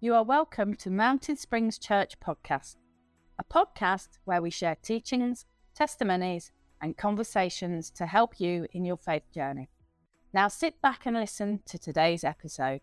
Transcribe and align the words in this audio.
You 0.00 0.14
are 0.14 0.22
welcome 0.22 0.76
to 0.76 0.90
Mountain 0.90 1.38
Springs 1.38 1.76
Church 1.76 2.20
Podcast, 2.20 2.76
a 3.36 3.42
podcast 3.42 4.10
where 4.24 4.40
we 4.40 4.48
share 4.48 4.76
teachings, 4.80 5.44
testimonies, 5.74 6.52
and 6.80 6.96
conversations 6.96 7.90
to 7.96 8.06
help 8.06 8.38
you 8.38 8.68
in 8.70 8.84
your 8.84 8.96
faith 8.96 9.24
journey. 9.34 9.70
Now 10.32 10.46
sit 10.46 10.80
back 10.80 11.04
and 11.04 11.16
listen 11.16 11.62
to 11.66 11.80
today's 11.80 12.22
episode. 12.22 12.80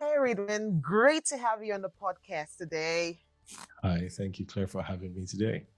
Hey, 0.00 0.14
Ridhwan, 0.18 0.80
great 0.80 1.26
to 1.26 1.38
have 1.38 1.62
you 1.62 1.74
on 1.74 1.82
the 1.82 1.92
podcast 2.02 2.56
today. 2.56 3.20
Hi, 3.84 4.08
thank 4.10 4.40
you, 4.40 4.46
Claire, 4.46 4.66
for 4.66 4.82
having 4.82 5.14
me 5.14 5.26
today. 5.26 5.68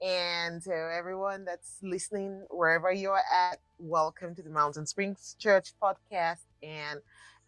And 0.00 0.62
to 0.62 0.72
everyone 0.72 1.44
that's 1.44 1.76
listening, 1.82 2.46
wherever 2.48 2.90
you're 2.90 3.20
at, 3.30 3.58
welcome 3.78 4.34
to 4.36 4.42
the 4.42 4.48
Mountain 4.48 4.86
Springs 4.86 5.36
Church 5.38 5.74
podcast. 5.82 6.46
And 6.62 7.00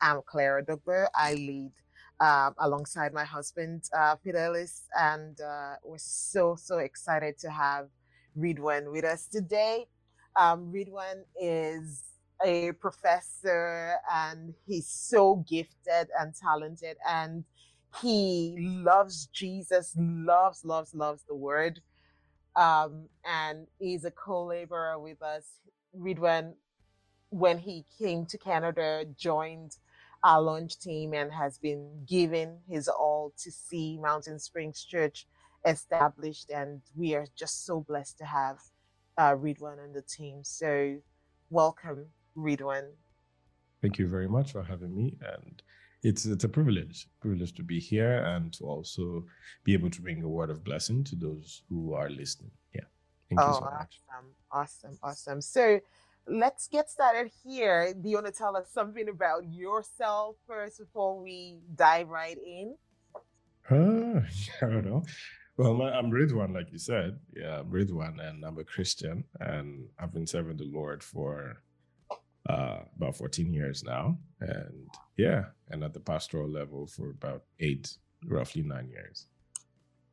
I'm 0.03 0.21
Claire 0.27 0.63
Odogbo. 0.63 1.07
I 1.15 1.33
lead 1.33 1.73
um, 2.21 2.55
alongside 2.59 3.13
my 3.13 3.25
husband, 3.25 3.85
uh, 3.97 4.17
Ellis, 4.35 4.85
and 4.99 5.41
uh, 5.41 5.75
we're 5.85 5.99
so, 5.99 6.57
so 6.57 6.79
excited 6.79 7.39
to 7.39 7.51
have 7.51 7.89
Ridhwan 8.39 8.93
with 8.93 9.05
us 9.05 9.27
today. 9.27 9.87
Um, 10.37 10.73
Ridhwan 10.73 11.25
is 11.41 12.05
a 12.45 12.73
professor 12.73 13.95
and 14.13 14.55
he's 14.67 14.89
so 14.89 15.45
gifted 15.49 16.09
and 16.19 16.35
talented 16.35 16.97
and 17.09 17.45
he 18.03 18.57
loves 18.85 19.27
Jesus, 19.33 19.95
loves, 19.97 20.65
loves, 20.65 20.95
loves 20.95 21.23
the 21.29 21.35
word 21.35 21.81
um, 22.57 23.09
and 23.25 23.67
he's 23.79 24.05
a 24.05 24.11
co-laborer 24.11 24.99
with 24.99 25.23
us. 25.23 25.45
Ridhwan, 25.99 26.55
when 27.31 27.59
he 27.59 27.85
came 27.99 28.27
to 28.27 28.39
Canada, 28.39 29.05
joined 29.17 29.77
our 30.25 30.41
launch 30.41 30.81
team 30.81 31.13
and 31.13 31.31
has 31.31 31.59
been 31.59 32.05
giving 32.07 32.59
his 32.67 32.89
all 32.89 33.33
to 33.39 33.53
see 33.53 33.99
Mountain 33.99 34.39
Springs 34.39 34.83
Church 34.83 35.27
established. 35.67 36.51
And 36.51 36.81
we 36.97 37.15
are 37.15 37.27
just 37.37 37.67
so 37.67 37.81
blessed 37.81 38.19
to 38.19 38.25
have 38.25 38.59
uh, 39.19 39.37
Ridhwan 39.37 39.83
on 39.83 39.93
the 39.93 40.03
team. 40.03 40.41
So, 40.43 40.97
welcome, 41.51 42.07
Ridhwan. 42.37 42.91
Thank 43.83 43.99
you 43.99 44.09
very 44.09 44.29
much 44.29 44.53
for 44.53 44.63
having 44.63 44.97
me. 44.97 45.19
And 45.21 45.63
it's 46.05 46.27
it's 46.27 46.45
a 46.45 46.49
privilege 46.49 47.09
privilege 47.21 47.55
to 47.55 47.63
be 47.63 47.81
here 47.81 48.23
and 48.25 48.53
to 48.53 48.65
also 48.65 49.25
be 49.65 49.73
able 49.73 49.91
to 49.91 50.03
bring 50.03 50.23
a 50.23 50.29
word 50.29 50.51
of 50.51 50.63
blessing 50.63 51.03
to 51.03 51.17
those 51.17 51.63
who 51.69 51.95
are 51.95 52.11
listening 52.11 52.51
yeah 52.75 52.85
thank 53.29 53.41
oh, 53.41 53.49
you 53.49 53.55
so 53.55 53.61
much 53.63 54.01
awesome 54.11 54.31
awesome 54.53 54.99
awesome 55.03 55.41
so 55.41 55.81
let's 56.27 56.69
get 56.69 56.89
started 56.91 57.31
here 57.45 57.95
do 57.95 58.09
you 58.09 58.17
want 58.17 58.27
to 58.27 58.33
tell 58.33 58.57
us 58.57 58.71
something 58.73 59.09
about 59.09 59.43
yourself 59.51 60.37
first 60.47 60.79
before 60.79 61.21
we 61.21 61.59
dive 61.75 62.09
right 62.09 62.39
in 62.39 62.75
uh, 63.71 64.21
i 64.63 64.71
don't 64.71 64.85
know 64.85 65.03
well, 65.57 65.83
I'm 65.83 66.11
Ridhwan, 66.11 66.53
like 66.53 66.73
you 66.73 66.79
said. 66.79 67.19
Yeah, 67.33 67.61
I'm 67.61 67.71
Ridhwan, 67.71 68.19
and 68.21 68.45
I'm 68.45 68.59
a 68.59 68.65
Christian, 68.65 69.23
and 69.39 69.87
I've 70.01 70.13
been 70.13 70.27
serving 70.27 70.57
the 70.57 70.65
Lord 70.65 71.03
for 71.03 71.63
uh, 72.49 72.79
about 72.97 73.17
14 73.17 73.53
years 73.53 73.85
now. 73.85 74.19
And 74.41 74.89
yeah, 75.17 75.45
and 75.71 75.85
at 75.85 75.95
the 75.95 76.01
pastoral 76.01 76.49
level 76.49 76.89
for 76.89 77.11
about 77.11 77.45
eight, 77.61 77.97
roughly 78.27 78.63
nine 78.63 78.89
years. 78.89 79.29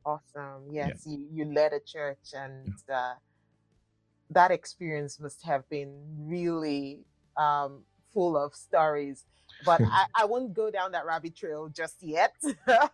Awesome. 0.06 0.70
Yes, 0.70 1.02
yeah. 1.06 1.12
you, 1.12 1.26
you 1.32 1.44
led 1.52 1.72
a 1.72 1.80
church, 1.80 2.34
and 2.34 2.72
yeah. 2.88 2.96
uh, 2.96 3.14
that 4.34 4.50
experience 4.50 5.20
must 5.20 5.42
have 5.44 5.68
been 5.68 5.92
really 6.18 7.04
um, 7.36 7.82
full 8.12 8.36
of 8.36 8.54
stories 8.54 9.24
but 9.64 9.80
I, 9.90 10.06
I 10.14 10.24
won't 10.24 10.54
go 10.54 10.70
down 10.70 10.92
that 10.92 11.06
rabbit 11.06 11.36
trail 11.36 11.68
just 11.68 12.02
yet. 12.02 12.34
because 12.66 12.86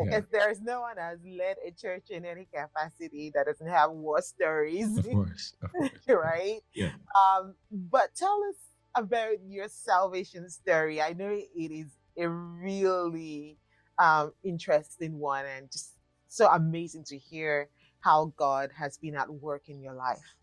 yeah. 0.00 0.20
there 0.30 0.50
is 0.50 0.60
no 0.60 0.82
one 0.82 0.96
has 0.96 1.18
led 1.24 1.56
a 1.66 1.70
church 1.70 2.10
in 2.10 2.24
any 2.24 2.46
capacity 2.52 3.30
that 3.34 3.46
doesn't 3.46 3.68
have 3.68 3.90
war 3.90 4.20
stories. 4.20 4.98
Of 4.98 5.10
course. 5.10 5.54
Of 5.62 5.70
course. 5.70 5.90
right? 6.08 6.60
Yeah. 6.74 6.92
Um, 7.18 7.54
but 7.70 8.14
tell 8.16 8.40
us 8.48 8.56
about 8.94 9.42
your 9.46 9.68
salvation 9.68 10.48
story. 10.50 11.00
I 11.00 11.12
know 11.12 11.30
it 11.30 11.70
is 11.70 11.96
a 12.18 12.28
really 12.28 13.58
um, 13.98 14.32
interesting 14.44 15.18
one 15.18 15.44
and 15.56 15.70
just 15.70 15.92
so 16.28 16.48
amazing 16.48 17.04
to 17.04 17.18
hear 17.18 17.68
how 18.02 18.32
God 18.36 18.70
has 18.76 18.98
been 18.98 19.16
at 19.16 19.32
work 19.32 19.68
in 19.68 19.80
your 19.80 19.94
life. 19.94 20.36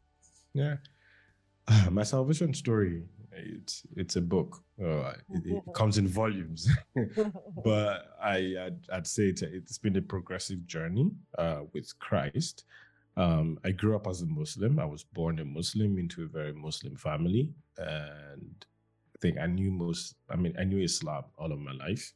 Yeah. 0.54 0.78
My 1.92 2.04
salvation 2.04 2.54
story 2.54 3.04
it's 3.32 3.84
it's 3.96 4.16
a 4.16 4.22
book. 4.22 4.64
Uh, 4.82 5.14
it, 5.30 5.46
it, 5.46 5.64
comes 5.74 5.98
in 5.98 6.08
volumes, 6.08 6.70
but 7.64 8.16
I 8.22 8.56
I'd, 8.66 8.80
I'd 8.92 9.08
say 9.08 9.30
it, 9.30 9.42
it's 9.42 9.78
been 9.78 9.96
a 9.98 10.02
progressive 10.02 10.66
journey 10.66 11.12
uh, 11.38 11.62
with 11.74 11.98
Christ. 12.00 12.66
Um, 13.18 13.60
I 13.66 13.72
grew 13.72 13.96
up 13.96 14.08
as 14.08 14.22
a 14.22 14.26
Muslim. 14.26 14.80
I 14.80 14.86
was 14.86 15.04
born 15.04 15.40
a 15.40 15.46
Muslim 15.46 15.98
into 15.98 16.24
a 16.24 16.28
very 16.28 16.54
Muslim 16.54 16.96
family, 16.96 17.52
and 17.78 18.66
I 19.16 19.18
think 19.22 19.38
I 19.40 19.48
knew 19.48 19.72
most. 19.72 20.16
I 20.30 20.36
mean, 20.36 20.56
I 20.60 20.64
knew 20.64 20.82
Islam 20.82 21.26
all 21.38 21.52
of 21.52 21.60
my 21.60 21.74
life, 21.74 22.14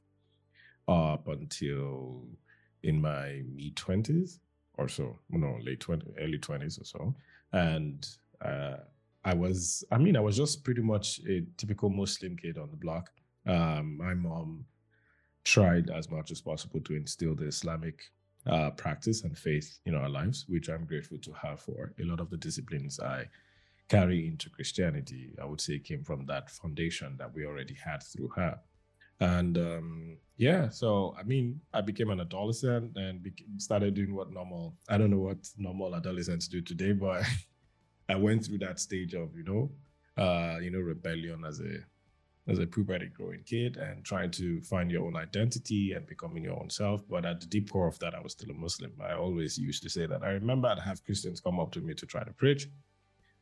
up 0.88 1.28
until 1.28 2.28
in 2.84 3.02
my 3.02 3.42
mid 3.54 3.76
twenties 3.76 4.40
or 4.78 4.88
so. 4.88 5.20
No, 5.30 5.58
late 5.64 5.80
twenty, 5.80 6.08
early 6.20 6.38
twenties 6.38 6.80
or 6.80 6.86
so, 6.86 7.16
and 7.52 8.08
uh, 8.42 8.78
I 9.26 9.34
was, 9.34 9.84
I 9.92 9.98
mean, 9.98 10.18
I 10.18 10.20
was 10.20 10.36
just 10.36 10.64
pretty 10.64 10.82
much 10.82 11.22
a 11.30 11.46
typical 11.58 11.90
Muslim 11.90 12.36
kid 12.36 12.58
on 12.58 12.70
the 12.70 12.78
block. 12.78 13.10
Um, 13.46 13.98
my 13.98 14.14
mom 14.14 14.66
tried 15.46 15.90
as 15.90 16.10
much 16.10 16.32
as 16.32 16.42
possible 16.42 16.82
to 16.82 16.96
instill 16.96 17.36
the 17.36 17.46
Islamic 17.46 18.02
uh, 18.46 18.72
practice 18.72 19.24
and 19.24 19.38
faith 19.38 19.80
in 19.86 19.96
our 19.96 20.10
lives, 20.10 20.46
which 20.50 20.70
I'm 20.70 20.86
grateful 20.86 21.18
to 21.20 21.32
have 21.34 21.62
for. 21.62 21.94
A 22.02 22.04
lot 22.04 22.20
of 22.20 22.30
the 22.30 22.38
disciplines 22.38 23.00
I 23.00 23.30
carry 23.90 24.28
into 24.28 24.50
Christianity, 24.50 25.34
I 25.42 25.46
would 25.46 25.62
say, 25.62 25.80
came 25.80 26.04
from 26.04 26.26
that 26.26 26.50
foundation 26.50 27.16
that 27.18 27.34
we 27.34 27.46
already 27.46 27.76
had 27.76 28.04
through 28.04 28.30
her. 28.30 28.60
And 29.20 29.58
um, 29.58 30.18
yeah, 30.38 30.70
so 30.70 31.16
I 31.18 31.24
mean, 31.24 31.62
I 31.74 31.82
became 31.82 32.10
an 32.10 32.20
adolescent 32.20 32.98
and 32.98 33.24
be- 33.24 33.46
started 33.58 33.94
doing 33.94 34.14
what 34.14 34.32
normal, 34.32 34.76
I 34.90 34.98
don't 34.98 35.12
know 35.12 35.20
what 35.20 35.38
normal 35.58 35.96
adolescents 35.96 36.48
do 36.48 36.62
today, 36.62 36.92
but 37.06 37.24
I 38.10 38.16
went 38.16 38.46
through 38.46 38.60
that 38.60 38.80
stage 38.80 39.14
of, 39.14 39.36
you 39.36 39.44
know, 39.44 39.72
uh, 40.22 40.60
you 40.60 40.72
know, 40.72 40.80
rebellion 40.80 41.44
as 41.46 41.60
a 41.60 41.78
as 42.48 42.60
a 42.60 42.68
puberty 42.68 43.08
growing 43.08 43.42
kid 43.46 43.78
and 43.78 44.04
trying 44.04 44.30
to 44.30 44.62
find 44.64 44.92
your 44.92 45.06
own 45.06 45.16
identity 45.16 45.94
and 45.94 46.06
becoming 46.06 46.44
your 46.44 46.60
own 46.60 46.70
self. 46.70 47.02
But 47.10 47.26
at 47.26 47.40
the 47.40 47.48
deep 47.48 47.72
core 47.72 47.88
of 47.88 47.98
that, 48.00 48.14
I 48.14 48.20
was 48.20 48.34
still 48.34 48.52
a 48.52 48.54
Muslim. 48.54 48.92
I 49.02 49.14
always 49.14 49.58
used 49.58 49.82
to 49.84 49.90
say 49.90 50.06
that. 50.08 50.24
I 50.24 50.32
remember 50.32 50.68
I'd 50.68 50.80
have 50.80 51.04
Christians 51.06 51.40
come 51.40 51.60
up 51.60 51.72
to 51.72 51.80
me 51.80 51.94
to 51.94 52.06
try 52.06 52.24
to 52.24 52.34
preach. 52.34 52.68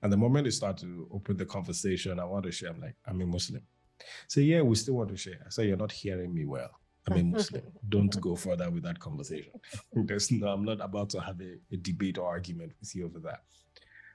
And 0.03 0.11
the 0.11 0.17
moment 0.17 0.45
they 0.45 0.51
start 0.51 0.77
to 0.79 1.07
open 1.11 1.37
the 1.37 1.45
conversation, 1.45 2.19
I 2.19 2.25
want 2.25 2.45
to 2.45 2.51
share, 2.51 2.69
I'm 2.69 2.81
like, 2.81 2.95
I'm 3.05 3.21
a 3.21 3.25
Muslim. 3.25 3.63
Say, 4.27 4.43
yeah, 4.43 4.61
we 4.61 4.75
still 4.75 4.95
want 4.95 5.09
to 5.09 5.17
share. 5.17 5.39
I 5.45 5.49
say, 5.49 5.67
you're 5.67 5.77
not 5.77 5.91
hearing 5.91 6.33
me 6.33 6.45
well. 6.45 6.69
I'm 7.09 7.17
a 7.17 7.23
Muslim. 7.23 7.63
Don't 7.89 8.21
go 8.21 8.35
further 8.35 8.69
with 8.69 8.83
that 8.83 8.99
conversation. 8.99 9.53
There's 9.93 10.31
no, 10.31 10.47
I'm 10.47 10.63
not 10.63 10.81
about 10.81 11.09
to 11.11 11.19
have 11.19 11.41
a, 11.41 11.57
a 11.71 11.77
debate 11.77 12.17
or 12.17 12.27
argument 12.27 12.73
with 12.79 12.95
you 12.95 13.05
over 13.05 13.19
that 13.19 13.41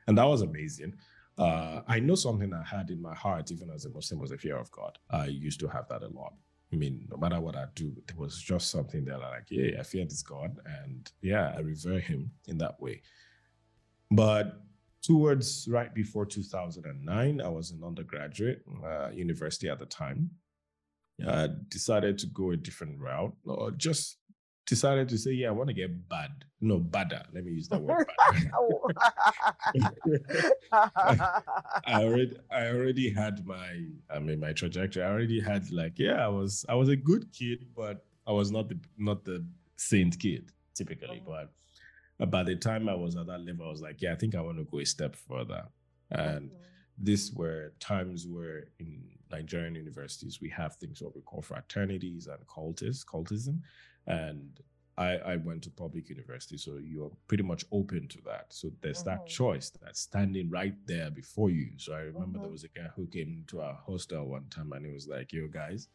and 0.06 0.16
that 0.18 0.26
was 0.26 0.42
amazing. 0.42 0.94
Uh, 1.38 1.82
I 1.86 2.00
know 2.00 2.14
something 2.14 2.52
I 2.54 2.62
had 2.62 2.90
in 2.90 3.02
my 3.02 3.14
heart, 3.14 3.50
even 3.52 3.70
as 3.70 3.84
a 3.84 3.90
Muslim, 3.90 4.20
was 4.20 4.32
a 4.32 4.38
fear 4.38 4.56
of 4.56 4.70
God. 4.70 4.98
I 5.10 5.26
used 5.26 5.60
to 5.60 5.68
have 5.68 5.88
that 5.88 6.02
a 6.02 6.08
lot. 6.08 6.32
I 6.72 6.76
mean, 6.76 7.06
no 7.10 7.16
matter 7.16 7.40
what 7.40 7.56
I 7.56 7.66
do, 7.74 7.92
there 8.06 8.16
was 8.16 8.40
just 8.40 8.70
something 8.70 9.04
that 9.04 9.22
I 9.22 9.30
like, 9.30 9.46
yeah, 9.50 9.78
I 9.78 9.82
fear 9.82 10.04
this 10.04 10.22
God, 10.22 10.58
and 10.82 11.10
yeah, 11.20 11.52
I 11.56 11.60
revere 11.60 12.00
Him 12.00 12.30
in 12.48 12.58
that 12.58 12.80
way. 12.80 13.02
But 14.10 14.60
towards 15.06 15.68
right 15.70 15.94
before 15.94 16.26
2009, 16.26 17.40
I 17.40 17.48
was 17.48 17.70
an 17.70 17.82
undergraduate 17.84 18.62
uh, 18.84 19.10
university 19.10 19.68
at 19.68 19.78
the 19.78 19.86
time. 19.86 20.30
I 21.26 21.48
decided 21.68 22.18
to 22.18 22.26
go 22.26 22.50
a 22.50 22.56
different 22.56 23.00
route, 23.00 23.34
or 23.46 23.70
just 23.70 24.18
decided 24.66 25.08
to 25.08 25.16
say, 25.16 25.30
yeah, 25.30 25.48
I 25.48 25.52
want 25.52 25.68
to 25.68 25.74
get 25.74 26.08
bad. 26.08 26.30
No, 26.60 26.78
badder. 26.78 27.22
Let 27.32 27.44
me 27.44 27.52
use 27.52 27.68
that 27.68 27.80
word. 27.80 28.06
I 31.86 32.02
already 32.02 32.36
I 32.50 32.68
already 32.68 33.10
had 33.10 33.46
my 33.46 33.84
I 34.10 34.18
mean 34.18 34.40
my 34.40 34.52
trajectory. 34.52 35.02
I 35.02 35.10
already 35.10 35.40
had 35.40 35.70
like, 35.70 35.98
yeah, 35.98 36.24
I 36.24 36.28
was 36.28 36.64
I 36.68 36.74
was 36.74 36.88
a 36.88 36.96
good 36.96 37.32
kid, 37.32 37.66
but 37.74 38.04
I 38.26 38.32
was 38.32 38.50
not 38.50 38.68
the 38.68 38.78
not 38.98 39.24
the 39.24 39.44
saint 39.76 40.18
kid 40.18 40.50
typically. 40.74 41.20
Mm-hmm. 41.20 41.30
But 41.30 41.52
by 42.24 42.42
the 42.42 42.56
time 42.56 42.88
I 42.88 42.94
was 42.94 43.16
at 43.16 43.26
that 43.26 43.44
level, 43.44 43.66
I 43.66 43.70
was 43.70 43.82
like, 43.82 44.00
yeah, 44.00 44.12
I 44.12 44.16
think 44.16 44.34
I 44.34 44.40
want 44.40 44.58
to 44.58 44.64
go 44.64 44.78
a 44.78 44.86
step 44.86 45.14
further. 45.14 45.64
And 46.10 46.50
mm-hmm. 46.50 46.56
these 47.02 47.32
were 47.32 47.72
times 47.80 48.26
where 48.26 48.68
in 48.78 49.02
Nigerian 49.30 49.74
universities 49.74 50.40
we 50.40 50.48
have 50.50 50.76
things 50.76 51.02
what 51.02 51.14
we 51.14 51.20
call 51.22 51.42
fraternities 51.42 52.26
and 52.28 52.38
cultists, 52.46 53.04
cultism 53.04 53.60
and 54.06 54.60
I, 54.98 55.16
I 55.16 55.36
went 55.36 55.62
to 55.64 55.70
public 55.70 56.08
university, 56.08 56.56
so 56.56 56.78
you're 56.82 57.12
pretty 57.28 57.42
much 57.42 57.66
open 57.70 58.08
to 58.08 58.18
that. 58.24 58.46
So 58.48 58.70
there's 58.80 59.00
mm-hmm. 59.00 59.10
that 59.10 59.26
choice 59.26 59.70
that's 59.82 60.00
standing 60.00 60.48
right 60.48 60.74
there 60.86 61.10
before 61.10 61.50
you. 61.50 61.72
So 61.76 61.92
I 61.92 62.00
remember 62.00 62.38
mm-hmm. 62.38 62.42
there 62.42 62.50
was 62.50 62.64
a 62.64 62.68
guy 62.68 62.88
who 62.96 63.06
came 63.06 63.44
to 63.48 63.60
our 63.60 63.78
hostel 63.86 64.26
one 64.26 64.46
time 64.48 64.72
and 64.72 64.86
he 64.86 64.92
was 64.92 65.06
like, 65.06 65.32
"Yo, 65.32 65.48
guys, 65.48 65.88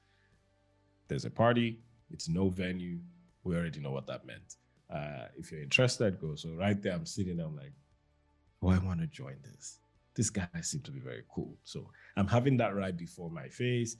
there's 1.07 1.25
a 1.25 1.31
party, 1.31 1.79
it's 2.11 2.29
no 2.29 2.49
venue. 2.49 2.99
We 3.43 3.55
already 3.55 3.79
know 3.79 3.91
what 3.91 4.05
that 4.05 4.25
meant. 4.25 4.57
Uh, 4.91 5.27
if 5.37 5.51
you're 5.51 5.61
interested, 5.61 6.19
go. 6.19 6.35
So 6.35 6.49
right 6.49 6.81
there, 6.81 6.93
I'm 6.93 7.05
sitting 7.05 7.37
there, 7.37 7.45
I'm 7.45 7.55
like, 7.55 7.73
oh, 8.61 8.69
I 8.69 8.77
want 8.79 8.99
to 8.99 9.07
join 9.07 9.35
this. 9.43 9.79
This 10.15 10.29
guy 10.29 10.47
seemed 10.61 10.83
to 10.85 10.91
be 10.91 10.99
very 10.99 11.23
cool. 11.33 11.57
So 11.63 11.89
I'm 12.17 12.27
having 12.27 12.57
that 12.57 12.75
right 12.75 12.95
before 12.95 13.29
my 13.29 13.47
face. 13.47 13.95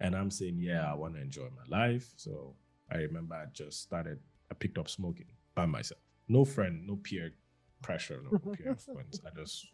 And 0.00 0.16
I'm 0.16 0.30
saying, 0.30 0.58
yeah, 0.58 0.90
I 0.90 0.94
want 0.94 1.14
to 1.14 1.20
enjoy 1.20 1.48
my 1.56 1.78
life. 1.78 2.12
So 2.16 2.56
I 2.90 2.96
remember 2.96 3.36
I 3.36 3.44
just 3.52 3.82
started, 3.82 4.18
I 4.50 4.54
picked 4.54 4.78
up 4.78 4.88
smoking 4.88 5.26
by 5.54 5.66
myself. 5.66 6.00
No 6.28 6.44
friend, 6.44 6.86
no 6.86 6.96
peer 6.96 7.32
pressure, 7.82 8.20
no 8.30 8.38
peer 8.52 8.70
influence. 8.70 9.20
I 9.24 9.38
just 9.38 9.66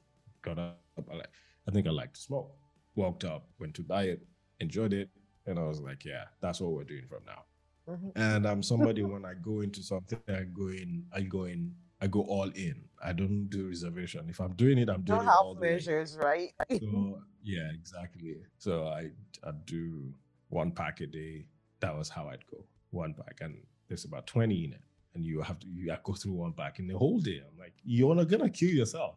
got 0.42 0.58
up. 0.58 0.80
I, 1.10 1.16
like, 1.16 1.30
I 1.66 1.70
think 1.70 1.86
I 1.86 1.90
like 1.90 2.12
to 2.12 2.20
smoke. 2.20 2.52
Walked 2.94 3.24
up, 3.24 3.48
went 3.58 3.74
to 3.74 3.82
buy 3.82 4.04
it, 4.04 4.26
enjoyed 4.60 4.92
it. 4.92 5.08
And 5.46 5.58
I 5.58 5.62
was 5.62 5.80
like, 5.80 6.04
yeah, 6.04 6.24
that's 6.42 6.60
what 6.60 6.72
we're 6.72 6.84
doing 6.84 7.06
from 7.08 7.20
now. 7.24 7.44
Mm-hmm. 7.88 8.10
And 8.16 8.46
I'm 8.46 8.62
somebody 8.62 9.02
when 9.14 9.24
I 9.24 9.34
go 9.34 9.60
into 9.60 9.82
something, 9.82 10.20
I 10.28 10.42
go 10.52 10.68
in, 10.68 11.04
I 11.12 11.22
go 11.22 11.44
in, 11.44 11.74
I 12.00 12.06
go 12.06 12.20
all 12.22 12.50
in. 12.50 12.84
I 13.02 13.12
don't 13.12 13.48
do 13.48 13.68
reservation. 13.68 14.26
If 14.28 14.40
I'm 14.40 14.52
doing 14.54 14.78
it, 14.78 14.88
I'm 14.88 15.02
doing 15.02 15.24
no 15.24 15.30
it 15.30 15.34
all 15.34 15.54
measures, 15.54 16.18
right? 16.20 16.52
so 16.70 17.22
yeah, 17.42 17.70
exactly. 17.72 18.36
So 18.58 18.88
I 18.88 19.10
I 19.44 19.52
do 19.64 20.12
one 20.48 20.72
pack 20.72 21.00
a 21.00 21.06
day. 21.06 21.46
That 21.80 21.96
was 21.96 22.08
how 22.08 22.28
I'd 22.28 22.46
go 22.50 22.64
one 22.90 23.14
pack, 23.14 23.38
and 23.40 23.56
there's 23.88 24.04
about 24.04 24.26
twenty 24.26 24.64
in 24.64 24.72
it, 24.72 24.82
and 25.14 25.24
you 25.24 25.40
have 25.42 25.58
to 25.60 25.66
you 25.68 25.94
go 26.02 26.12
through 26.12 26.32
one 26.32 26.52
pack 26.52 26.78
in 26.78 26.88
the 26.88 26.98
whole 26.98 27.20
day. 27.20 27.40
I'm 27.40 27.58
like, 27.58 27.74
you're 27.84 28.14
not 28.14 28.28
gonna 28.28 28.50
kill 28.50 28.70
yourself. 28.70 29.16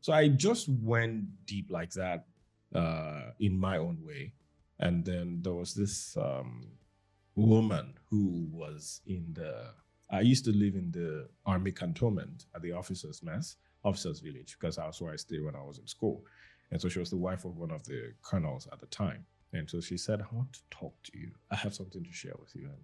So 0.00 0.12
I 0.12 0.28
just 0.28 0.68
went 0.68 1.46
deep 1.46 1.70
like 1.70 1.90
that 1.92 2.26
uh, 2.74 3.30
in 3.40 3.58
my 3.58 3.76
own 3.78 3.98
way, 4.02 4.32
and 4.78 5.04
then 5.04 5.40
there 5.42 5.54
was 5.54 5.74
this 5.74 6.16
um, 6.16 6.68
woman 7.36 7.94
who 8.10 8.48
was 8.50 9.00
in 9.06 9.26
the 9.34 9.70
I 10.10 10.20
used 10.20 10.44
to 10.44 10.52
live 10.52 10.74
in 10.74 10.90
the 10.92 11.28
army 11.44 11.72
cantonment 11.72 12.46
at 12.54 12.62
the 12.62 12.72
officers' 12.72 13.22
mess, 13.22 13.56
officers' 13.84 14.20
village, 14.20 14.56
because 14.58 14.76
that's 14.76 15.00
where 15.00 15.12
I 15.12 15.16
stayed 15.16 15.44
when 15.44 15.56
I 15.56 15.62
was 15.62 15.78
in 15.78 15.86
school. 15.86 16.22
And 16.70 16.80
so 16.80 16.88
she 16.88 16.98
was 16.98 17.10
the 17.10 17.16
wife 17.16 17.44
of 17.44 17.56
one 17.56 17.70
of 17.70 17.84
the 17.84 18.12
colonels 18.22 18.68
at 18.72 18.80
the 18.80 18.86
time. 18.86 19.24
And 19.52 19.68
so 19.68 19.80
she 19.80 19.96
said, 19.96 20.20
I 20.20 20.34
want 20.34 20.52
to 20.52 20.60
talk 20.70 20.94
to 21.04 21.18
you. 21.18 21.32
I 21.50 21.56
have 21.56 21.74
something 21.74 22.04
to 22.04 22.12
share 22.12 22.34
with 22.38 22.54
you. 22.54 22.66
And 22.66 22.78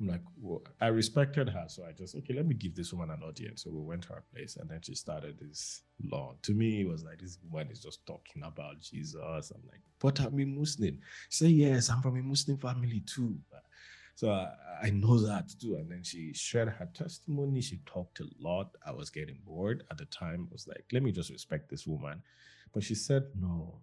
I'm 0.00 0.08
like, 0.08 0.22
well, 0.40 0.62
I 0.80 0.88
respected 0.88 1.48
her. 1.48 1.64
So 1.68 1.84
I 1.88 1.92
just, 1.92 2.14
okay, 2.16 2.34
let 2.34 2.46
me 2.46 2.54
give 2.54 2.74
this 2.74 2.92
woman 2.92 3.10
an 3.10 3.22
audience. 3.22 3.62
So 3.64 3.70
we 3.70 3.80
went 3.80 4.02
to 4.04 4.14
her 4.14 4.24
place 4.34 4.56
and 4.56 4.68
then 4.68 4.80
she 4.82 4.94
started 4.94 5.38
this 5.38 5.82
long. 6.02 6.36
To 6.42 6.52
me, 6.52 6.82
it 6.82 6.88
was 6.88 7.04
like, 7.04 7.20
this 7.20 7.38
woman 7.50 7.70
is 7.70 7.80
just 7.80 8.04
talking 8.06 8.42
about 8.42 8.80
Jesus. 8.80 9.20
I'm 9.22 9.62
like, 9.70 9.80
but 10.00 10.20
I'm 10.20 10.38
a 10.38 10.44
Muslim. 10.44 10.98
She 11.28 11.44
said, 11.44 11.50
yes, 11.50 11.90
I'm 11.90 12.02
from 12.02 12.16
a 12.16 12.22
Muslim 12.22 12.58
family 12.58 13.00
too. 13.06 13.36
So 14.14 14.30
I, 14.30 14.52
I 14.82 14.90
know 14.90 15.18
that 15.20 15.50
too. 15.60 15.76
And 15.76 15.90
then 15.90 16.02
she 16.02 16.32
shared 16.34 16.68
her 16.68 16.88
testimony. 16.94 17.60
She 17.60 17.80
talked 17.84 18.20
a 18.20 18.26
lot. 18.38 18.76
I 18.86 18.92
was 18.92 19.10
getting 19.10 19.38
bored 19.44 19.84
at 19.90 19.98
the 19.98 20.04
time. 20.06 20.48
I 20.50 20.52
was 20.52 20.66
like, 20.68 20.84
let 20.92 21.02
me 21.02 21.12
just 21.12 21.30
respect 21.30 21.68
this 21.68 21.86
woman. 21.86 22.22
But 22.72 22.84
she 22.84 22.94
said, 22.94 23.24
no, 23.40 23.80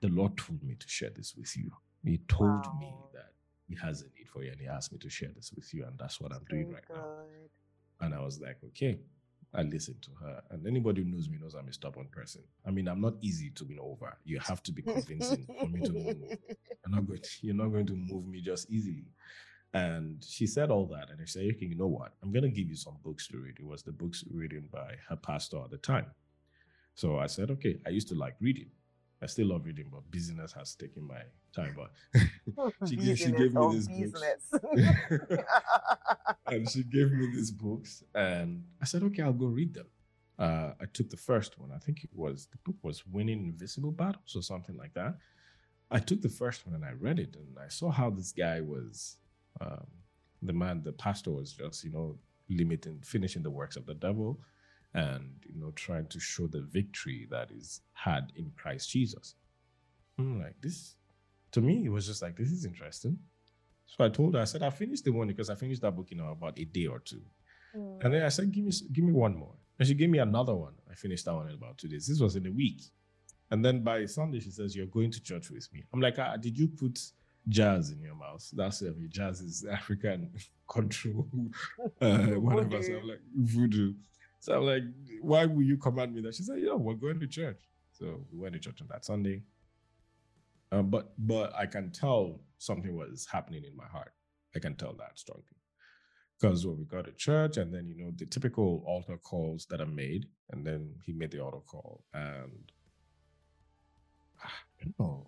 the 0.00 0.08
Lord 0.08 0.36
told 0.36 0.62
me 0.62 0.74
to 0.74 0.88
share 0.88 1.10
this 1.10 1.34
with 1.36 1.56
you. 1.56 1.70
He 2.04 2.18
told 2.28 2.66
wow. 2.66 2.76
me 2.78 2.94
that 3.14 3.32
he 3.68 3.76
has 3.76 4.02
a 4.02 4.04
need 4.04 4.28
for 4.32 4.42
you 4.42 4.52
and 4.52 4.60
he 4.60 4.66
asked 4.66 4.92
me 4.92 4.98
to 4.98 5.10
share 5.10 5.30
this 5.34 5.52
with 5.54 5.72
you. 5.74 5.84
And 5.84 5.98
that's 5.98 6.20
what 6.20 6.32
I'm 6.32 6.44
doing 6.48 6.72
right 6.72 6.86
good. 6.86 6.96
now. 6.96 7.06
And 8.00 8.14
I 8.14 8.20
was 8.20 8.40
like, 8.40 8.58
okay. 8.68 8.98
I 9.56 9.62
listened 9.62 10.02
to 10.02 10.10
her. 10.22 10.42
And 10.50 10.66
anybody 10.66 11.02
who 11.02 11.08
knows 11.08 11.28
me 11.28 11.38
knows 11.40 11.54
I'm 11.54 11.68
a 11.68 11.72
stubborn 11.72 12.08
person. 12.12 12.42
I 12.66 12.70
mean, 12.70 12.88
I'm 12.88 13.00
not 13.00 13.14
easy 13.22 13.50
to 13.50 13.64
win 13.64 13.78
over. 13.80 14.16
You 14.24 14.38
have 14.40 14.62
to 14.64 14.72
be 14.72 14.82
convincing 14.82 15.46
for 15.58 15.66
me 15.66 15.80
to 15.80 15.92
move. 15.92 16.16
I'm 16.84 16.92
not 16.92 17.06
going 17.06 17.20
to, 17.20 17.30
you're 17.40 17.54
not 17.54 17.72
going 17.72 17.86
to 17.86 17.96
move 17.96 18.26
me 18.26 18.40
just 18.40 18.70
easily. 18.70 19.06
And 19.72 20.22
she 20.22 20.46
said 20.46 20.70
all 20.70 20.86
that. 20.86 21.10
And 21.10 21.20
I 21.20 21.24
said, 21.24 21.44
okay, 21.56 21.66
you 21.66 21.74
know 21.74 21.86
what? 21.86 22.12
I'm 22.22 22.32
going 22.32 22.44
to 22.44 22.50
give 22.50 22.68
you 22.68 22.76
some 22.76 22.96
books 23.02 23.26
to 23.28 23.38
read. 23.38 23.56
It 23.58 23.66
was 23.66 23.82
the 23.82 23.92
books 23.92 24.24
written 24.30 24.68
by 24.72 24.94
her 25.08 25.16
pastor 25.16 25.58
at 25.64 25.70
the 25.70 25.78
time. 25.78 26.06
So 26.94 27.18
I 27.18 27.26
said, 27.26 27.50
okay, 27.50 27.78
I 27.86 27.90
used 27.90 28.08
to 28.08 28.14
like 28.14 28.36
reading. 28.40 28.70
I 29.22 29.26
still 29.26 29.48
love 29.48 29.64
reading, 29.64 29.86
but 29.90 30.10
business 30.10 30.52
has 30.52 30.74
taken 30.74 31.06
my 31.06 31.22
time. 31.54 31.74
But 31.76 32.72
she, 32.88 32.96
gave, 32.96 33.18
she 33.18 33.32
gave 33.32 33.54
me 33.54 33.72
these 33.72 33.88
books. 33.88 34.52
and 36.46 36.70
she 36.70 36.82
gave 36.82 37.12
me 37.12 37.26
these 37.26 37.50
books. 37.50 38.04
And 38.14 38.64
I 38.80 38.84
said, 38.84 39.02
okay, 39.04 39.22
I'll 39.22 39.32
go 39.32 39.46
read 39.46 39.72
them. 39.72 39.86
Uh, 40.38 40.72
I 40.80 40.84
took 40.92 41.08
the 41.08 41.16
first 41.16 41.58
one. 41.58 41.70
I 41.74 41.78
think 41.78 42.04
it 42.04 42.10
was 42.14 42.48
the 42.52 42.58
book 42.58 42.76
was 42.82 43.06
Winning 43.06 43.46
Invisible 43.46 43.90
Battles 43.90 44.36
or 44.36 44.42
something 44.42 44.76
like 44.76 44.92
that. 44.94 45.16
I 45.90 45.98
took 45.98 46.20
the 46.20 46.28
first 46.28 46.66
one 46.66 46.74
and 46.74 46.84
I 46.84 46.92
read 46.92 47.18
it 47.18 47.36
and 47.36 47.56
I 47.58 47.68
saw 47.68 47.90
how 47.90 48.10
this 48.10 48.32
guy 48.32 48.60
was 48.60 49.16
um, 49.60 49.86
the 50.42 50.52
man, 50.52 50.82
the 50.82 50.92
pastor 50.92 51.30
was 51.30 51.52
just, 51.52 51.84
you 51.84 51.90
know, 51.90 52.18
limiting, 52.50 53.00
finishing 53.02 53.42
the 53.42 53.50
works 53.50 53.76
of 53.76 53.86
the 53.86 53.94
devil 53.94 54.38
and, 54.96 55.28
you 55.46 55.60
know, 55.60 55.70
trying 55.72 56.06
to 56.06 56.18
show 56.18 56.46
the 56.46 56.62
victory 56.62 57.26
that 57.30 57.50
is 57.50 57.82
had 57.92 58.32
in 58.34 58.50
Christ 58.56 58.90
Jesus. 58.90 59.34
I'm 60.18 60.40
like, 60.40 60.54
this, 60.62 60.96
to 61.52 61.60
me, 61.60 61.84
it 61.84 61.90
was 61.90 62.06
just 62.06 62.22
like, 62.22 62.36
this 62.36 62.50
is 62.50 62.64
interesting. 62.64 63.18
So 63.86 64.04
I 64.04 64.08
told 64.08 64.34
her, 64.34 64.40
I 64.40 64.44
said, 64.44 64.62
I 64.62 64.70
finished 64.70 65.04
the 65.04 65.12
one 65.12 65.28
because 65.28 65.50
I 65.50 65.54
finished 65.54 65.82
that 65.82 65.94
book 65.94 66.10
in 66.10 66.20
about 66.20 66.58
a 66.58 66.64
day 66.64 66.86
or 66.86 66.98
two. 66.98 67.22
Mm. 67.76 68.04
And 68.04 68.14
then 68.14 68.22
I 68.22 68.28
said, 68.28 68.50
give 68.50 68.64
me, 68.64 68.72
give 68.92 69.04
me 69.04 69.12
one 69.12 69.36
more. 69.36 69.54
And 69.78 69.86
she 69.86 69.94
gave 69.94 70.08
me 70.08 70.18
another 70.18 70.54
one. 70.54 70.72
I 70.90 70.94
finished 70.94 71.26
that 71.26 71.34
one 71.34 71.48
in 71.48 71.54
about 71.54 71.76
two 71.76 71.88
days. 71.88 72.06
This 72.06 72.20
was 72.20 72.34
in 72.34 72.46
a 72.46 72.50
week. 72.50 72.80
And 73.50 73.64
then 73.64 73.84
by 73.84 74.06
Sunday, 74.06 74.40
she 74.40 74.50
says, 74.50 74.74
You're 74.74 74.86
going 74.86 75.12
to 75.12 75.22
church 75.22 75.50
with 75.50 75.72
me. 75.72 75.84
I'm 75.92 76.00
like, 76.00 76.18
ah, 76.18 76.36
Did 76.36 76.58
you 76.58 76.66
put 76.66 76.98
jazz 77.48 77.90
in 77.90 78.00
your 78.00 78.14
mouth. 78.14 78.48
That's 78.52 78.82
I 78.82 78.86
mean, 78.86 79.08
jazz 79.10 79.40
is 79.40 79.64
African 79.70 80.30
control, 80.68 81.28
uh, 82.00 82.18
whatever. 82.18 82.82
So 82.82 82.96
I'm 82.96 83.08
like 83.08 83.20
voodoo. 83.34 83.94
So 84.46 84.58
I'm 84.58 84.64
like, 84.64 84.84
why 85.22 85.44
will 85.44 85.64
you 85.64 85.76
command 85.76 86.14
me 86.14 86.20
that? 86.20 86.36
She 86.36 86.44
said, 86.44 86.60
yeah, 86.60 86.74
we're 86.74 86.94
going 86.94 87.18
to 87.18 87.26
church. 87.26 87.68
So 87.90 88.20
we 88.30 88.38
went 88.38 88.52
to 88.52 88.60
church 88.60 88.80
on 88.80 88.86
that 88.92 89.04
Sunday. 89.04 89.42
Um, 90.70 90.88
but 90.88 91.14
but 91.18 91.52
I 91.56 91.66
can 91.66 91.90
tell 91.90 92.38
something 92.58 92.96
was 92.96 93.26
happening 93.26 93.64
in 93.64 93.76
my 93.76 93.86
heart. 93.86 94.12
I 94.54 94.60
can 94.60 94.76
tell 94.76 94.92
that 94.98 95.18
strongly. 95.18 95.42
Because 96.40 96.64
when 96.64 96.78
we 96.78 96.84
got 96.84 97.06
to 97.06 97.12
church, 97.12 97.56
and 97.56 97.74
then 97.74 97.88
you 97.88 97.96
know 97.96 98.12
the 98.14 98.24
typical 98.24 98.84
altar 98.86 99.16
calls 99.16 99.66
that 99.70 99.80
are 99.80 99.86
made, 100.04 100.26
and 100.50 100.64
then 100.64 100.94
he 101.04 101.12
made 101.12 101.32
the 101.32 101.40
altar 101.40 101.58
call, 101.66 102.04
and 102.14 102.70
I 104.44 104.84
don't 104.84 104.94
know 105.00 105.26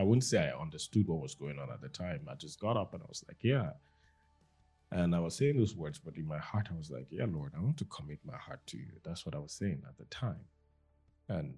I 0.00 0.02
wouldn't 0.02 0.24
say 0.24 0.38
I 0.38 0.58
understood 0.58 1.08
what 1.08 1.20
was 1.20 1.34
going 1.34 1.58
on 1.58 1.70
at 1.70 1.82
the 1.82 1.88
time. 1.88 2.26
I 2.30 2.34
just 2.34 2.58
got 2.58 2.76
up 2.78 2.94
and 2.94 3.02
I 3.02 3.06
was 3.06 3.22
like, 3.28 3.36
yeah. 3.42 3.72
And 4.92 5.14
I 5.14 5.20
was 5.20 5.36
saying 5.36 5.56
those 5.56 5.76
words, 5.76 5.98
but 5.98 6.16
in 6.16 6.26
my 6.26 6.38
heart, 6.38 6.68
I 6.72 6.76
was 6.76 6.90
like, 6.90 7.06
yeah, 7.10 7.26
Lord, 7.28 7.52
I 7.56 7.60
want 7.60 7.76
to 7.78 7.84
commit 7.84 8.18
my 8.24 8.36
heart 8.36 8.60
to 8.68 8.76
you. 8.76 8.92
That's 9.04 9.24
what 9.24 9.34
I 9.34 9.38
was 9.38 9.52
saying 9.52 9.82
at 9.88 9.96
the 9.96 10.04
time. 10.06 10.44
And 11.28 11.54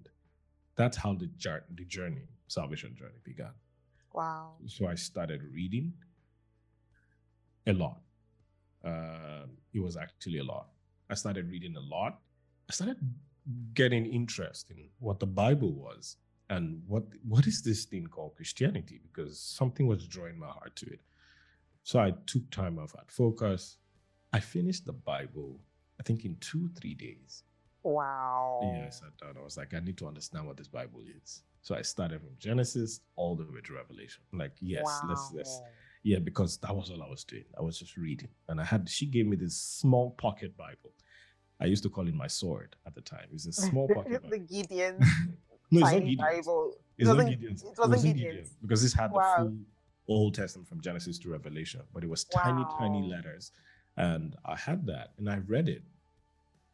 that's 0.75 0.97
how 0.97 1.13
the, 1.13 1.29
the 1.75 1.85
journey, 1.85 2.27
salvation 2.47 2.95
journey 2.95 3.19
began. 3.23 3.53
Wow. 4.13 4.51
So 4.67 4.87
I 4.87 4.93
started 4.95 5.41
reading 5.51 5.93
a 7.65 7.73
lot. 7.73 8.01
Uh, 8.85 9.47
it 9.73 9.79
was 9.79 9.97
actually 9.97 10.37
a 10.37 10.43
lot. 10.43 10.67
I 11.09 11.15
started 11.15 11.49
reading 11.49 11.75
a 11.75 11.79
lot. 11.79 12.19
I 12.69 12.73
started 12.73 12.97
getting 13.73 14.05
interest 14.05 14.69
in 14.69 14.89
what 14.99 15.19
the 15.19 15.25
Bible 15.25 15.71
was 15.73 16.17
and 16.49 16.81
what 16.87 17.03
what 17.27 17.47
is 17.47 17.61
this 17.61 17.85
thing 17.85 18.07
called 18.07 18.35
Christianity? 18.35 19.01
Because 19.01 19.39
something 19.39 19.87
was 19.87 20.05
drawing 20.07 20.37
my 20.37 20.47
heart 20.47 20.75
to 20.77 20.85
it. 20.87 20.99
So 21.83 21.99
I 21.99 22.13
took 22.25 22.49
time 22.49 22.79
off 22.79 22.95
at 22.97 23.11
focus. 23.11 23.77
I 24.31 24.39
finished 24.39 24.85
the 24.85 24.93
Bible, 24.93 25.59
I 25.99 26.03
think 26.03 26.25
in 26.25 26.37
two, 26.39 26.69
three 26.79 26.95
days. 26.95 27.43
Wow. 27.83 28.61
Yeah, 28.63 28.85
I 28.87 28.89
sat 28.89 29.15
down. 29.21 29.35
I 29.39 29.43
was 29.43 29.57
like, 29.57 29.73
I 29.73 29.79
need 29.79 29.97
to 29.97 30.07
understand 30.07 30.47
what 30.47 30.57
this 30.57 30.69
Bible 30.69 31.01
is. 31.21 31.43
So 31.61 31.75
I 31.75 31.81
started 31.81 32.21
from 32.21 32.31
Genesis 32.39 33.01
all 33.15 33.35
the 33.35 33.43
way 33.43 33.61
to 33.65 33.73
Revelation. 33.73 34.23
I'm 34.31 34.39
like, 34.39 34.53
yes, 34.59 34.83
wow. 34.85 35.01
let's 35.09 35.31
let's 35.33 35.61
yeah, 36.03 36.19
because 36.19 36.57
that 36.57 36.75
was 36.75 36.89
all 36.89 37.01
I 37.01 37.09
was 37.09 37.23
doing. 37.23 37.45
I 37.57 37.61
was 37.61 37.79
just 37.79 37.95
reading. 37.95 38.27
And 38.49 38.59
I 38.59 38.65
had 38.65 38.89
she 38.89 39.05
gave 39.05 39.27
me 39.27 39.37
this 39.37 39.55
small 39.57 40.11
pocket 40.11 40.57
Bible. 40.57 40.91
I 41.61 41.65
used 41.65 41.83
to 41.83 41.89
call 41.89 42.07
it 42.07 42.13
my 42.13 42.27
sword 42.27 42.75
at 42.85 42.95
the 42.95 43.01
time. 43.01 43.25
It 43.29 43.33
was 43.33 43.45
a 43.45 43.53
small 43.53 43.87
pocket 43.93 44.29
the 44.29 44.39
Gideon. 44.39 44.99
No, 45.71 45.79
it's 45.79 45.91
not 45.91 45.99
Gideon. 46.01 46.17
Bible. 46.17 46.73
It's 46.99 47.07
not 47.07 47.25
Gideon. 47.25 47.53
It 47.53 47.63
wasn't, 47.79 48.03
Gideon. 48.03 48.29
Gideon 48.29 48.49
because 48.61 48.83
this 48.83 48.93
had 48.93 49.11
wow. 49.11 49.35
the 49.37 49.43
full 49.43 49.57
Old 50.07 50.35
Testament 50.35 50.67
from 50.67 50.81
Genesis 50.81 51.17
to 51.19 51.29
Revelation, 51.29 51.81
but 51.93 52.03
it 52.03 52.09
was 52.09 52.23
tiny, 52.25 52.63
wow. 52.63 52.75
tiny 52.77 53.07
letters. 53.09 53.51
And 53.97 54.35
I 54.45 54.55
had 54.55 54.85
that 54.87 55.13
and 55.17 55.29
I 55.29 55.37
read 55.47 55.69
it. 55.69 55.83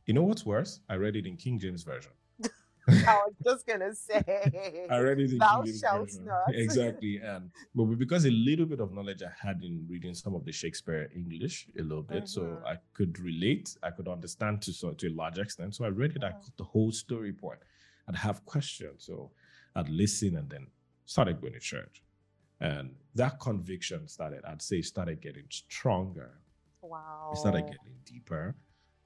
You 0.06 0.14
know 0.14 0.24
what's 0.24 0.46
worse? 0.46 0.80
I 0.90 0.96
read 0.96 1.16
it 1.16 1.28
in 1.28 1.38
King 1.38 1.60
James 1.60 1.84
Version. 1.84 2.12
I 2.88 3.22
was 3.26 3.36
just 3.46 3.68
gonna 3.68 3.94
say. 4.08 4.88
I 4.90 4.98
read 5.00 5.20
it 5.20 5.32
in 5.32 5.38
Thou 5.38 5.62
King 5.62 5.66
James 5.66 5.82
Version. 5.82 6.26
Not. 6.26 6.44
exactly, 6.56 7.18
and 7.18 7.52
but 7.76 7.86
because 8.00 8.26
a 8.26 8.32
little 8.32 8.66
bit 8.66 8.80
of 8.80 8.92
knowledge 8.94 9.22
I 9.22 9.48
had 9.48 9.62
in 9.64 9.86
reading 9.88 10.16
some 10.16 10.34
of 10.34 10.46
the 10.46 10.52
Shakespeare 10.52 11.10
English 11.16 11.68
a 11.78 11.84
little 11.84 12.02
bit, 12.02 12.24
mm-hmm. 12.24 12.26
so 12.26 12.60
I 12.66 12.78
could 12.94 13.20
relate. 13.20 13.78
I 13.84 13.92
could 13.92 14.08
understand 14.08 14.64
to 14.64 14.74
so 14.74 14.92
to 14.92 15.08
a 15.08 15.14
large 15.14 15.38
extent. 15.38 15.76
So 15.76 15.86
I 15.86 15.90
read 15.90 16.16
it. 16.16 16.24
I 16.24 16.32
got 16.32 16.58
the 16.58 16.64
whole 16.64 16.92
story 16.92 17.34
point. 17.34 17.60
I'd 18.08 18.16
have 18.16 18.44
questions. 18.46 19.06
So 19.06 19.30
I'd 19.76 19.90
listen 19.90 20.36
and 20.38 20.50
then 20.50 20.68
started 21.06 21.40
going 21.40 21.54
to 21.54 21.60
church. 21.60 22.02
And 22.62 22.92
that 23.16 23.40
conviction 23.40 24.08
started, 24.08 24.44
I'd 24.46 24.62
say, 24.62 24.82
started 24.82 25.22
getting 25.22 25.46
stronger. 25.50 26.40
Wow. 26.82 27.32
It 27.34 27.38
started 27.38 27.64
getting 27.64 27.96
deeper. 28.06 28.56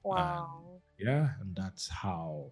Wow. 0.02 0.80
Yeah. 0.98 1.28
And 1.40 1.54
that's 1.54 1.88
how, 1.88 2.50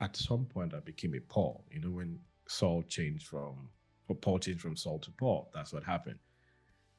at 0.00 0.16
some 0.16 0.44
point, 0.46 0.74
I 0.74 0.80
became 0.80 1.14
a 1.14 1.20
Paul. 1.20 1.64
You 1.70 1.80
know, 1.80 1.90
when 1.90 2.18
Saul 2.48 2.82
changed 2.82 3.26
from, 3.26 3.68
or 4.08 4.16
Paul 4.16 4.38
changed 4.38 4.60
from 4.60 4.76
Saul 4.76 4.98
to 5.00 5.10
Paul, 5.12 5.50
that's 5.54 5.72
what 5.72 5.84
happened. 5.84 6.18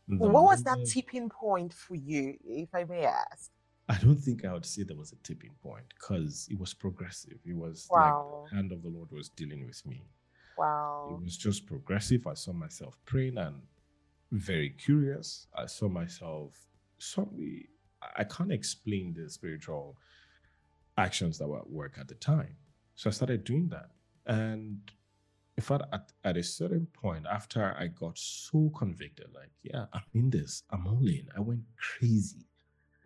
The 0.08 0.28
what 0.28 0.44
was 0.44 0.64
that 0.64 0.86
tipping 0.86 1.30
point 1.30 1.74
for 1.74 1.96
you, 1.96 2.38
if 2.46 2.76
I 2.76 2.84
may 2.84 3.06
ask? 3.06 3.52
I 3.88 3.96
don't 3.98 4.18
think 4.18 4.46
I 4.46 4.52
would 4.54 4.66
say 4.66 4.84
there 4.84 4.98
was 4.98 5.14
a 5.14 5.18
tipping 5.24 5.52
point 5.62 5.86
because 6.00 6.48
it 6.50 6.60
was 6.60 6.74
progressive. 6.74 7.38
It 7.46 7.56
was 7.56 7.88
Wow. 7.90 8.42
like 8.44 8.50
the 8.50 8.56
hand 8.58 8.72
of 8.72 8.82
the 8.82 8.90
Lord 8.90 9.12
was 9.12 9.30
dealing 9.30 9.66
with 9.66 9.86
me. 9.86 10.04
Wow. 10.58 11.18
It 11.18 11.24
was 11.24 11.38
just 11.38 11.66
progressive. 11.66 12.28
I 12.28 12.34
saw 12.34 12.54
myself 12.54 12.98
praying 13.06 13.38
and 13.38 13.62
very 14.32 14.70
curious. 14.70 15.48
I 15.56 15.66
saw 15.66 15.88
myself 15.90 16.58
some 16.98 17.30
I 18.18 18.24
can't 18.26 18.52
explain 18.52 19.14
the 19.14 19.30
spiritual 19.30 19.98
actions 20.98 21.38
that 21.38 21.48
were 21.48 21.60
at 21.60 21.70
work 21.70 21.98
at 22.00 22.08
the 22.08 22.16
time. 22.16 22.56
So 22.96 23.10
I 23.10 23.14
started 23.14 23.44
doing 23.44 23.70
that. 23.70 23.92
And 24.26 24.80
in 25.58 25.64
fact, 25.64 25.84
at, 25.92 26.12
at 26.24 26.38
a 26.38 26.44
certain 26.44 26.88
point, 26.94 27.26
after 27.30 27.76
I 27.78 27.88
got 27.88 28.18
so 28.18 28.72
convicted, 28.76 29.28
like, 29.34 29.52
yeah, 29.64 29.86
I'm 29.94 30.04
in 30.14 30.30
this, 30.30 30.64
I'm 30.70 30.88
all 30.88 31.08
in. 31.08 31.28
I 31.36 31.40
went 31.40 31.62
crazy. 31.78 32.46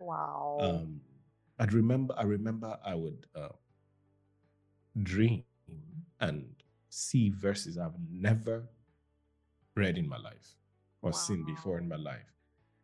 Wow. 0.00 0.58
Um, 0.60 1.00
I'd 1.58 1.72
remember. 1.72 2.14
I 2.16 2.22
remember 2.22 2.78
I 2.84 2.94
would 2.94 3.26
uh, 3.34 3.48
dream 5.02 5.42
and 6.20 6.46
see 6.88 7.30
verses 7.30 7.78
I've 7.78 7.98
never 8.10 8.68
read 9.74 9.98
in 9.98 10.08
my 10.08 10.18
life 10.18 10.56
or 11.02 11.12
seen 11.12 11.44
before 11.44 11.78
in 11.78 11.88
my 11.88 11.96
life, 11.96 12.32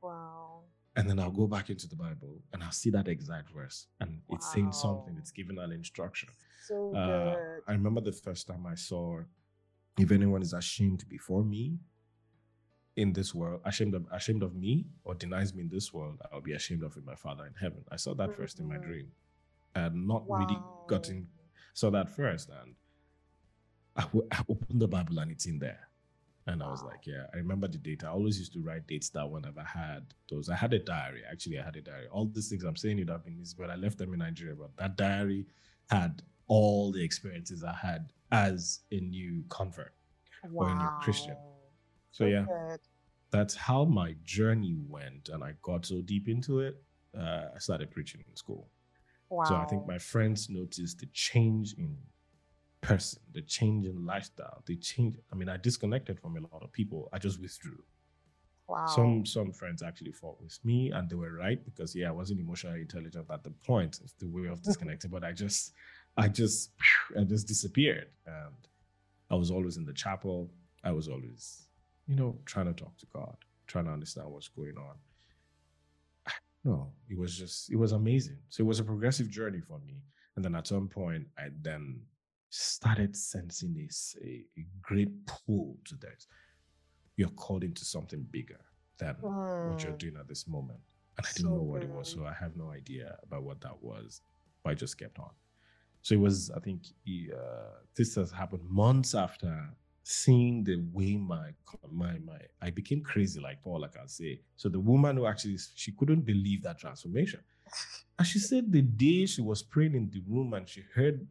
wow. 0.02 0.60
and 0.96 1.08
then 1.08 1.18
I'll 1.18 1.30
go 1.30 1.46
back 1.46 1.70
into 1.70 1.88
the 1.88 1.96
Bible 1.96 2.40
and 2.52 2.62
I'll 2.62 2.70
see 2.70 2.90
that 2.90 3.08
exact 3.08 3.50
verse, 3.50 3.88
and 4.00 4.20
it's 4.28 4.46
saying 4.52 4.72
something. 4.72 5.16
It's 5.18 5.32
giving 5.32 5.58
an 5.58 5.72
instruction. 5.72 6.28
So 6.68 6.92
Uh, 6.94 7.34
good. 7.34 7.62
I 7.68 7.72
remember 7.72 8.00
the 8.00 8.12
first 8.12 8.46
time 8.46 8.66
I 8.66 8.76
saw, 8.76 9.22
if 9.98 10.10
anyone 10.12 10.42
is 10.42 10.52
ashamed 10.52 11.04
before 11.08 11.44
me 11.44 11.78
in 12.96 13.12
this 13.12 13.34
world, 13.34 13.60
ashamed 13.64 13.94
of 13.94 14.06
ashamed 14.12 14.42
of 14.42 14.54
me 14.54 14.86
or 15.02 15.14
denies 15.14 15.52
me 15.52 15.62
in 15.62 15.68
this 15.68 15.92
world, 15.92 16.20
I'll 16.32 16.40
be 16.40 16.52
ashamed 16.52 16.82
of 16.84 16.96
in 16.96 17.04
my 17.04 17.16
Father 17.16 17.44
in 17.46 17.54
heaven. 17.54 17.84
I 17.90 17.96
saw 17.96 18.14
that 18.14 18.32
first 18.36 18.60
in 18.60 18.68
my 18.68 18.76
Mhm. 18.76 18.82
dream. 18.82 19.12
I 19.74 19.80
had 19.80 19.94
not 19.96 20.22
really 20.30 20.62
gotten 20.86 21.28
saw 21.72 21.90
that 21.90 22.08
first, 22.08 22.48
and 22.50 22.76
I, 23.96 24.02
w- 24.02 24.26
I 24.30 24.40
opened 24.48 24.80
the 24.80 24.88
Bible 24.88 25.18
and 25.18 25.30
it's 25.30 25.46
in 25.46 25.58
there. 25.58 25.88
And 26.46 26.62
I 26.62 26.68
was 26.68 26.82
like, 26.82 27.06
yeah, 27.06 27.24
I 27.32 27.38
remember 27.38 27.68
the 27.68 27.78
date. 27.78 28.04
I 28.04 28.08
always 28.08 28.38
used 28.38 28.52
to 28.52 28.60
write 28.60 28.86
dates 28.86 29.08
down 29.08 29.30
whenever 29.30 29.60
I 29.60 29.78
had 29.78 30.12
those. 30.30 30.50
I 30.50 30.56
had 30.56 30.74
a 30.74 30.78
diary. 30.78 31.22
Actually, 31.30 31.58
I 31.58 31.62
had 31.62 31.76
a 31.76 31.80
diary. 31.80 32.06
All 32.12 32.26
these 32.26 32.50
things 32.50 32.64
I'm 32.64 32.76
saying 32.76 32.98
it 32.98 33.08
have 33.08 33.22
in 33.26 33.38
this, 33.38 33.54
but 33.54 33.70
I 33.70 33.76
left 33.76 33.96
them 33.96 34.12
in 34.12 34.18
Nigeria. 34.18 34.54
But 34.54 34.76
that 34.76 34.96
diary 34.96 35.46
had 35.88 36.20
all 36.46 36.92
the 36.92 37.02
experiences 37.02 37.64
I 37.64 37.72
had 37.72 38.10
as 38.30 38.80
a 38.92 39.00
new 39.00 39.42
convert. 39.48 39.94
Wow. 40.50 40.66
or 40.66 40.70
a 40.70 40.74
new 40.74 40.88
Christian. 41.00 41.36
So 42.10 42.26
yeah, 42.26 42.44
good. 42.46 42.80
that's 43.30 43.54
how 43.54 43.84
my 43.84 44.14
journey 44.22 44.76
went, 44.88 45.28
and 45.30 45.42
I 45.42 45.54
got 45.62 45.86
so 45.86 46.00
deep 46.00 46.28
into 46.28 46.60
it. 46.60 46.76
Uh, 47.18 47.46
I 47.54 47.58
started 47.58 47.90
preaching 47.90 48.24
in 48.28 48.36
school. 48.36 48.68
Wow. 49.30 49.44
So 49.44 49.56
I 49.56 49.64
think 49.64 49.86
my 49.86 49.98
friends 49.98 50.48
noticed 50.50 50.98
the 50.98 51.06
change 51.12 51.74
in 51.78 51.96
person, 52.84 53.20
the 53.32 53.42
change 53.42 53.86
in 53.86 54.04
lifestyle, 54.06 54.62
the 54.66 54.76
change. 54.76 55.16
I 55.32 55.36
mean, 55.36 55.48
I 55.48 55.56
disconnected 55.56 56.18
from 56.20 56.36
a 56.36 56.40
lot 56.40 56.62
of 56.62 56.72
people. 56.72 57.08
I 57.12 57.18
just 57.18 57.40
withdrew. 57.40 57.82
wow. 58.68 58.86
Some 58.86 59.26
some 59.26 59.52
friends 59.52 59.82
actually 59.82 60.12
fought 60.12 60.40
with 60.40 60.58
me, 60.64 60.90
and 60.92 61.08
they 61.08 61.16
were 61.16 61.32
right 61.34 61.64
because 61.64 61.94
yeah, 61.94 62.08
I 62.08 62.12
wasn't 62.12 62.40
emotionally 62.40 62.80
intelligent 62.82 63.26
at 63.30 63.42
the 63.44 63.50
point. 63.50 64.00
It's 64.02 64.14
the 64.14 64.28
way 64.28 64.46
of 64.48 64.62
disconnecting, 64.68 65.10
but 65.10 65.24
I 65.24 65.32
just, 65.32 65.72
I 66.16 66.28
just, 66.28 66.70
I 67.18 67.24
just 67.24 67.46
disappeared, 67.48 68.08
and 68.26 68.54
I 69.30 69.34
was 69.36 69.50
always 69.50 69.76
in 69.76 69.84
the 69.84 69.92
chapel. 69.92 70.50
I 70.82 70.92
was 70.92 71.08
always, 71.08 71.66
you 72.06 72.16
know, 72.16 72.36
trying 72.44 72.66
to 72.66 72.72
talk 72.74 72.96
to 72.98 73.06
God, 73.12 73.36
trying 73.66 73.86
to 73.86 73.90
understand 73.92 74.28
what's 74.30 74.48
going 74.48 74.76
on. 74.76 74.96
No, 76.66 76.92
it 77.10 77.18
was 77.18 77.36
just, 77.36 77.70
it 77.70 77.76
was 77.76 77.92
amazing. 77.92 78.38
So 78.48 78.62
it 78.62 78.66
was 78.66 78.80
a 78.80 78.84
progressive 78.84 79.28
journey 79.28 79.60
for 79.60 79.78
me. 79.80 79.96
And 80.34 80.42
then 80.44 80.54
at 80.54 80.66
some 80.66 80.88
point, 80.88 81.26
I 81.38 81.48
then 81.60 82.00
started 82.54 83.16
sensing 83.16 83.74
this 83.74 84.16
a, 84.22 84.44
a 84.58 84.66
great 84.82 85.10
pull 85.26 85.76
to 85.86 85.96
this. 85.96 86.26
You're 87.16 87.30
called 87.30 87.64
into 87.64 87.84
something 87.84 88.26
bigger 88.30 88.60
than 88.98 89.16
what 89.64 89.84
you're 89.84 89.92
Mm. 89.92 89.98
doing 89.98 90.16
at 90.18 90.28
this 90.28 90.46
moment. 90.48 90.80
And 91.18 91.26
I 91.26 91.32
didn't 91.32 91.52
So 91.52 91.54
know 91.54 91.62
what 91.62 91.82
it 91.84 91.90
was. 91.90 92.08
So 92.10 92.26
I 92.26 92.32
have 92.34 92.56
no 92.56 92.70
idea 92.70 93.16
about 93.24 93.44
what 93.44 93.60
that 93.62 93.82
was. 93.82 94.22
But 94.64 94.70
I 94.70 94.74
just 94.74 94.98
kept 94.98 95.18
on. 95.18 95.30
So 96.02 96.14
it 96.14 96.20
was, 96.20 96.50
I 96.50 96.60
think, 96.60 96.84
uh, 97.34 97.78
this 97.96 98.14
has 98.16 98.30
happened 98.32 98.64
months 98.68 99.14
after 99.14 99.70
seeing 100.04 100.64
the 100.64 100.76
way 100.92 101.16
my 101.16 101.50
my 101.90 102.18
my 102.20 102.38
I 102.62 102.70
became 102.70 103.02
crazy 103.02 103.40
like 103.40 103.62
Paul, 103.62 103.80
like 103.80 103.96
I 103.96 104.06
say. 104.06 104.40
So 104.56 104.68
the 104.68 104.80
woman 104.80 105.16
who 105.16 105.26
actually 105.26 105.58
she 105.74 105.92
couldn't 105.92 106.22
believe 106.22 106.62
that 106.64 106.78
transformation. 106.78 107.40
And 108.18 108.26
she 108.26 108.38
said 108.38 108.72
the 108.72 108.82
day 108.82 109.26
she 109.26 109.42
was 109.42 109.62
praying 109.62 109.94
in 109.94 110.10
the 110.10 110.22
room 110.28 110.54
and 110.54 110.68
she 110.68 110.82
heard 110.94 111.26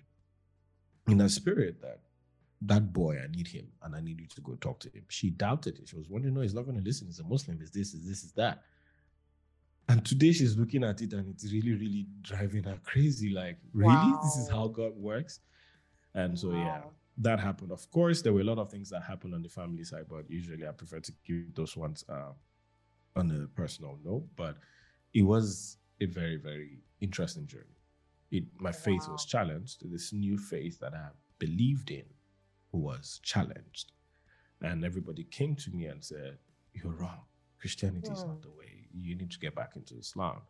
in 1.07 1.19
her 1.19 1.29
spirit 1.29 1.81
that 1.81 1.99
that 2.65 2.93
boy, 2.93 3.17
I 3.21 3.27
need 3.27 3.47
him 3.47 3.67
and 3.83 3.95
I 3.95 3.99
need 3.99 4.19
you 4.21 4.27
to 4.27 4.41
go 4.41 4.55
talk 4.55 4.79
to 4.81 4.89
him. 4.89 5.03
She 5.09 5.29
doubted 5.29 5.79
it. 5.79 5.89
She 5.89 5.97
was 5.97 6.09
wondering, 6.09 6.33
no, 6.33 6.41
he's 6.41 6.53
not 6.53 6.65
going 6.65 6.77
to 6.77 6.83
listen. 6.83 7.07
He's 7.07 7.19
a 7.19 7.23
Muslim. 7.23 7.61
Is 7.61 7.71
this, 7.71 7.93
is 7.93 8.07
this, 8.07 8.23
is 8.23 8.31
that. 8.33 8.63
And 9.89 10.05
today 10.05 10.31
she's 10.31 10.57
looking 10.57 10.83
at 10.83 11.01
it 11.01 11.11
and 11.11 11.27
it's 11.27 11.51
really, 11.51 11.73
really 11.73 12.07
driving 12.21 12.63
her 12.63 12.79
crazy. 12.83 13.31
Like, 13.31 13.57
really? 13.73 14.13
This 14.23 14.37
is 14.37 14.49
how 14.49 14.67
God 14.67 14.95
works? 14.95 15.41
And 16.15 16.39
so, 16.39 16.53
yeah, 16.53 16.81
that 17.17 17.39
happened. 17.39 17.71
Of 17.71 17.89
course, 17.91 18.21
there 18.21 18.31
were 18.31 18.41
a 18.41 18.45
lot 18.45 18.59
of 18.59 18.71
things 18.71 18.89
that 18.91 19.03
happened 19.03 19.33
on 19.33 19.41
the 19.41 19.49
family 19.49 19.83
side, 19.83 20.05
but 20.09 20.29
usually 20.29 20.65
I 20.65 20.71
prefer 20.71 20.99
to 21.01 21.11
keep 21.27 21.55
those 21.55 21.75
ones 21.75 22.05
uh, 22.07 22.31
on 23.17 23.31
a 23.31 23.47
personal 23.59 23.97
note. 24.05 24.23
But 24.37 24.55
it 25.13 25.23
was 25.23 25.77
a 25.99 26.05
very, 26.05 26.37
very 26.37 26.79
interesting 27.01 27.45
journey. 27.45 27.75
It, 28.33 28.45
my 28.67 28.73
faith 28.87 29.05
was 29.09 29.25
challenged. 29.25 29.77
This 29.95 30.13
new 30.13 30.37
faith 30.37 30.79
that 30.81 30.93
I 30.95 31.09
believed 31.39 31.89
in 31.91 32.05
was 32.73 33.19
challenged. 33.23 33.87
And 34.61 34.83
everybody 34.85 35.23
came 35.39 35.55
to 35.63 35.71
me 35.71 35.85
and 35.85 36.03
said, 36.03 36.37
You're 36.73 36.93
wrong. 37.01 37.21
Christianity 37.61 38.11
is 38.11 38.25
not 38.25 38.37
Hmm. 38.37 38.41
the 38.47 38.51
way. 38.61 38.73
You 38.93 39.15
need 39.15 39.31
to 39.31 39.39
get 39.39 39.55
back 39.55 39.71
into 39.75 39.93
Islam. 40.05 40.41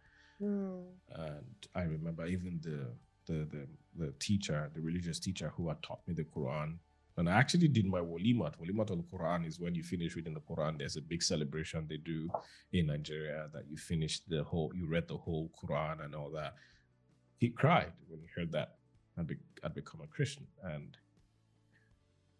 Mm. 0.41 0.85
And 1.15 1.57
I 1.75 1.83
remember 1.83 2.25
even 2.25 2.59
the 2.67 2.79
the 3.27 3.37
the, 3.53 3.67
the 4.01 4.11
teacher, 4.27 4.59
the 4.75 4.81
religious 4.81 5.19
teacher 5.19 5.49
who 5.55 5.69
had 5.69 5.81
taught 5.83 6.01
me 6.07 6.13
the 6.13 6.25
Quran. 6.25 6.77
And 7.17 7.29
I 7.29 7.33
actually 7.43 7.69
did 7.69 7.85
my 7.85 8.01
walimat. 8.01 8.53
Walimat 8.59 8.89
al 8.91 9.05
Quran 9.13 9.45
is 9.47 9.59
when 9.59 9.75
you 9.75 9.83
finish 9.83 10.15
reading 10.15 10.33
the 10.33 10.41
Quran. 10.41 10.79
There's 10.79 10.97
a 10.97 11.01
big 11.13 11.21
celebration 11.23 11.85
they 11.87 11.97
do 11.97 12.29
in 12.71 12.87
Nigeria 12.87 13.49
that 13.53 13.65
you 13.69 13.77
finish 13.77 14.21
the 14.33 14.43
whole, 14.43 14.71
you 14.75 14.87
read 14.87 15.07
the 15.07 15.17
whole 15.17 15.51
Quran 15.61 16.03
and 16.05 16.15
all 16.15 16.31
that. 16.31 16.55
He 17.43 17.49
cried 17.49 17.91
when 18.07 18.21
he 18.21 18.27
heard 18.33 18.53
that 18.53 18.75
I'd, 19.17 19.27
be, 19.27 19.35
I'd 19.65 19.73
become 19.75 19.99
a 19.99 20.07
Christian. 20.07 20.47
And 20.63 20.95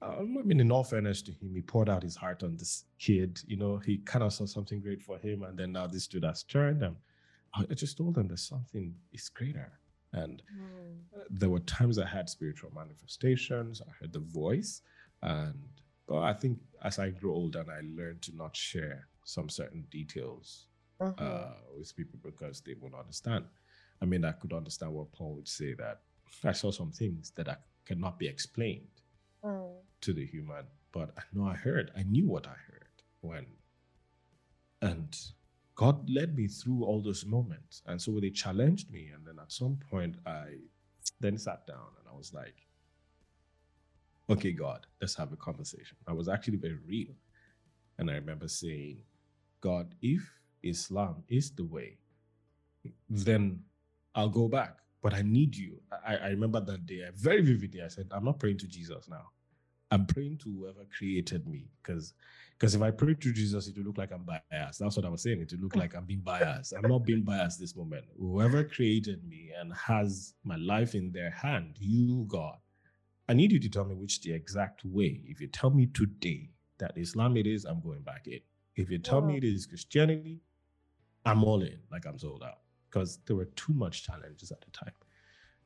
um, 0.02 0.38
I 0.40 0.44
mean, 0.44 0.62
in 0.62 0.72
all 0.72 0.86
fairness 0.86 1.22
to 1.24 1.32
him, 1.34 1.54
he 1.54 1.62
poured 1.62 1.90
out 1.90 2.04
his 2.04 2.16
heart 2.16 2.42
on 2.42 2.56
this 2.56 2.86
kid. 3.00 3.42
You 3.46 3.58
know, 3.58 3.76
he 3.80 3.98
kind 3.98 4.24
of 4.24 4.32
saw 4.32 4.46
something 4.46 4.80
great 4.80 5.02
for 5.02 5.18
him. 5.18 5.44
And 5.44 5.60
then 5.60 5.74
now 5.74 5.88
this 5.88 6.08
dude 6.08 6.24
has 6.24 6.44
turned 6.44 6.82
him. 6.82 6.96
I 7.54 7.66
just 7.74 7.98
told 7.98 8.18
him 8.18 8.30
there's 8.30 8.48
something 8.48 8.96
is 9.12 9.28
greater. 9.28 9.74
And 10.14 10.42
Mm. 10.58 11.00
uh, 11.18 11.24
there 11.30 11.50
were 11.50 11.60
times 11.60 12.00
I 12.00 12.08
had 12.08 12.30
spiritual 12.30 12.72
manifestations. 12.74 13.82
I 13.82 13.92
heard 14.00 14.14
the 14.14 14.20
voice, 14.20 14.82
and 15.22 15.68
but 16.08 16.20
I 16.20 16.34
think 16.34 16.60
as 16.82 16.98
I 16.98 17.10
grew 17.10 17.34
older 17.34 17.60
and 17.60 17.72
I 17.72 17.82
learned 18.00 18.22
to 18.24 18.36
not 18.36 18.56
share 18.56 19.10
some 19.26 19.50
certain 19.50 19.84
details 19.92 20.68
Mhm. 21.02 21.20
uh, 21.20 21.56
with 21.78 21.94
people 21.96 22.20
because 22.24 22.62
they 22.62 22.76
won't 22.76 22.96
understand. 22.96 23.46
I 24.02 24.06
mean, 24.06 24.26
I 24.26 24.32
could 24.34 24.54
understand 24.54 24.94
what 24.94 25.12
Paul 25.14 25.36
would 25.36 25.48
say 25.48 25.74
that 25.76 26.02
I 26.44 26.52
saw 26.52 26.72
some 26.72 26.92
things 26.92 27.32
that 27.32 27.48
I 27.50 27.58
cannot 27.86 28.20
be 28.20 28.28
explained 28.28 28.88
Mm. 29.44 29.82
to 30.02 30.14
the 30.14 30.26
human, 30.26 30.66
but 30.92 31.14
I 31.18 31.24
know 31.34 31.46
I 31.46 31.56
heard. 31.56 31.92
I 31.96 32.04
knew 32.04 32.28
what 32.28 32.48
I 32.48 32.56
heard 32.56 33.04
when, 33.22 33.46
and 34.82 35.18
God 35.76 36.10
led 36.10 36.36
me 36.36 36.48
through 36.48 36.84
all 36.84 37.02
those 37.02 37.26
moments, 37.26 37.82
and 37.86 38.02
so 38.02 38.20
they 38.20 38.30
challenged 38.30 38.92
me, 38.92 39.10
and 39.10 39.26
then 39.26 39.40
at 39.40 39.52
some 39.52 39.78
point 39.78 40.18
I 40.26 40.60
then 41.20 41.38
sat 41.38 41.66
down 41.68 41.88
and 42.00 42.08
I 42.08 42.16
was 42.16 42.34
like, 42.34 42.68
"Okay, 44.30 44.52
God, 44.54 44.88
let's 45.02 45.16
have 45.16 45.34
a 45.34 45.38
conversation." 45.38 45.98
I 46.08 46.14
was 46.14 46.30
actually 46.30 46.58
very 46.58 46.80
real, 46.88 47.16
and 47.98 48.10
I 48.10 48.16
remember 48.16 48.48
saying, 48.48 49.04
"God, 49.62 49.96
if 50.02 50.40
Islam 50.62 51.24
is 51.28 51.52
the 51.52 51.66
way, 51.66 51.98
then 53.10 53.66
I'll 54.16 54.30
go 54.30 54.48
back." 54.48 54.78
But 55.02 55.14
I 55.14 55.22
need 55.22 55.56
you. 55.56 55.82
I, 56.08 56.16
I 56.16 56.28
remember 56.30 56.62
that 56.62 56.86
day, 56.86 57.02
I 57.06 57.12
very 57.14 57.42
vividly, 57.42 57.82
I 57.82 57.90
said, 57.90 58.08
I'm 58.12 58.24
not 58.24 58.40
praying 58.40 58.58
to 58.60 58.68
Jesus 58.68 59.10
now. 59.10 59.28
I'm 59.92 60.08
praying 60.08 60.40
to 60.40 60.50
whoever 60.50 60.86
created 60.98 61.46
me 61.48 61.68
because 61.84 62.14
because 62.58 62.74
if 62.74 62.82
I 62.82 62.90
pray 62.90 63.14
to 63.14 63.34
Jesus, 63.34 63.68
it 63.68 63.78
will 63.78 63.84
look 63.84 63.98
like 63.98 64.12
I'm 64.12 64.24
biased. 64.24 64.80
That's 64.80 64.96
what 64.96 65.06
I 65.06 65.10
was 65.10 65.22
saying. 65.22 65.42
It 65.42 65.52
will 65.52 65.60
look 65.60 65.76
like 65.76 65.94
I'm 65.96 66.06
being 66.06 66.22
biased. 66.22 66.74
I'm 66.74 66.90
not 66.90 67.06
being 67.06 67.22
biased 67.22 67.60
this 67.60 67.76
moment. 67.76 68.06
Whoever 68.18 68.64
created 68.64 69.24
me 69.28 69.52
and 69.60 69.72
has 69.74 70.34
my 70.44 70.56
life 70.56 70.96
in 70.96 71.12
their 71.12 71.30
hand, 71.30 71.76
you 71.80 72.26
God, 72.28 72.56
I 73.30 73.34
need 73.34 73.52
you 73.52 73.60
to 73.60 73.70
tell 73.70 73.86
me 73.86 73.94
which 73.94 74.22
the 74.22 74.34
exact 74.34 74.84
way. 74.84 75.22
If 75.28 75.42
you 75.42 75.48
tell 75.48 75.70
me 75.70 75.88
today 75.88 76.50
that 76.80 76.98
Islam 76.98 77.38
it 77.38 77.46
is, 77.46 77.66
I'm 77.66 77.82
going 77.82 78.02
back 78.02 78.26
in. 78.26 78.40
If 78.76 78.90
you 78.90 78.98
tell 78.98 79.22
me 79.22 79.38
it 79.38 79.44
is 79.44 79.68
Christianity, 79.68 80.42
I'm 81.24 81.44
all 81.44 81.62
in, 81.62 81.78
like 81.92 82.08
I'm 82.08 82.18
sold 82.18 82.42
out. 82.44 82.63
Because 82.94 83.18
there 83.26 83.36
were 83.36 83.50
too 83.56 83.74
much 83.74 84.04
challenges 84.04 84.52
at 84.52 84.62
the 84.62 84.70
time. 84.70 84.94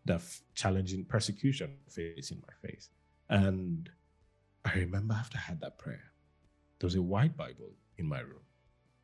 The 0.05 0.21
challenging 0.55 1.03
persecution 1.03 1.71
facing 1.89 2.41
my 2.47 2.69
face. 2.69 2.89
And 3.29 3.89
I 4.63 4.73
remember 4.75 5.13
after 5.13 5.37
I 5.37 5.41
had 5.41 5.59
that 5.59 5.77
prayer, 5.77 6.13
there 6.79 6.87
was 6.87 6.95
a 6.95 7.01
white 7.01 7.35
Bible 7.35 7.71
in 7.97 8.07
my 8.07 8.19
room. 8.19 8.45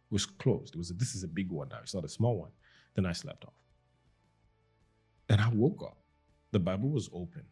It 0.10 0.14
was 0.14 0.26
closed. 0.26 0.74
It 0.74 0.78
was 0.78 0.92
a, 0.92 0.94
this 0.94 1.16
is 1.16 1.24
a 1.24 1.28
big 1.28 1.52
one 1.52 1.68
now. 1.68 1.80
It's 1.82 1.94
not 1.94 2.06
a 2.06 2.10
small 2.10 2.38
one. 2.38 2.52
Then 2.96 3.06
I 3.06 3.12
slept 3.12 3.44
off. 3.44 3.54
And 5.28 5.42
I 5.42 5.50
woke 5.50 5.84
up. 5.84 5.98
The 6.52 6.60
Bible 6.60 6.92
was 6.92 7.10
open. 7.12 7.44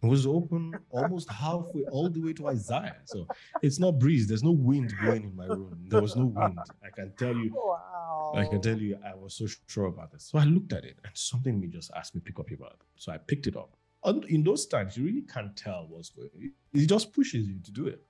It 0.00 0.06
was 0.06 0.26
open 0.26 0.74
almost 0.90 1.28
halfway, 1.28 1.82
all 1.84 2.08
the 2.08 2.20
way 2.20 2.32
to 2.34 2.48
Isaiah. 2.48 2.96
So 3.04 3.26
it's 3.62 3.80
not 3.80 3.98
breeze. 3.98 4.28
There's 4.28 4.44
no 4.44 4.52
wind 4.52 4.94
blowing 5.02 5.24
in 5.24 5.34
my 5.34 5.46
room. 5.46 5.76
There 5.88 6.00
was 6.00 6.14
no 6.14 6.26
wind. 6.26 6.58
I 6.84 6.90
can 6.94 7.12
tell 7.18 7.34
you. 7.34 7.52
Wow. 7.54 8.34
I 8.36 8.44
can 8.44 8.60
tell 8.60 8.78
you, 8.78 8.96
I 9.04 9.14
was 9.14 9.34
so 9.34 9.46
sure 9.66 9.86
about 9.86 10.12
this. 10.12 10.24
So 10.24 10.38
I 10.38 10.44
looked 10.44 10.72
at 10.72 10.84
it, 10.84 10.98
and 11.04 11.16
something 11.16 11.58
me 11.58 11.66
just 11.66 11.90
asked 11.96 12.14
me 12.14 12.20
to 12.20 12.24
pick 12.24 12.38
up 12.38 12.48
your 12.48 12.58
Bible. 12.58 12.76
So 12.96 13.10
I 13.10 13.18
picked 13.18 13.46
it 13.46 13.56
up. 13.56 13.76
And 14.04 14.24
in 14.26 14.44
those 14.44 14.66
times, 14.66 14.96
you 14.96 15.04
really 15.04 15.22
can't 15.22 15.56
tell 15.56 15.86
what's 15.88 16.10
going. 16.10 16.52
It 16.72 16.86
just 16.86 17.12
pushes 17.12 17.48
you 17.48 17.58
to 17.64 17.70
do 17.72 17.86
it. 17.86 18.04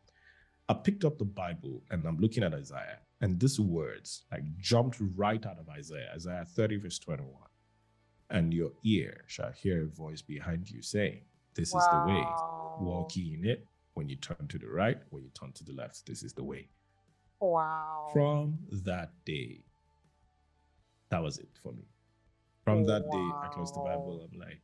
I 0.69 0.75
picked 0.75 1.05
up 1.05 1.17
the 1.17 1.25
Bible 1.25 1.83
and 1.91 2.05
I'm 2.05 2.19
looking 2.19 2.43
at 2.43 2.53
Isaiah, 2.53 2.99
and 3.23 3.41
these 3.41 3.59
words 3.59 4.25
like 4.31 4.43
jumped 4.59 4.99
right 5.17 5.45
out 5.47 5.59
of 5.59 5.69
Isaiah, 5.71 6.11
Isaiah 6.15 6.45
30, 6.45 6.77
verse 6.77 6.99
21. 6.99 7.33
And 8.29 8.53
your 8.53 8.73
ear 8.85 9.25
shall 9.27 9.53
hear 9.53 9.85
a 9.85 9.87
voice 9.87 10.21
behind 10.21 10.71
you 10.71 10.83
saying, 10.83 11.23
This 11.59 11.75
is 11.75 11.89
the 11.91 12.05
way. 12.07 12.25
Walk 12.81 13.17
ye 13.17 13.35
in 13.35 13.45
it. 13.45 13.67
When 13.95 14.09
you 14.09 14.15
turn 14.15 14.47
to 14.49 14.59
the 14.59 14.69
right, 14.69 14.99
when 15.11 15.25
you 15.25 15.31
turn 15.31 15.51
to 15.55 15.65
the 15.65 15.73
left, 15.73 16.07
this 16.07 16.23
is 16.23 16.33
the 16.33 16.45
way. 16.45 16.69
Wow. 17.41 18.11
From 18.13 18.59
that 18.85 19.11
day, 19.25 19.65
that 21.11 21.21
was 21.21 21.39
it 21.39 21.49
for 21.61 21.73
me. 21.73 21.83
From 22.63 22.85
that 22.87 23.11
day, 23.11 23.29
I 23.43 23.49
closed 23.53 23.75
the 23.75 23.81
Bible. 23.81 24.29
I'm 24.33 24.39
like, 24.39 24.61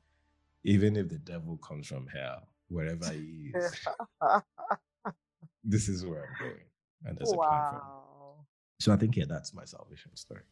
even 0.63 0.97
if 0.97 1.09
the 1.09 1.19
devil 1.19 1.57
comes 1.57 1.89
from 1.89 2.07
hell, 2.07 2.47
wherever 2.69 3.11
he 3.11 3.51
is, 3.55 3.75
this 5.65 5.89
is 5.89 6.07
where 6.07 6.29
I'm 6.29 6.47
going. 6.47 6.61
And 7.07 7.19
there's 7.19 7.33
a 7.33 7.37
plan 7.37 7.65
for 7.71 7.75
me. 7.75 7.81
wow. 7.81 8.47
So 8.79 8.93
I 8.93 8.97
think, 8.97 9.17
yeah, 9.17 9.25
that's 9.29 9.53
my 9.53 9.65
salvation 9.65 10.15
story. 10.15 10.43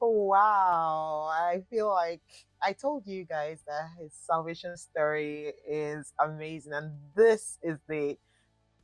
Wow. 0.00 1.28
I 1.30 1.62
feel 1.70 1.88
like 1.88 2.22
I 2.62 2.72
told 2.72 3.06
you 3.06 3.24
guys 3.24 3.62
that 3.66 3.88
his 4.00 4.12
salvation 4.12 4.76
story 4.76 5.52
is 5.68 6.12
amazing. 6.24 6.72
And 6.72 6.92
this 7.14 7.58
is 7.62 7.78
the 7.88 8.16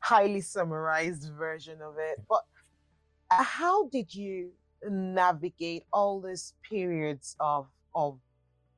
highly 0.01 0.41
summarized 0.41 1.33
version 1.33 1.81
of 1.81 1.95
it. 1.99 2.23
But 2.29 2.43
how 3.31 3.89
did 3.89 4.15
you 4.15 4.51
navigate 4.89 5.85
all 5.93 6.21
these 6.21 6.55
periods 6.69 7.37
of 7.41 7.67
of 7.95 8.19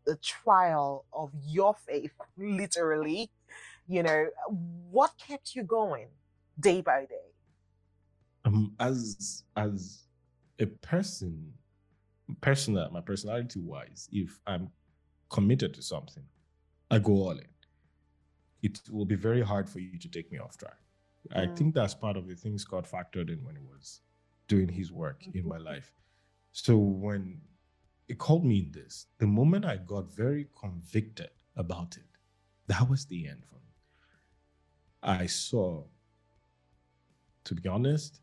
the 0.04 0.16
trial 0.16 1.04
of 1.12 1.30
your 1.46 1.74
faith, 1.74 2.12
literally? 2.36 3.30
You 3.88 4.02
know, 4.02 4.26
what 4.90 5.12
kept 5.18 5.54
you 5.54 5.62
going 5.62 6.08
day 6.58 6.80
by 6.80 7.06
day? 7.06 7.32
Um, 8.44 8.74
as 8.78 9.42
as 9.56 10.04
a 10.58 10.66
person, 10.66 11.52
personal, 12.40 12.90
my 12.90 13.00
personality 13.00 13.60
wise, 13.60 14.08
if 14.12 14.40
I'm 14.46 14.70
committed 15.30 15.74
to 15.74 15.82
something, 15.82 16.24
I 16.90 16.98
go 16.98 17.12
all 17.12 17.30
in. 17.38 17.48
It 18.62 18.80
will 18.90 19.04
be 19.04 19.14
very 19.14 19.42
hard 19.42 19.68
for 19.68 19.78
you 19.80 19.98
to 19.98 20.08
take 20.08 20.30
me 20.32 20.38
off 20.38 20.56
track. 20.56 20.78
I 21.32 21.46
Mm. 21.46 21.56
think 21.56 21.74
that's 21.74 21.94
part 21.94 22.16
of 22.16 22.26
the 22.26 22.36
things 22.36 22.64
God 22.64 22.86
factored 22.86 23.30
in 23.30 23.42
when 23.44 23.56
He 23.56 23.62
was 23.62 24.00
doing 24.48 24.68
His 24.68 24.92
work 24.92 25.26
in 25.34 25.46
my 25.46 25.58
life. 25.58 25.92
So 26.52 26.76
when 26.78 27.40
He 28.08 28.14
called 28.14 28.44
me 28.44 28.60
in 28.60 28.72
this, 28.72 29.06
the 29.18 29.26
moment 29.26 29.64
I 29.64 29.76
got 29.78 30.12
very 30.12 30.48
convicted 30.60 31.30
about 31.56 31.96
it, 31.96 32.06
that 32.68 32.88
was 32.88 33.06
the 33.06 33.26
end 33.28 33.44
for 33.44 33.56
me. 33.56 33.72
I 35.02 35.26
saw, 35.26 35.84
to 37.44 37.54
be 37.54 37.68
honest, 37.68 38.20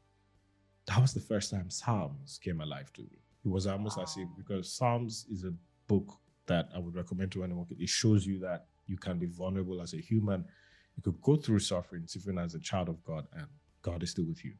that 0.87 0.99
was 1.01 1.13
the 1.13 1.19
first 1.19 1.51
time 1.51 1.69
Psalms 1.69 2.39
came 2.41 2.61
alive 2.61 2.91
to 2.93 3.01
me. 3.03 3.22
It 3.45 3.49
was 3.49 3.67
almost 3.67 3.99
as 3.99 4.15
if 4.17 4.27
because 4.37 4.71
Psalms 4.73 5.25
is 5.29 5.43
a 5.43 5.53
book 5.87 6.17
that 6.45 6.69
I 6.75 6.79
would 6.79 6.95
recommend 6.95 7.31
to 7.33 7.43
anyone. 7.43 7.65
It 7.77 7.89
shows 7.89 8.25
you 8.25 8.39
that 8.39 8.65
you 8.87 8.97
can 8.97 9.17
be 9.19 9.27
vulnerable 9.27 9.81
as 9.81 9.93
a 9.93 9.97
human. 9.97 10.45
You 10.95 11.03
could 11.03 11.21
go 11.21 11.35
through 11.35 11.59
sufferings 11.59 12.15
even 12.15 12.37
as 12.37 12.53
a 12.55 12.59
child 12.59 12.89
of 12.89 13.03
God, 13.03 13.25
and 13.33 13.47
God 13.81 14.03
is 14.03 14.11
still 14.11 14.25
with 14.25 14.43
you. 14.45 14.53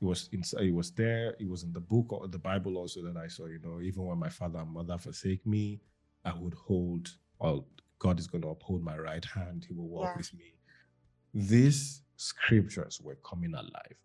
It 0.00 0.04
was 0.04 0.28
in, 0.32 0.42
it 0.60 0.74
was 0.74 0.90
there. 0.92 1.36
It 1.38 1.48
was 1.48 1.62
in 1.62 1.72
the 1.72 1.80
book 1.80 2.12
or 2.12 2.26
the 2.28 2.38
Bible 2.38 2.76
also 2.78 3.02
that 3.02 3.16
I 3.16 3.28
saw. 3.28 3.46
You 3.46 3.60
know, 3.62 3.80
even 3.80 4.04
when 4.04 4.18
my 4.18 4.30
father 4.30 4.58
and 4.60 4.70
mother 4.70 4.96
forsake 4.98 5.46
me, 5.46 5.80
I 6.24 6.32
would 6.34 6.54
hold. 6.54 7.10
Or 7.38 7.64
God 7.98 8.18
is 8.18 8.26
going 8.26 8.42
to 8.42 8.48
uphold 8.48 8.82
my 8.82 8.96
right 8.96 9.24
hand. 9.24 9.66
He 9.68 9.74
will 9.74 9.88
walk 9.88 10.10
Yeah. 10.12 10.16
with 10.18 10.34
me. 10.34 10.54
These 11.34 12.02
scriptures 12.16 13.00
were 13.02 13.16
coming 13.16 13.54
alive. 13.54 13.96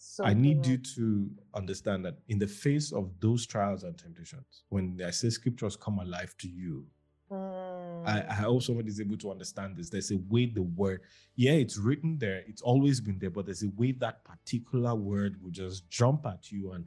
So 0.00 0.24
I 0.24 0.32
need 0.32 0.64
you 0.64 0.78
to 0.78 1.28
understand 1.54 2.04
that 2.04 2.18
in 2.28 2.38
the 2.38 2.46
face 2.46 2.92
of 2.92 3.10
those 3.20 3.46
trials 3.46 3.82
and 3.82 3.98
temptations, 3.98 4.62
when 4.68 5.00
I 5.04 5.10
say 5.10 5.28
scriptures 5.30 5.76
come 5.76 5.98
alive 5.98 6.34
to 6.38 6.48
you, 6.48 6.86
I, 7.30 7.34
Mm. 7.34 8.30
I 8.30 8.34
hope 8.34 8.62
somebody 8.62 8.88
is 8.88 9.00
able 9.00 9.18
to 9.18 9.30
understand 9.30 9.76
this. 9.76 9.90
There's 9.90 10.12
a 10.12 10.16
way 10.28 10.46
the 10.46 10.62
word, 10.62 11.00
yeah, 11.36 11.52
it's 11.52 11.76
written 11.76 12.16
there, 12.18 12.42
it's 12.46 12.62
always 12.62 13.00
been 13.00 13.18
there, 13.18 13.30
but 13.30 13.44
there's 13.46 13.64
a 13.64 13.70
way 13.70 13.92
that 13.92 14.24
particular 14.24 14.94
word 14.94 15.42
will 15.42 15.50
just 15.50 15.90
jump 15.90 16.24
at 16.26 16.50
you 16.50 16.72
and 16.72 16.86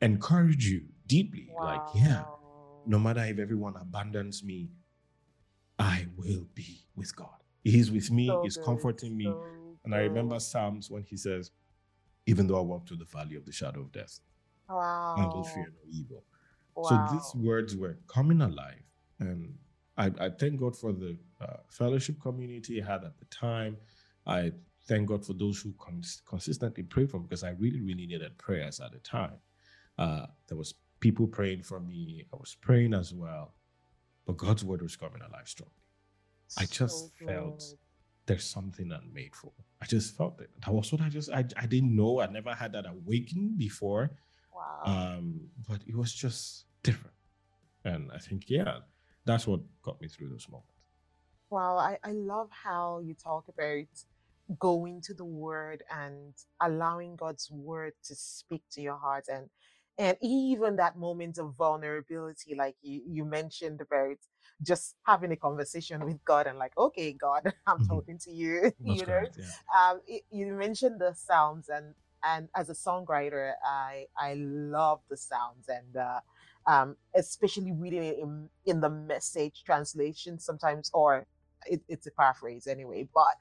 encourage 0.00 0.66
you 0.66 0.82
deeply. 1.06 1.50
Like, 1.62 1.82
yeah, 1.94 2.24
no 2.86 2.98
matter 2.98 3.24
if 3.24 3.38
everyone 3.38 3.74
abandons 3.76 4.42
me, 4.42 4.70
I 5.78 6.06
will 6.16 6.46
be 6.54 6.86
with 6.96 7.14
God. 7.14 7.28
He's 7.62 7.90
with 7.90 8.10
me, 8.10 8.28
So 8.28 8.40
He's 8.42 8.56
good, 8.56 8.64
comforting 8.64 9.16
me. 9.16 9.24
so 9.24 9.78
And 9.84 9.94
I 9.94 9.98
remember. 9.98 10.40
Psalms 10.40 10.90
when 10.90 11.02
he 11.02 11.16
says, 11.16 11.50
Even 12.26 12.46
though 12.46 12.58
I 12.58 12.62
walk 12.62 12.88
through 12.88 12.98
the 12.98 13.04
valley 13.04 13.36
of 13.36 13.44
the 13.44 13.52
shadow 13.52 13.80
of 13.80 13.92
death, 13.92 14.20
Wow. 14.68 15.14
I 15.16 15.26
will 15.26 15.44
fear 15.44 15.66
no 15.72 15.90
evil. 15.90 16.24
Wow. 16.74 16.88
So 16.88 17.14
these 17.14 17.32
words 17.36 17.76
were 17.76 17.98
coming 18.08 18.40
alive. 18.42 18.82
And 19.20 19.54
I, 19.96 20.10
I 20.20 20.30
thank 20.30 20.60
God 20.60 20.76
for 20.76 20.92
the 20.92 21.16
uh, 21.40 21.58
fellowship 21.70 22.20
community 22.20 22.82
I 22.82 22.86
had 22.86 23.04
at 23.04 23.16
the 23.18 23.24
time. 23.26 23.76
I 24.26 24.52
thank 24.88 25.08
God 25.08 25.24
for 25.24 25.32
those 25.32 25.60
who 25.60 25.72
cons- 25.78 26.22
consistently 26.28 26.82
prayed 26.82 27.10
for 27.10 27.18
me 27.18 27.26
because 27.28 27.44
I 27.44 27.50
really, 27.50 27.80
really 27.80 28.06
needed 28.06 28.36
prayers 28.38 28.80
at 28.80 28.92
the 28.92 28.98
time. 28.98 29.38
Uh, 29.98 30.26
there 30.48 30.58
was 30.58 30.74
people 31.00 31.26
praying 31.26 31.62
for 31.62 31.80
me. 31.80 32.24
I 32.32 32.36
was 32.36 32.56
praying 32.60 32.92
as 32.92 33.14
well. 33.14 33.54
But 34.26 34.36
God's 34.36 34.64
word 34.64 34.82
was 34.82 34.96
coming 34.96 35.22
alive 35.22 35.46
strongly. 35.48 35.72
I 36.58 36.62
just 36.66 37.16
So 37.18 37.26
felt. 37.26 37.62
There's 38.26 38.44
something 38.44 38.92
I'm 38.92 39.12
made 39.12 39.34
for. 39.34 39.52
I 39.80 39.86
just 39.86 40.16
felt 40.16 40.40
it. 40.40 40.50
That 40.64 40.72
was 40.72 40.92
what 40.92 41.00
I 41.00 41.08
just 41.08 41.30
I, 41.30 41.44
I 41.56 41.66
didn't 41.66 41.94
know. 41.94 42.20
I 42.20 42.26
never 42.26 42.54
had 42.54 42.72
that 42.72 42.86
awakening 42.86 43.54
before. 43.56 44.10
Wow. 44.54 44.82
Um, 44.84 45.48
but 45.68 45.80
it 45.86 45.96
was 45.96 46.12
just 46.12 46.64
different. 46.82 47.14
And 47.84 48.10
I 48.12 48.18
think, 48.18 48.44
yeah, 48.48 48.78
that's 49.24 49.46
what 49.46 49.60
got 49.82 50.00
me 50.00 50.08
through 50.08 50.30
those 50.30 50.48
moments. 50.50 50.70
Wow, 51.50 51.76
I, 51.76 51.98
I 52.02 52.10
love 52.12 52.48
how 52.50 53.00
you 53.04 53.14
talk 53.14 53.44
about 53.48 53.86
going 54.58 55.00
to 55.02 55.14
the 55.14 55.24
word 55.24 55.84
and 55.94 56.34
allowing 56.60 57.16
God's 57.16 57.50
word 57.50 57.92
to 58.04 58.14
speak 58.14 58.62
to 58.72 58.80
your 58.80 58.96
heart 58.96 59.26
and 59.32 59.48
and 59.98 60.16
even 60.22 60.76
that 60.76 60.96
moment 60.98 61.38
of 61.38 61.54
vulnerability, 61.56 62.54
like 62.54 62.76
you, 62.82 63.02
you 63.06 63.24
mentioned 63.24 63.80
about 63.80 64.16
just 64.62 64.96
having 65.06 65.32
a 65.32 65.36
conversation 65.36 66.04
with 66.04 66.22
God 66.24 66.46
and 66.46 66.58
like, 66.58 66.72
okay, 66.78 67.12
God, 67.12 67.52
I'm 67.66 67.80
Mhm. 67.80 67.86
talking 67.88 68.18
to 68.24 68.30
you. 68.32 68.72
That's 68.84 69.02
you 69.02 69.06
know. 69.06 69.22
Yeah. 69.36 69.44
um, 69.78 70.00
it, 70.06 70.22
you 70.30 70.46
mentioned 70.52 71.00
the 71.00 71.14
Psalms 71.14 71.68
and 71.68 71.94
and 72.24 72.48
as 72.56 72.70
a 72.70 72.74
songwriter, 72.74 73.52
I 73.64 74.06
I 74.18 74.34
love 74.34 75.00
the 75.10 75.16
Psalms 75.16 75.66
and 75.68 75.96
uh, 75.96 76.20
um, 76.66 76.96
especially 77.14 77.72
reading 77.72 78.02
it 78.04 78.18
in, 78.18 78.48
in 78.66 78.80
the 78.80 78.90
message 78.90 79.62
translation 79.64 80.38
sometimes, 80.38 80.90
or 80.92 81.26
it, 81.66 81.82
it's 81.88 82.06
a 82.06 82.10
paraphrase 82.10 82.66
anyway, 82.66 83.08
but 83.14 83.36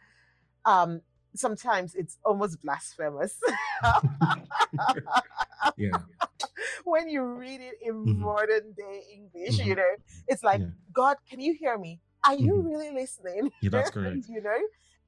um, 0.72 1.02
sometimes 1.36 1.96
it's 1.96 2.18
almost 2.26 2.62
blasphemous 2.62 3.36
yeah. 5.78 5.92
when 6.86 7.10
you 7.10 7.24
read 7.24 7.62
it 7.62 7.76
in 7.82 7.94
Mhm. 7.96 8.20
modern 8.20 8.74
day 8.74 9.04
English. 9.14 9.60
You 9.60 9.74
Mhm. 9.74 9.78
know, 9.78 9.96
it's 10.28 10.44
like, 10.44 10.62
Yeah. 10.62 10.72
God, 10.94 11.18
can 11.30 11.40
you 11.40 11.54
hear 11.54 11.78
me? 11.78 12.02
Are 12.26 12.36
you 12.36 12.54
Mhm. 12.54 12.66
really 12.66 12.92
listening? 12.92 13.52
Yeah, 13.62 13.70
that's 13.72 13.90
correct. 13.96 14.28
you 14.30 14.42
know, 14.42 14.62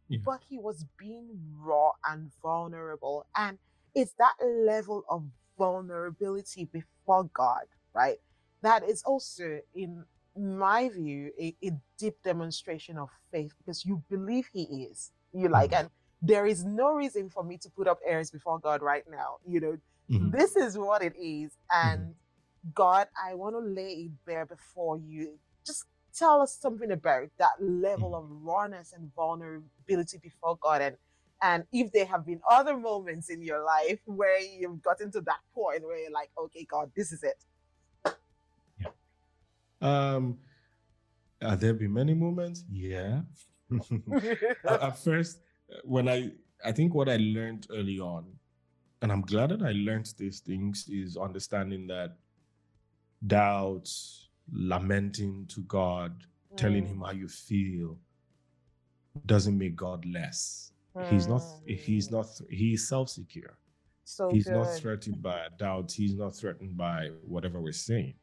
Yeah. 0.09 0.19
but 0.25 0.41
he 0.47 0.57
was 0.57 0.85
being 0.97 1.29
raw 1.57 1.91
and 2.05 2.31
vulnerable. 2.41 3.25
And 3.35 3.59
it's 3.95 4.13
that 4.15 4.35
level 4.41 5.03
of 5.09 5.25
vulnerability 5.57 6.65
before 6.65 7.23
God, 7.33 7.65
right? 7.93 8.17
That 8.61 8.83
is 8.83 9.03
also, 9.03 9.61
in 9.73 10.05
my 10.35 10.89
view, 10.89 11.31
a, 11.39 11.55
a 11.63 11.71
deep 11.97 12.15
demonstration 12.23 12.97
of 12.97 13.09
faith 13.31 13.53
because 13.57 13.85
you 13.85 14.03
believe 14.09 14.49
he 14.53 14.63
is. 14.91 15.11
You 15.33 15.49
like, 15.49 15.71
Mhm. 15.71 15.79
and 15.79 15.89
there 16.21 16.45
is 16.45 16.63
no 16.65 16.93
reason 16.93 17.29
for 17.29 17.43
me 17.43 17.57
to 17.57 17.69
put 17.69 17.87
up 17.87 17.99
airs 18.05 18.31
before 18.31 18.59
God 18.59 18.81
right 18.81 19.03
now. 19.09 19.37
You 19.45 19.59
know, 19.59 19.77
Mhm. 20.09 20.31
this 20.31 20.55
is 20.55 20.77
what 20.77 21.03
it 21.03 21.15
is. 21.15 21.57
And 21.71 22.15
God, 22.73 23.07
I 23.21 23.35
want 23.35 23.55
to 23.55 23.59
lay 23.59 23.93
it 24.05 24.25
bare 24.25 24.45
before 24.45 24.97
you. 24.97 25.39
Just 25.65 25.85
tell 26.13 26.41
us 26.41 26.57
something 26.57 26.91
about 26.91 27.29
that 27.37 27.61
level 27.61 28.15
of 28.15 28.25
rawness 28.29 28.93
and 28.93 29.13
vulnerability 29.13 30.17
before 30.17 30.57
God. 30.57 30.81
And 30.81 30.97
and 31.43 31.67
if 31.71 31.91
there 31.91 32.07
have 32.07 32.25
been 32.25 32.41
other 32.49 32.75
moments 32.75 33.29
in 33.29 33.43
your 33.43 33.63
life 33.63 33.99
where 34.05 34.39
you've 34.41 34.81
gotten 34.81 35.11
to 35.11 35.21
that 35.21 35.39
point 35.53 35.83
where 35.85 35.99
you're 35.99 36.09
like, 36.09 36.31
okay, 36.35 36.65
God, 36.65 36.91
this 36.95 37.11
is 37.11 37.21
it. 37.21 37.45
Yeah. 38.79 38.87
Um, 39.81 40.39
have 41.39 41.59
there 41.59 41.75
been 41.75 41.93
many 41.93 42.15
moments? 42.15 42.63
Yeah. 42.71 43.21
at, 44.67 44.97
first, 44.97 45.41
when 45.83 46.07
I, 46.07 46.31
I 46.63 46.71
think 46.71 46.93
what 46.93 47.09
I 47.09 47.17
learned 47.17 47.67
early 47.71 47.99
on, 47.99 48.25
and 49.01 49.11
I'm 49.11 49.21
glad 49.21 49.51
that 49.51 49.61
I 49.61 49.71
learned 49.73 50.13
these 50.17 50.39
things, 50.39 50.87
is 50.89 51.17
understanding 51.17 51.87
that 51.87 52.17
doubts, 53.25 54.29
lamenting 54.51 55.45
to 55.47 55.61
God, 55.63 56.23
telling 56.55 56.85
Him 56.85 57.01
how 57.01 57.11
you 57.11 57.27
feel, 57.27 57.97
doesn't 59.25 59.57
make 59.57 59.75
God 59.75 60.05
less. 60.05 60.71
He's 61.09 61.27
not. 61.27 61.43
He's 61.65 62.07
Mm. 62.07 62.11
not. 62.13 62.41
He's 62.49 62.87
self-secure. 62.87 63.57
so 64.03 64.31
he's 64.31 64.45
good. 64.45 64.53
not 64.53 64.73
threatened 64.73 65.21
by 65.21 65.47
doubt. 65.57 65.91
He's 65.91 66.15
not 66.15 66.33
threatened 66.35 66.77
by 66.77 67.09
whatever 67.23 67.61
we're 67.61 67.73
saying, 67.73 68.15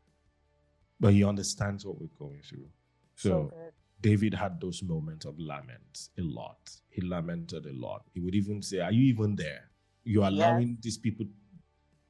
but 0.99 1.13
he 1.13 1.23
understands 1.23 1.85
what 1.87 2.01
we're 2.01 2.17
going 2.19 2.41
through. 2.43 2.69
so 3.17 3.29
So 3.29 3.43
good. 3.45 3.74
David 4.01 4.35
had 4.35 4.61
those 4.61 4.83
moments 4.83 5.25
of 5.25 5.39
lament 5.39 6.09
a 6.19 6.23
lot. 6.23 6.59
He 6.91 7.01
lamented 7.03 7.67
a 7.67 7.73
lot. 7.73 8.03
He 8.13 8.21
would 8.21 8.35
even 8.35 8.61
say, 8.63 8.81
Are 8.81 8.93
you 8.93 9.05
even 9.05 9.35
there? 9.37 9.71
You're 10.05 10.27
allowing 10.27 10.79
these 10.83 10.99
people 10.99 11.27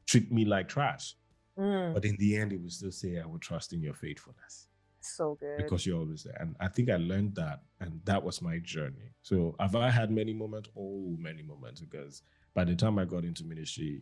treat 0.06 0.32
me 0.32 0.44
like 0.44 0.68
trash. 0.68 1.14
Mm, 1.58 1.94
But 1.94 2.04
in 2.04 2.16
the 2.18 2.36
end, 2.36 2.50
he 2.52 2.58
would 2.58 2.72
still 2.72 2.90
say, 2.90 3.20
I 3.20 3.26
will 3.26 3.38
trust 3.38 3.72
in 3.72 3.80
your 3.82 3.94
faithfulness 3.94 4.66
so 5.00 5.36
good. 5.38 5.56
because 5.56 5.86
you're 5.86 5.98
always 6.00 6.24
there. 6.24 6.36
And 6.40 6.56
I 6.58 6.66
think 6.68 6.90
I 6.90 6.96
learned 6.96 7.36
that. 7.36 7.60
And 7.80 8.00
that 8.04 8.22
was 8.24 8.42
my 8.42 8.58
journey. 8.58 9.14
So 9.22 9.54
have 9.60 9.76
I 9.76 9.90
had 9.90 10.10
many 10.10 10.32
moments? 10.34 10.68
Oh, 10.76 11.16
many 11.18 11.42
moments. 11.42 11.80
Because 11.80 12.22
by 12.54 12.64
the 12.64 12.74
time 12.74 12.98
I 12.98 13.04
got 13.04 13.24
into 13.24 13.44
ministry, 13.44 14.00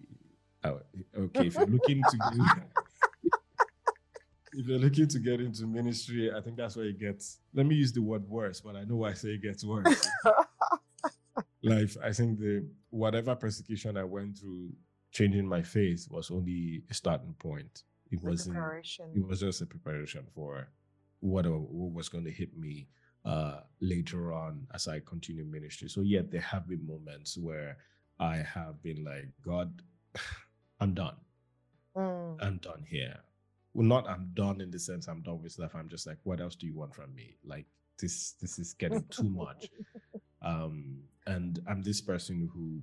I- 0.65 0.77
okay, 1.17 1.47
if 1.47 1.59
you're 1.59 1.67
looking 1.69 2.05
to 2.07 2.17
if 4.55 4.67
you're 4.67 4.79
looking 4.79 5.09
to 5.09 5.19
get 5.19 5.41
into 5.41 5.67
ministry, 5.67 6.31
I 6.35 6.41
think 6.41 6.57
that's 6.57 6.77
where 6.77 6.87
it 6.87 6.99
gets. 6.99 7.39
Let 7.55 7.67
me 7.67 7.75
use 7.75 7.93
the 7.93 8.03
word 8.03 8.29
worse, 8.29 8.61
but 8.61 8.77
I 8.77 8.85
know 8.85 8.97
why 8.97 9.11
I 9.11 9.15
say 9.15 9.31
it 9.31 9.43
gets 9.43 9.65
worse. 9.65 10.09
Life, 11.63 11.97
I 12.03 12.13
think 12.13 12.39
the 12.39 12.67
whatever 12.91 13.35
persecution 13.35 13.97
I 13.97 14.05
went 14.05 14.39
through, 14.39 14.71
changing 15.13 15.47
my 15.47 15.63
faith 15.63 16.07
was 16.11 16.31
only 16.31 16.83
a 16.91 16.95
starting 16.95 17.35
point. 17.39 17.85
It 18.11 18.21
The 18.21 18.29
wasn't. 18.29 18.57
It 19.15 19.27
was 19.27 19.41
just 19.41 19.63
a 19.63 19.67
preparation 19.67 20.25
for 20.35 20.69
what, 21.21 21.47
what 21.47 21.93
was 21.93 22.09
going 22.09 22.25
to 22.25 22.33
hit 22.33 22.57
me 22.59 22.89
uh, 23.25 23.61
later 23.81 24.33
on 24.33 24.67
as 24.75 24.89
I 24.89 25.01
continue 25.01 25.45
ministry. 25.45 25.89
So 25.89 26.01
yet 26.03 26.31
there 26.31 26.41
have 26.41 26.69
been 26.69 26.87
moments 26.87 27.39
where 27.39 27.77
I 28.19 28.39
have 28.39 28.83
been 28.83 29.05
like, 29.05 29.29
God, 29.45 29.83
I'm 30.81 30.95
done. 30.95 31.17
Mm, 31.97 32.37
I'm 32.43 32.57
done 32.59 32.85
here. 32.89 33.21
Well, 33.75 33.87
not 33.87 34.09
I'm 34.09 34.31
done 34.35 34.61
in 34.61 34.71
the 34.71 34.79
sense 34.79 35.09
I'm 35.09 35.23
done 35.23 35.43
with 35.43 35.53
stuff. 35.53 35.75
I'm 35.75 35.89
just 35.89 36.07
like, 36.07 36.19
what 36.25 36.41
else 36.41 36.55
do 36.55 36.67
you 36.67 36.75
want 36.75 36.95
from 36.95 37.15
me? 37.15 37.37
Like 37.45 37.67
this, 37.99 38.33
this 38.41 38.59
is 38.59 38.75
getting 38.75 39.05
too 39.11 39.29
much. 39.29 39.71
Um, 40.45 41.05
and 41.27 41.61
I'm 41.69 41.83
this 41.83 42.01
person 42.01 42.51
who, 42.53 42.81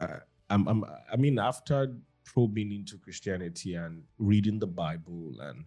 uh, 0.00 0.20
I'm, 0.48 0.66
I'm, 0.66 0.82
I 1.12 1.16
mean, 1.16 1.38
after 1.38 1.94
probing 2.24 2.72
into 2.72 2.98
Christianity 2.98 3.74
and 3.74 4.02
reading 4.18 4.58
the 4.58 4.66
Bible 4.66 5.34
and 5.40 5.64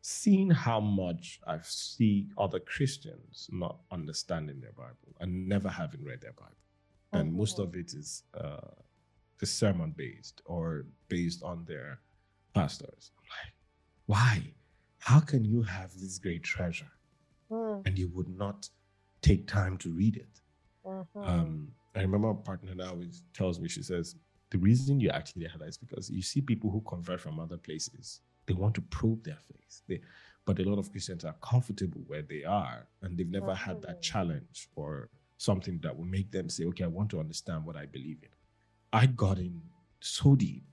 seeing 0.00 0.50
how 0.50 0.80
much 0.80 1.40
I 1.46 1.58
see 1.62 2.28
other 2.38 2.60
Christians 2.60 3.48
not 3.52 3.80
understanding 3.90 4.60
their 4.60 4.72
Bible 4.72 5.14
and 5.20 5.48
never 5.48 5.68
having 5.68 6.04
read 6.04 6.20
their 6.20 6.32
Bible, 6.32 6.56
and 7.12 7.32
most 7.32 7.58
of 7.58 7.74
it 7.74 7.92
is 7.94 8.22
uh, 8.34 8.70
is 9.40 9.52
sermon 9.52 9.94
based 9.96 10.42
or 10.44 10.86
based 11.08 11.42
on 11.42 11.64
their 11.66 12.00
pastors. 12.54 13.12
I'm 13.18 13.24
like, 13.30 13.54
why? 14.06 14.54
How 15.00 15.20
can 15.20 15.44
you 15.44 15.62
have 15.62 15.92
this 15.94 16.18
great 16.18 16.42
treasure 16.42 16.90
mm, 17.50 17.84
and 17.84 17.98
you 17.98 18.08
would 18.14 18.28
not 18.28 18.68
take 19.22 19.46
time 19.46 19.76
to 19.78 19.90
read 19.92 20.16
it? 20.16 20.40
mhm. 20.84 21.04
Um, 21.28 21.68
I 21.94 22.02
remember 22.02 22.30
a 22.30 22.34
partner 22.34 22.74
now 22.74 22.90
always 22.90 23.24
tells 23.34 23.60
me, 23.60 23.68
she 23.68 23.82
says, 23.82 24.16
the 24.50 24.58
reason 24.58 25.00
you 25.00 25.10
actually 25.10 25.46
have 25.46 25.60
that 25.60 25.68
is 25.68 25.78
because 25.78 26.10
you 26.10 26.22
see 26.22 26.40
people 26.40 26.70
who 26.70 26.80
convert 26.82 27.20
from 27.20 27.38
other 27.38 27.56
places. 27.58 28.20
They 28.46 28.54
want 28.54 28.74
to 28.76 28.80
probe 28.82 29.24
their 29.24 29.38
faith. 29.38 29.82
They, 29.88 30.00
but 30.46 30.58
a 30.58 30.62
lot 30.64 30.78
of 30.78 30.90
Christians 30.90 31.24
are 31.24 31.34
comfortable 31.42 32.02
where 32.06 32.22
they 32.22 32.44
are 32.44 32.88
and 33.02 33.16
they've 33.18 33.28
never 33.30 33.54
had 33.54 33.82
that 33.82 33.98
Mhm. 33.98 34.02
challenge 34.02 34.68
or 34.74 35.10
something 35.36 35.78
that 35.82 35.96
will 35.96 36.06
make 36.06 36.30
them 36.32 36.48
say, 36.48 36.64
okay, 36.66 36.84
I 36.84 36.88
want 36.88 37.10
to 37.10 37.20
understand 37.20 37.64
what 37.66 37.76
I 37.76 37.86
believe 37.86 38.18
in. 38.22 38.30
I 38.92 39.06
got 39.06 39.38
in 39.38 39.62
so 40.00 40.34
deep. 40.36 40.64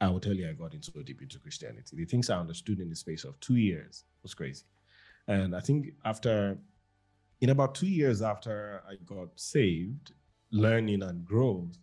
I 0.00 0.08
will 0.08 0.20
tell 0.20 0.32
you, 0.32 0.48
I 0.48 0.52
got 0.52 0.74
into 0.74 0.90
so 0.90 1.02
deep 1.02 1.20
into 1.20 1.38
Christianity. 1.38 1.96
The 1.96 2.04
things 2.06 2.30
I 2.30 2.38
understood 2.38 2.80
in 2.80 2.88
the 2.88 2.96
space 2.96 3.24
of 3.24 3.38
two 3.40 3.56
years 3.56 4.04
was 4.22 4.34
crazy. 4.34 4.64
And 5.28 5.54
I 5.54 5.60
think 5.60 5.88
after, 6.04 6.58
in 7.40 7.50
about 7.50 7.74
two 7.74 7.86
years 7.86 8.22
after 8.22 8.82
I 8.88 8.94
got 9.04 9.28
saved, 9.36 10.12
learning 10.50 11.02
and 11.02 11.24
growth, 11.24 11.76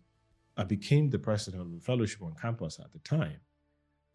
I 0.56 0.64
became 0.64 1.10
the 1.10 1.18
president 1.18 1.62
of 1.62 1.72
the 1.72 1.80
fellowship 1.80 2.22
on 2.22 2.34
campus 2.34 2.80
at 2.80 2.92
the 2.92 2.98
time, 2.98 3.40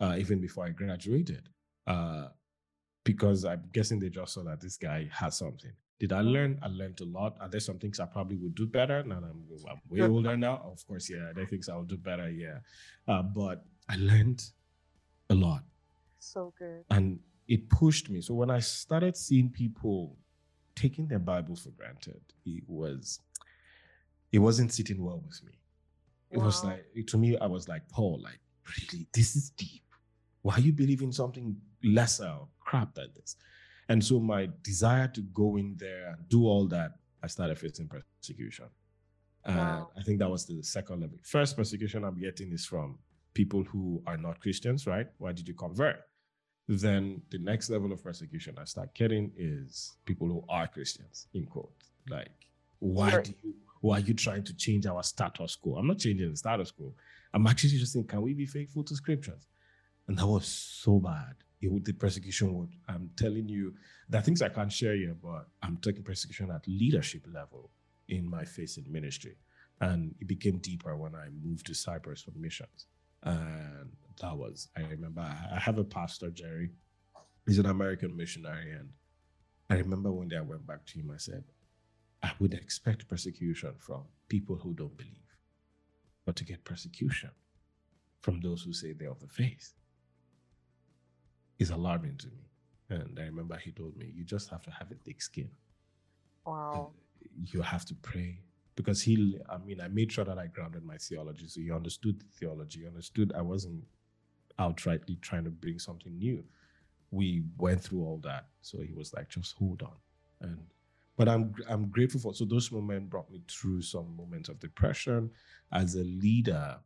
uh, 0.02 0.16
even 0.20 0.42
before 0.42 0.66
I 0.66 0.70
graduated, 0.70 1.48
uh, 1.88 2.28
because 3.06 3.46
I'm 3.46 3.64
guessing 3.72 4.00
they 4.00 4.10
just 4.10 4.34
saw 4.34 4.44
that 4.44 4.60
this 4.60 4.76
guy 4.76 5.10
has 5.14 5.38
something. 5.38 5.72
Did 6.00 6.12
I 6.12 6.20
learn? 6.20 6.60
I 6.62 6.68
learned 6.68 7.00
a 7.00 7.06
lot. 7.06 7.38
Are 7.40 7.48
there 7.48 7.62
some 7.62 7.80
things 7.80 8.02
I 8.02 8.06
probably 8.06 8.36
would 8.36 8.56
do 8.56 8.66
better? 8.66 9.04
Now 9.04 9.22
that 9.22 9.28
I'm, 9.28 9.46
I'm 9.70 9.80
way 9.90 10.02
older 10.02 10.36
now. 10.36 10.62
Of 10.66 10.86
course, 10.86 11.10
yeah. 11.10 11.32
There 11.34 11.46
are 11.46 11.48
things 11.48 11.70
I 11.70 11.76
will 11.78 11.84
do 11.84 11.96
better, 11.96 12.30
yeah. 12.30 12.58
Uh, 13.08 13.22
but 13.22 13.64
I 13.90 13.96
learned 13.98 14.44
a 15.30 15.36
lot 15.36 15.64
so 16.20 16.54
good. 16.58 16.84
and 16.90 17.20
it 17.48 17.70
pushed 17.70 18.10
me. 18.10 18.22
So 18.22 18.34
when 18.34 18.50
I 18.50 18.60
started 18.60 19.18
seeing 19.18 19.50
people 19.50 20.18
taking 20.76 21.08
their 21.08 21.20
Bible 21.20 21.56
for 21.56 21.70
granted, 21.72 22.22
it 22.46 22.64
was 22.68 23.20
it 24.32 24.40
wasn't 24.40 24.72
sitting 24.74 25.04
well 25.04 25.22
with 25.26 25.44
me. 25.44 25.54
It 26.32 26.40
was 26.40 26.64
like 26.64 26.86
to 27.08 27.18
me, 27.18 27.38
I 27.38 27.46
was 27.46 27.68
like, 27.68 27.88
Paul, 27.90 28.20
like, 28.24 28.40
really, 28.78 29.08
this 29.14 29.36
is 29.36 29.52
deep. 29.52 29.84
Why 30.42 30.56
are 30.56 30.60
you 30.60 30.74
believe 30.74 31.02
in 31.02 31.12
something 31.12 31.56
lesser 31.84 32.26
or 32.28 32.48
crap 32.60 32.96
than 32.96 33.10
this? 33.16 33.36
And 33.90 34.04
so 34.04 34.20
my 34.20 34.50
desire 34.64 35.08
to 35.10 35.22
go 35.22 35.58
in 35.58 35.76
there 35.78 36.08
and 36.18 36.28
do 36.30 36.46
all 36.46 36.68
that, 36.70 36.94
I 37.22 37.28
started 37.28 37.60
facing 37.60 37.88
persecution. 37.88 38.66
And 39.46 39.60
I 39.60 40.02
think 40.04 40.20
that 40.20 40.30
was 40.30 40.46
the 40.46 40.64
second 40.64 41.02
level. 41.02 41.18
First 41.22 41.56
persecution 41.58 42.04
I'm 42.04 42.18
getting 42.20 42.52
is 42.54 42.66
from 42.66 42.98
people 43.34 43.64
who 43.64 44.02
are 44.06 44.18
not 44.18 44.40
Christians, 44.40 44.86
right? 44.88 45.08
Why 45.18 45.32
did 45.32 45.48
you 45.48 45.54
convert? 45.54 46.02
Then 46.68 47.22
the 47.30 47.40
next 47.40 47.70
level 47.70 47.92
of 47.92 48.04
persecution 48.04 48.56
I 48.58 48.66
start 48.66 48.94
getting 48.96 49.32
is 49.38 49.98
people 50.06 50.28
who 50.28 50.44
are 50.48 50.68
Christians, 50.68 51.28
in 51.34 51.46
quote. 51.46 51.74
Like, 52.10 52.32
why 52.80 53.22
do 53.22 53.34
you 53.44 53.54
why 53.84 53.98
are 53.98 54.00
you 54.00 54.14
trying 54.14 54.46
to 54.46 54.56
change 54.56 54.86
our 54.86 55.04
status 55.04 55.58
quo? 55.58 55.76
I'm 55.76 55.88
not 55.88 55.98
changing 55.98 56.32
the 56.32 56.38
status 56.38 56.72
quo. 56.72 56.94
I'm 57.34 57.46
actually 57.48 57.72
just 57.72 57.92
saying, 57.92 58.08
can 58.08 58.22
we 58.22 58.34
be 58.34 58.46
faithful 58.46 58.82
to 58.86 58.96
scriptures? 58.96 59.46
And 60.08 60.18
that 60.18 60.26
was 60.26 60.48
so 60.48 61.00
bad. 61.00 61.36
It 61.62 61.70
would, 61.70 61.84
the 61.84 61.92
persecution 61.92 62.54
would, 62.54 62.70
I'm 62.88 63.10
telling 63.18 63.50
you, 63.50 63.74
there 64.08 64.22
are 64.22 64.24
things 64.24 64.42
I 64.42 64.48
can't 64.48 64.72
share 64.72 64.96
here, 64.96 65.18
but 65.22 65.48
I'm 65.62 65.76
taking 65.82 66.02
persecution 66.02 66.50
at 66.50 66.66
leadership 66.66 67.26
level 67.34 67.72
in 68.08 68.30
my 68.30 68.46
faith 68.46 68.78
in 68.78 68.90
ministry. 68.90 69.36
And 69.82 70.16
it 70.22 70.30
became 70.30 70.60
deeper 70.60 70.96
when 70.96 71.14
I 71.14 71.28
moved 71.44 71.66
to 71.66 71.74
Cyprus 71.74 72.22
for 72.22 72.32
missions. 72.38 72.86
And 73.24 73.92
that 74.22 74.38
was, 74.38 74.70
I 74.78 74.82
remember, 74.82 75.22
I 75.22 75.60
have 75.60 75.78
a 75.78 75.84
pastor, 75.84 76.30
Jerry. 76.30 76.72
He's 77.46 77.60
an 77.60 77.66
American 77.66 78.16
missionary. 78.16 78.72
And 78.72 78.90
I 79.70 79.76
remember 79.76 80.12
one 80.12 80.28
day 80.28 80.38
I 80.38 80.42
went 80.42 80.68
back 80.68 80.86
to 80.88 81.00
him, 81.00 81.12
I 81.14 81.18
said, 81.18 81.44
I 82.22 82.32
would 82.40 82.54
expect 82.54 83.08
persecution 83.08 83.74
from 83.80 84.04
people 84.30 84.56
who 84.56 84.74
don't 84.74 84.96
believe, 84.98 85.38
but 86.26 86.36
to 86.38 86.46
get 86.46 86.64
persecution 86.64 87.32
from 88.22 88.40
those 88.40 88.64
who 88.64 88.72
say 88.72 88.94
they're 88.94 89.12
of 89.12 89.20
the 89.20 89.28
faith 89.28 89.74
is 91.60 91.70
alarming 91.70 92.18
to 92.18 92.28
me. 92.28 92.48
And 92.90 93.20
I 93.20 93.24
remember 93.24 93.58
he 93.58 93.72
told 93.72 93.98
me, 93.98 94.12
you 94.14 94.24
just 94.24 94.50
have 94.50 94.62
to 94.64 94.72
have 94.72 94.92
a 94.92 94.96
thick 94.96 95.22
skin. 95.22 95.50
Wow. 96.46 96.92
Uh, 96.94 97.28
you 97.52 97.62
have 97.62 97.86
to 97.86 97.96
pray 97.96 98.40
because 98.76 99.02
he 99.02 99.40
i 99.50 99.58
mean 99.58 99.80
i 99.82 99.88
made 99.88 100.12
sure 100.12 100.26
that 100.26 100.38
i 100.38 100.48
grounded 100.48 100.84
my 100.84 100.98
theology. 100.98 101.48
So 101.48 101.62
he 101.62 101.72
understood 101.72 102.20
the 102.20 102.26
theology. 102.40 102.82
He 102.82 102.88
understood 102.88 103.34
i 103.38 103.42
wasn't 103.42 103.84
outrightly 104.60 105.20
trying 105.22 105.46
to 105.46 105.50
bring 105.50 105.80
something 105.80 106.16
new. 106.18 106.44
We 107.12 107.44
went 107.58 107.82
through 107.82 108.04
all 108.04 108.20
that. 108.24 108.48
So 108.62 108.82
he 108.82 108.94
was 108.94 109.14
like 109.14 109.30
just 109.30 109.56
hold 109.58 109.82
on. 109.84 109.96
And 110.42 110.60
but 111.18 111.30
i'm 111.30 111.54
i'm 111.70 111.90
grateful 111.90 112.20
for 112.20 112.34
so 112.34 112.46
those 112.46 112.72
moments 112.72 113.10
brought 113.10 113.30
me 113.32 113.42
through 113.48 113.82
some 113.82 114.16
moments 114.16 114.50
of 114.50 114.60
depression. 114.60 115.30
As 115.72 115.96
a 115.96 116.04
leader 116.04 116.80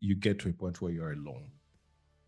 you 0.00 0.14
get 0.14 0.38
to 0.40 0.48
a 0.48 0.52
point 0.52 0.80
where 0.80 0.92
you're 0.92 1.12
alone. 1.12 1.50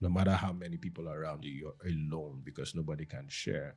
No 0.01 0.09
matter 0.09 0.33
how 0.33 0.53
many 0.53 0.77
people 0.77 1.09
are 1.09 1.21
around 1.21 1.45
you 1.45 1.53
you're 1.53 1.93
alone 1.93 2.43
because 2.45 2.75
nobody 2.75 3.05
can 3.05 3.27
share. 3.29 3.77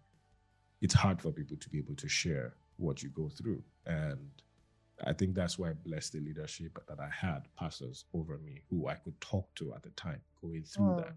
It's 0.81 0.93
hard 0.95 1.21
for 1.21 1.31
people 1.31 1.57
to 1.57 1.69
be 1.69 1.77
able 1.77 1.95
to 1.95 2.09
share 2.09 2.55
what 2.77 3.03
you 3.03 3.09
go 3.09 3.29
through. 3.29 3.63
And 3.85 4.29
I 5.05 5.13
think 5.13 5.35
that's 5.35 5.57
why 5.57 5.69
I 5.71 5.73
blessed 5.73 6.13
the 6.13 6.19
leadership 6.19 6.77
that 6.87 6.99
I 6.99 7.09
had, 7.09 7.47
pastors 7.57 8.05
over 8.13 8.37
me 8.37 8.61
who 8.69 8.87
I 8.87 8.95
could 8.95 9.19
talk 9.21 9.53
to 9.55 9.73
at 9.73 9.83
the 9.83 9.89
time 9.91 10.21
going 10.41 10.63
through 10.63 10.93
Mm. 10.93 10.97
that. 10.97 11.15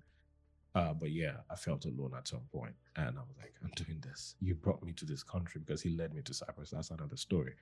Uh, 0.75 0.93
but 0.95 1.11
yeah, 1.13 1.37
I 1.51 1.55
felt 1.57 1.85
alone 1.85 2.15
at 2.17 2.27
some 2.29 2.43
point, 2.53 2.75
and 2.97 3.17
I 3.19 3.23
was 3.23 3.37
like, 3.39 3.55
I'm 3.63 3.71
doing 3.77 4.01
this. 4.01 4.35
You 4.41 4.55
brought 4.57 4.83
me 4.83 4.93
to 4.95 5.05
this 5.05 5.23
country 5.23 5.61
because 5.65 5.83
he 5.83 5.91
led 5.97 6.15
me 6.15 6.23
to 6.23 6.35
Cyprus. 6.35 6.71
That's 6.71 6.91
another 6.91 7.17
story. 7.17 7.55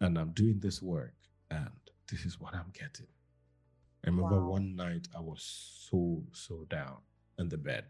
And 0.00 0.18
I'm 0.18 0.30
doing 0.32 0.60
this 0.60 0.80
work, 0.82 1.14
and 1.50 1.70
this 2.10 2.24
is 2.24 2.40
what 2.40 2.54
I'm 2.54 2.70
getting. 2.72 3.06
I 4.04 4.10
remember 4.10 4.36
Wow. 4.36 4.48
one 4.50 4.76
night 4.76 5.08
I 5.16 5.20
was 5.20 5.42
so, 5.90 6.24
so 6.32 6.64
down 6.70 6.98
in 7.38 7.48
the 7.48 7.58
bed. 7.58 7.84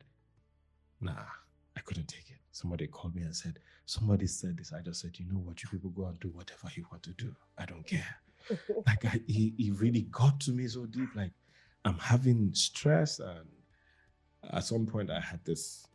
Nah, 1.00 1.26
I 1.76 1.80
couldn't 1.80 2.08
take 2.08 2.30
it. 2.30 2.38
Somebody 2.54 2.86
called 2.86 3.16
me 3.16 3.22
and 3.22 3.34
said, 3.34 3.58
Somebody 3.84 4.28
said 4.28 4.58
this. 4.58 4.72
I 4.72 4.80
just 4.80 5.00
said, 5.00 5.18
You 5.18 5.26
know 5.26 5.40
what? 5.40 5.60
You 5.60 5.68
people 5.68 5.90
go 5.90 6.06
and 6.06 6.20
do 6.20 6.28
whatever 6.28 6.68
you 6.76 6.86
want 6.88 7.02
to 7.02 7.10
do. 7.10 7.34
I 7.58 7.66
don't 7.66 7.86
care. 7.86 8.16
Like, 8.86 9.06
I, 9.06 9.20
he, 9.26 9.54
he 9.56 9.70
really 9.70 10.02
got 10.02 10.38
to 10.40 10.52
me 10.52 10.68
so 10.68 10.84
deep. 10.84 11.08
Like, 11.16 11.32
I'm 11.86 11.98
having 11.98 12.52
stress. 12.52 13.18
And 13.18 13.48
at 14.52 14.64
some 14.64 14.84
point, 14.84 15.10
I 15.10 15.18
had 15.18 15.42
this, 15.46 15.86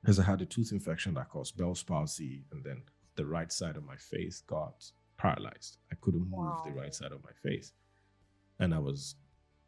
because 0.00 0.18
I 0.18 0.24
had 0.24 0.40
a 0.40 0.46
tooth 0.46 0.72
infection 0.72 1.12
that 1.14 1.28
caused 1.28 1.58
Bell's 1.58 1.82
palsy. 1.82 2.42
And 2.52 2.64
then 2.64 2.80
the 3.16 3.26
right 3.26 3.52
side 3.52 3.76
of 3.76 3.84
my 3.84 3.96
face 3.96 4.40
got 4.46 4.82
paralyzed. 5.18 5.76
I 5.92 5.96
couldn't 6.00 6.30
move 6.30 6.56
the 6.64 6.72
right 6.72 6.94
side 6.94 7.12
of 7.12 7.22
my 7.22 7.32
face. 7.48 7.72
And 8.60 8.74
I 8.74 8.78
was, 8.78 9.16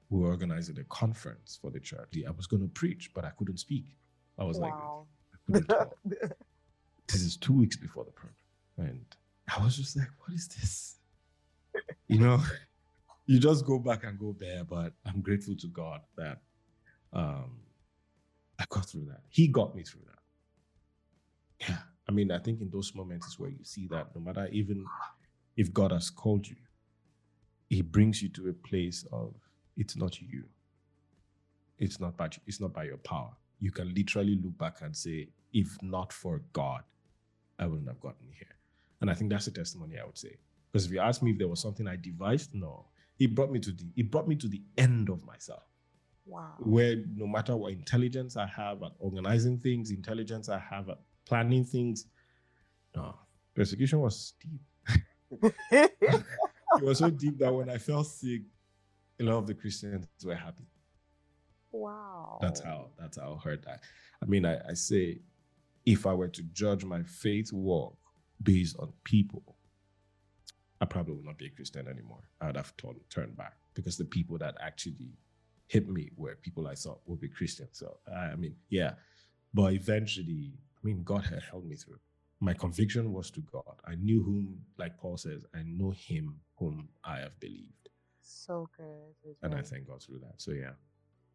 we 0.09 0.19
were 0.21 0.29
organizing 0.29 0.79
a 0.79 0.85
conference 0.85 1.59
for 1.61 1.71
the 1.71 1.81
church. 1.81 2.15
I 2.27 2.31
was 2.31 2.47
going 2.47 2.63
to 2.63 2.69
preach, 2.69 3.11
but 3.15 3.27
I 3.27 3.31
couldn't 3.37 3.59
speak. 3.59 3.95
I 4.39 4.45
was 4.45 4.59
like, 4.59 4.73
wow. 4.73 4.79
Talk. 4.81 5.07
this 5.49 7.23
is 7.23 7.37
two 7.37 7.53
weeks 7.53 7.77
before 7.77 8.05
the 8.05 8.11
program. 8.11 8.35
And 8.79 9.05
I 9.55 9.63
was 9.63 9.77
just 9.77 9.97
like, 9.97 10.09
what 10.19 10.35
is 10.35 10.49
this? 10.49 10.97
You 12.09 12.19
know, 12.19 12.41
you 13.27 13.39
just 13.39 13.65
go 13.65 13.79
back 13.79 14.05
and 14.05 14.19
go 14.19 14.35
there. 14.39 14.65
But 14.65 14.93
I'm 15.05 15.21
grateful 15.21 15.57
to 15.57 15.67
God 15.69 16.01
that 16.17 16.39
um, 17.13 17.61
I 18.59 18.65
got 18.69 18.89
through 18.89 19.07
that. 19.07 19.21
He 19.29 19.49
got 19.49 19.75
me 19.75 19.83
through 19.83 20.03
that. 20.07 21.69
Yeah. 21.69 21.79
I 22.09 22.13
mean, 22.13 22.31
I 22.31 22.39
think 22.39 22.61
in 22.61 22.71
those 22.71 22.95
moments 22.95 23.27
is 23.27 23.39
where 23.39 23.51
you 23.51 23.65
see 23.65 23.87
that 23.89 24.15
no 24.15 24.21
matter 24.21 24.49
even 24.53 24.85
if 25.57 25.73
God 25.73 25.93
has 25.93 26.11
called 26.11 26.47
you, 26.47 26.57
He 27.69 27.83
brings 27.83 28.23
you 28.23 28.29
to 28.31 28.49
a 28.49 28.53
place 28.53 29.05
of 29.13 29.35
it's 29.77 29.97
not 29.97 30.21
you. 30.21 30.45
It's 31.79 32.01
not 32.01 32.17
by 32.17 32.29
it's 32.47 32.61
not 32.61 32.73
by 32.73 32.85
your 32.85 32.99
power. 32.99 33.31
You 33.61 33.71
can 33.73 33.93
literally 33.95 34.39
look 34.43 34.57
back 34.59 34.83
and 34.83 34.95
say, 34.97 35.29
if 35.53 35.77
not 35.83 36.13
for 36.13 36.43
God, 36.53 36.83
I 37.59 37.67
wouldn't 37.67 37.89
have 37.89 38.01
gotten 38.01 38.29
here. 38.33 38.57
And 39.01 39.11
I 39.11 39.15
think 39.15 39.31
that's 39.31 39.47
a 39.47 39.51
testimony 39.51 39.99
I 39.99 40.05
would 40.05 40.19
say. 40.19 40.37
Because 40.73 40.87
if 40.87 40.93
you 40.93 41.01
ask 41.01 41.23
me 41.23 41.31
if 41.33 41.39
there 41.39 41.49
was 41.49 41.61
something 41.61 41.87
I 41.87 41.97
devised, 41.97 42.55
no. 42.55 42.87
It 43.19 43.35
brought 43.35 43.51
me 43.51 43.61
to 43.61 43.71
the 43.73 43.85
it 43.97 44.11
brought 44.11 44.29
me 44.29 44.37
to 44.37 44.49
the 44.49 44.63
end 44.77 45.09
of 45.09 45.25
myself 45.25 45.63
Wow. 46.27 46.55
where 46.59 46.97
no 47.15 47.27
matter 47.27 47.57
what 47.57 47.73
intelligence 47.73 48.37
I 48.37 48.47
have 48.47 48.83
at 48.83 48.93
organizing 48.99 49.59
things, 49.59 49.91
intelligence 49.93 50.49
I 50.49 50.59
have 50.59 50.89
at 50.89 50.99
planning 51.25 51.65
things, 51.65 52.07
no, 52.97 53.15
persecution 53.55 54.01
was 54.01 54.35
deep. 54.41 54.61
It 56.79 56.83
was 56.83 56.99
so 56.99 57.11
deep 57.11 57.39
that 57.39 57.55
when 57.55 57.71
I 57.71 57.79
fell 57.79 58.05
sick, 58.05 58.43
a 59.21 59.25
lot 59.25 59.39
of 59.39 59.47
the 59.47 59.55
Christians 59.55 60.07
were 60.25 60.35
happy. 60.35 60.65
wow. 61.73 62.39
That's 62.41 62.61
how 62.61 62.91
that's 62.99 63.19
how 63.19 63.35
I. 63.35 63.43
Heard 63.49 63.65
that. 63.65 63.83
I 64.23 64.27
mean, 64.27 64.45
I, 64.45 64.59
I 64.69 64.75
say, 64.75 65.21
if 65.87 66.05
I 66.05 66.13
were 66.13 66.29
to 66.29 66.43
judge 66.53 66.85
my 66.85 67.03
faith 67.05 67.53
walk 67.53 67.97
based 68.43 68.77
on 68.79 68.93
people, 69.05 69.57
I 70.81 70.85
probably 70.85 71.15
would 71.15 71.25
not 71.25 71.39
be 71.39 71.47
a 71.47 71.51
Christian 71.51 71.89
anymore. 71.89 72.29
I 72.41 72.47
would 72.47 72.57
have 72.57 72.77
turned 72.77 73.01
turned 73.09 73.37
back 73.37 73.57
because 73.75 73.97
the 73.97 74.05
people 74.05 74.37
that 74.39 74.57
actually 74.61 75.17
hit 75.69 75.89
me 75.89 76.11
were 76.17 76.37
people 76.43 76.67
I 76.67 76.75
thought 76.75 77.01
would 77.07 77.21
be 77.21 77.29
Christians. 77.29 77.79
So 77.79 77.97
I, 78.15 78.35
mean, 78.35 78.55
yeah. 78.69 78.93
But 79.55 79.73
eventually, 79.73 80.53
I 80.77 80.87
mean, 80.87 81.03
God 81.03 81.25
had 81.25 81.43
held 81.43 81.67
me 81.67 81.77
through. 81.77 82.01
My 82.41 82.53
conviction 82.53 83.13
was 83.13 83.31
to 83.31 83.41
God. 83.41 83.77
I 83.87 83.95
knew 83.95 84.23
whom, 84.23 84.61
like 84.77 84.99
Paul 84.99 85.17
says, 85.17 85.45
I 85.55 85.63
know 85.65 85.93
him 85.93 86.39
whom 86.59 86.89
I 87.03 87.21
have 87.21 87.39
believed. 87.41 87.89
So 88.21 88.69
good. 88.77 89.37
And 89.43 89.55
I 89.55 89.63
thank 89.63 89.89
God 89.89 90.03
through 90.03 90.19
that. 90.19 90.35
So 90.37 90.51
yeah. 90.53 90.73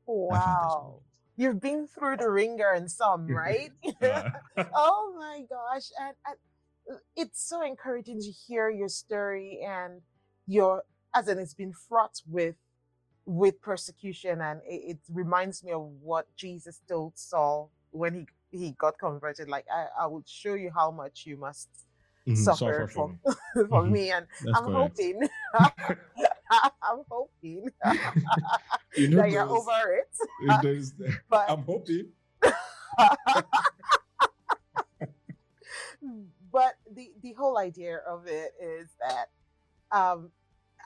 Wow. 0.06 1.02
You've 1.42 1.62
been 1.62 1.88
through 1.88 2.18
the 2.18 2.30
ringer 2.30 2.72
and 2.74 2.92
some, 2.92 3.32
right? 3.34 3.72
Uh, 4.04 4.22
oh 4.76 5.16
my 5.18 5.42
gosh. 5.50 5.90
And, 6.00 6.16
and 6.28 7.00
it's 7.16 7.48
so 7.48 7.64
encouraging 7.66 8.20
to 8.22 8.32
hear 8.32 8.70
your 8.70 8.90
story 8.90 9.62
and 9.68 10.02
your 10.48 10.84
as 11.16 11.28
in 11.28 11.40
it's 11.40 11.54
been 11.56 11.74
fraught 11.74 12.22
with 12.28 12.56
with 13.26 13.62
persecution 13.62 14.42
and 14.42 14.62
it, 14.68 14.82
it 14.92 15.00
reminds 15.12 15.64
me 15.64 15.72
of 15.72 15.84
what 16.02 16.28
Jesus 16.38 16.82
told 16.90 17.14
Saul 17.18 17.72
when 17.92 18.14
he 18.52 18.58
he 18.60 18.72
got 18.80 18.98
converted 19.00 19.50
like 19.50 19.66
I, 19.74 19.86
I 20.04 20.08
will 20.08 20.24
show 20.28 20.56
you 20.56 20.72
how 20.76 20.92
much 20.92 21.24
you 21.26 21.38
must 21.38 21.70
mhm, 22.28 22.54
suffer 22.56 22.88
from 22.88 22.88
from 22.94 23.20
for 23.70 23.84
Mhm. 23.90 23.92
me 23.92 24.12
and 24.12 24.28
That's 24.42 24.60
I'm 24.60 24.66
correct. 24.66 24.72
hoping 24.72 25.30
I'm 26.52 27.04
hoping 27.10 27.70
You 28.98 29.08
know, 29.10 29.18
that 29.18 29.32
you're 29.32 29.50
over 29.50 29.96
it 29.96 30.08
but 31.30 31.50
I'm 31.50 31.64
hoping. 31.64 32.12
but 36.52 36.74
the 36.94 37.12
the 37.22 37.34
whole 37.34 37.58
idea 37.58 37.98
of 38.08 38.28
it 38.28 38.52
is 38.62 38.90
that 39.00 39.28
um 39.98 40.32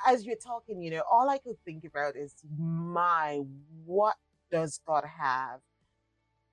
as 0.08 0.25
you're 0.25 0.36
talking 0.36 0.82
you 0.82 0.91
know 0.91 1.04
all 1.10 1.30
i 1.30 1.38
could 1.38 1.58
think 1.65 1.84
about 1.86 2.15
is 2.15 2.34
my 2.58 3.41
what 3.86 4.15
does 4.51 4.80
god 4.88 5.04
have 5.19 5.60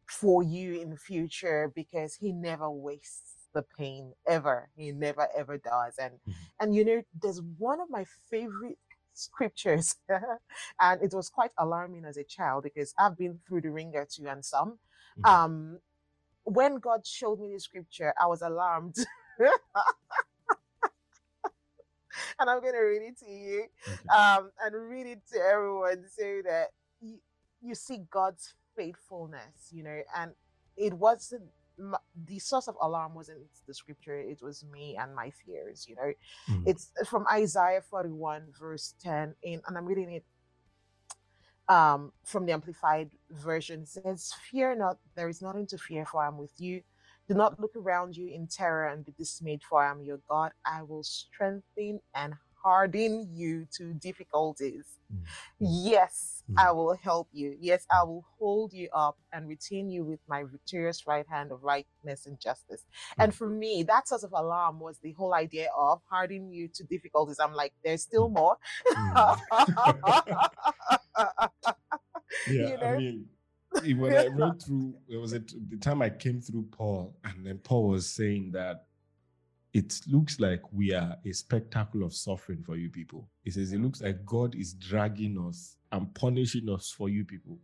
for 0.08 0.42
you 0.42 0.80
in 0.80 0.90
the 0.90 0.96
future 0.96 1.72
because 1.74 2.14
he 2.14 2.32
never 2.32 2.70
wastes 2.70 3.48
the 3.54 3.64
pain 3.78 4.12
ever 4.26 4.68
he 4.76 4.92
never 4.92 5.28
ever 5.36 5.58
does 5.58 5.94
and 5.98 6.14
Mhm. 6.26 6.34
and 6.60 6.74
you 6.74 6.84
know 6.84 7.02
there's 7.22 7.40
one 7.58 7.80
of 7.80 7.90
my 7.90 8.04
favorite 8.30 8.78
scriptures 9.14 9.96
and 10.80 11.02
it 11.02 11.12
was 11.14 11.28
quite 11.30 11.52
alarming 11.58 12.04
as 12.04 12.16
a 12.16 12.24
child 12.24 12.64
because 12.64 12.94
i've 12.98 13.16
been 13.18 13.38
through 13.46 13.60
the 13.60 13.70
ringer 13.70 14.06
too 14.10 14.26
and 14.28 14.44
some 14.44 14.78
Mhm. 15.18 15.30
um 15.30 15.78
when 16.44 16.76
God 16.78 17.06
showed 17.06 17.40
me 17.40 17.54
the 17.54 17.60
scripture, 17.60 18.14
I 18.20 18.26
was 18.26 18.42
alarmed. 18.42 18.96
and 22.40 22.50
I'm 22.50 22.60
going 22.60 22.74
to 22.74 22.80
read 22.80 23.02
it 23.02 23.18
to 23.20 23.30
you 23.30 23.66
Okay. 23.88 24.08
um, 24.14 24.50
and 24.64 24.90
read 24.90 25.06
it 25.06 25.20
to 25.32 25.38
everyone 25.40 26.04
so 26.10 26.42
that 26.46 26.68
you, 27.00 27.18
you 27.62 27.74
see 27.74 28.00
God's 28.10 28.54
faithfulness, 28.76 29.70
you 29.72 29.82
know. 29.84 30.00
And 30.16 30.32
it 30.76 30.94
wasn't 30.94 31.44
the 32.26 32.38
source 32.38 32.68
of 32.68 32.76
alarm 32.80 33.14
wasn't 33.14 33.40
the 33.66 33.74
scripture, 33.74 34.18
it 34.18 34.40
was 34.42 34.64
me 34.72 34.96
and 35.00 35.14
my 35.14 35.30
fears, 35.30 35.86
you 35.88 35.96
know. 35.96 36.12
Mhm. 36.48 36.66
It's 36.66 36.92
from 37.06 37.26
Isaiah 37.32 37.82
41, 37.82 38.52
verse 38.58 38.94
10, 39.02 39.34
in, 39.42 39.62
and 39.66 39.76
I'm 39.78 39.86
reading 39.86 40.12
it 40.12 40.24
um, 41.68 42.12
from 42.24 42.46
the 42.46 42.52
Amplified 42.52 43.10
Version. 43.30 43.82
It 43.82 43.88
says, 43.88 44.32
Fear 44.50 44.76
not, 44.76 44.98
there 45.16 45.28
is 45.28 45.42
nothing 45.42 45.66
to 45.68 45.78
fear, 45.78 46.04
for 46.06 46.22
I 46.22 46.28
am 46.28 46.38
with 46.38 46.52
you. 46.58 46.82
Do 47.28 47.34
not 47.34 47.60
look 47.60 47.76
around 47.76 48.16
you 48.16 48.28
in 48.28 48.46
terror 48.48 48.88
and 48.88 49.04
be 49.04 49.12
dismayed, 49.18 49.62
for 49.64 49.82
I 49.82 49.90
am 49.90 50.02
your 50.02 50.20
God. 50.28 50.52
I 50.66 50.82
will 50.82 51.02
strengthen 51.04 52.00
and 52.14 52.34
harden 52.62 53.28
you 53.32 53.66
to 53.76 53.94
difficulties. 53.94 54.84
Mm. 55.12 55.24
Yes, 55.58 56.32
Mm. 56.50 56.54
I 56.58 56.72
will 56.72 56.94
help 56.94 57.28
you. 57.32 57.56
Yes, 57.60 57.86
I 57.90 58.02
will 58.02 58.24
hold 58.38 58.72
you 58.72 58.88
up 58.92 59.16
and 59.32 59.48
retain 59.48 59.90
you 59.90 60.04
with 60.04 60.20
my 60.28 60.44
victorious 60.44 61.06
right 61.06 61.26
hand 61.28 61.52
of 61.52 61.62
rightness 61.62 62.26
and 62.26 62.40
justice. 62.40 62.84
And 63.18 63.34
for 63.34 63.48
me, 63.48 63.84
that 63.84 64.08
sort 64.08 64.24
of 64.24 64.32
alarm 64.32 64.80
was 64.80 64.98
the 65.02 65.12
whole 65.12 65.34
idea 65.34 65.68
of 65.76 66.00
hardening 66.10 66.50
you 66.52 66.68
to 66.74 66.84
difficulties. 66.84 67.38
I'm 67.38 67.54
like, 67.54 67.72
there's 67.84 68.02
still 68.02 68.28
more. 68.28 68.56
yeah, 68.96 69.38
you 72.48 72.76
I 72.82 72.96
mean, 72.96 73.28
when 73.96 74.16
I 74.16 74.26
read 74.32 74.62
through, 74.62 74.94
it 75.08 75.16
was 75.16 75.32
at 75.32 75.48
the 75.48 75.76
time 75.76 76.02
I 76.02 76.10
came 76.10 76.40
through 76.40 76.66
Paul, 76.72 77.16
and 77.24 77.46
then 77.46 77.58
Paul 77.58 77.88
was 77.88 78.08
saying 78.08 78.50
that 78.52 78.86
it 79.74 80.00
looks 80.06 80.38
like 80.38 80.60
we 80.72 80.92
are 80.92 81.16
a 81.24 81.32
spectacle 81.32 82.04
of 82.04 82.12
suffering 82.12 82.62
for 82.62 82.76
you 82.76 82.90
people. 82.90 83.28
He 83.42 83.50
says, 83.50 83.72
It 83.72 83.80
looks 83.80 84.02
like 84.02 84.24
God 84.26 84.54
is 84.54 84.74
dragging 84.74 85.38
us 85.38 85.76
and 85.90 86.12
punishing 86.14 86.68
us 86.68 86.90
for 86.90 87.08
you 87.08 87.24
people. 87.24 87.58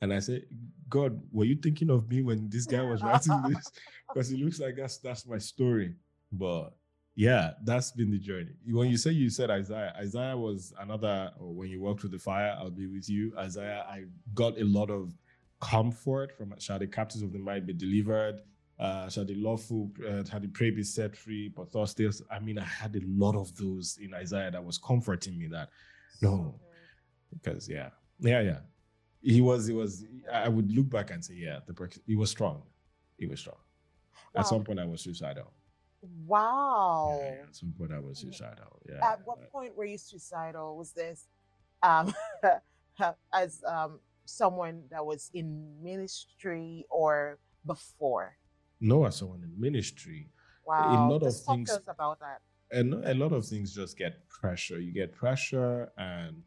And 0.00 0.12
I 0.12 0.18
said, 0.18 0.44
God, 0.88 1.20
were 1.32 1.44
you 1.44 1.56
thinking 1.56 1.90
of 1.90 2.08
me 2.08 2.22
when 2.22 2.48
this 2.50 2.66
guy 2.66 2.82
was 2.82 3.02
writing 3.02 3.40
this? 3.48 3.70
Because 4.08 4.32
it 4.32 4.38
looks 4.38 4.58
like 4.58 4.76
that's 4.76 4.98
that's 4.98 5.26
my 5.26 5.38
story. 5.38 5.94
But 6.32 6.74
yeah, 7.14 7.52
that's 7.62 7.92
been 7.92 8.10
the 8.10 8.18
journey. 8.18 8.50
When 8.66 8.90
you 8.90 8.96
say 8.96 9.12
you 9.12 9.30
said 9.30 9.50
Isaiah, 9.50 9.94
Isaiah 9.96 10.36
was 10.36 10.74
another, 10.80 11.30
when 11.38 11.68
you 11.68 11.80
walk 11.80 12.00
through 12.00 12.10
the 12.10 12.18
fire, 12.18 12.56
I'll 12.58 12.70
be 12.70 12.88
with 12.88 13.08
you. 13.08 13.32
Isaiah, 13.38 13.86
I 13.88 14.04
got 14.34 14.58
a 14.58 14.64
lot 14.64 14.90
of 14.90 15.14
comfort 15.60 16.36
from 16.36 16.54
shall 16.58 16.78
the 16.78 16.88
captives 16.88 17.22
of 17.22 17.32
the 17.32 17.38
mind 17.38 17.66
be 17.66 17.72
delivered, 17.72 18.40
uh, 18.78 19.08
shall 19.08 19.24
the 19.24 19.34
lawful, 19.36 19.90
uh, 20.06 20.24
shall 20.24 20.40
the 20.40 20.48
prey 20.48 20.70
be 20.70 20.82
set 20.82 21.16
free, 21.16 21.48
but 21.48 21.70
Thursday, 21.70 22.08
I 22.30 22.38
mean, 22.40 22.58
I 22.58 22.64
had 22.64 22.96
a 22.96 23.00
lot 23.06 23.36
of 23.36 23.54
those 23.56 23.98
in 24.00 24.14
Isaiah 24.14 24.50
that 24.50 24.64
was 24.64 24.78
comforting 24.78 25.38
me 25.38 25.46
that, 25.48 25.68
no, 26.20 26.58
because 27.32 27.68
yeah, 27.68 27.90
yeah, 28.20 28.40
yeah. 28.40 28.58
He 29.20 29.40
was, 29.40 29.66
he 29.66 29.72
was, 29.72 30.04
I 30.30 30.48
would 30.48 30.70
look 30.70 30.90
back 30.90 31.10
and 31.10 31.24
say, 31.24 31.34
yeah, 31.34 31.60
the 31.66 32.00
he 32.06 32.14
was 32.14 32.30
strong. 32.30 32.62
He 33.16 33.26
was 33.26 33.40
strong. 33.40 33.56
Wow. 34.34 34.40
At 34.40 34.46
some 34.46 34.64
point, 34.64 34.80
I 34.80 34.84
was 34.84 35.00
suicidal. 35.00 35.52
Wow. 36.26 37.18
Yeah, 37.20 37.26
yeah, 37.26 37.42
at 37.48 37.56
some 37.56 37.72
point, 37.78 37.92
I 37.92 38.00
was 38.00 38.18
suicidal. 38.18 38.82
Yeah. 38.88 39.12
At 39.12 39.20
what 39.24 39.50
point 39.50 39.74
were 39.76 39.84
you 39.84 39.96
suicidal? 39.96 40.76
Was 40.76 40.92
this 40.92 41.28
um, 41.82 42.12
as 43.32 43.62
um, 43.66 44.00
someone 44.26 44.82
that 44.90 45.04
was 45.04 45.30
in 45.32 45.82
ministry 45.82 46.84
or 46.90 47.38
before? 47.64 48.36
No, 48.80 49.04
as 49.06 49.16
someone 49.16 49.42
in 49.42 49.58
ministry. 49.58 50.30
Wow. 50.66 51.08
A 51.08 51.12
lot 51.12 51.22
Just 51.22 51.48
of 51.48 51.54
things 51.54 51.78
about 51.86 52.20
that. 52.20 52.40
And 52.70 52.94
a 53.04 53.14
lot 53.14 53.32
of 53.32 53.46
things 53.46 53.74
just 53.74 53.96
get 53.96 54.28
pressure. 54.28 54.80
You 54.80 54.92
get 54.92 55.12
pressure 55.12 55.92
and 55.96 56.42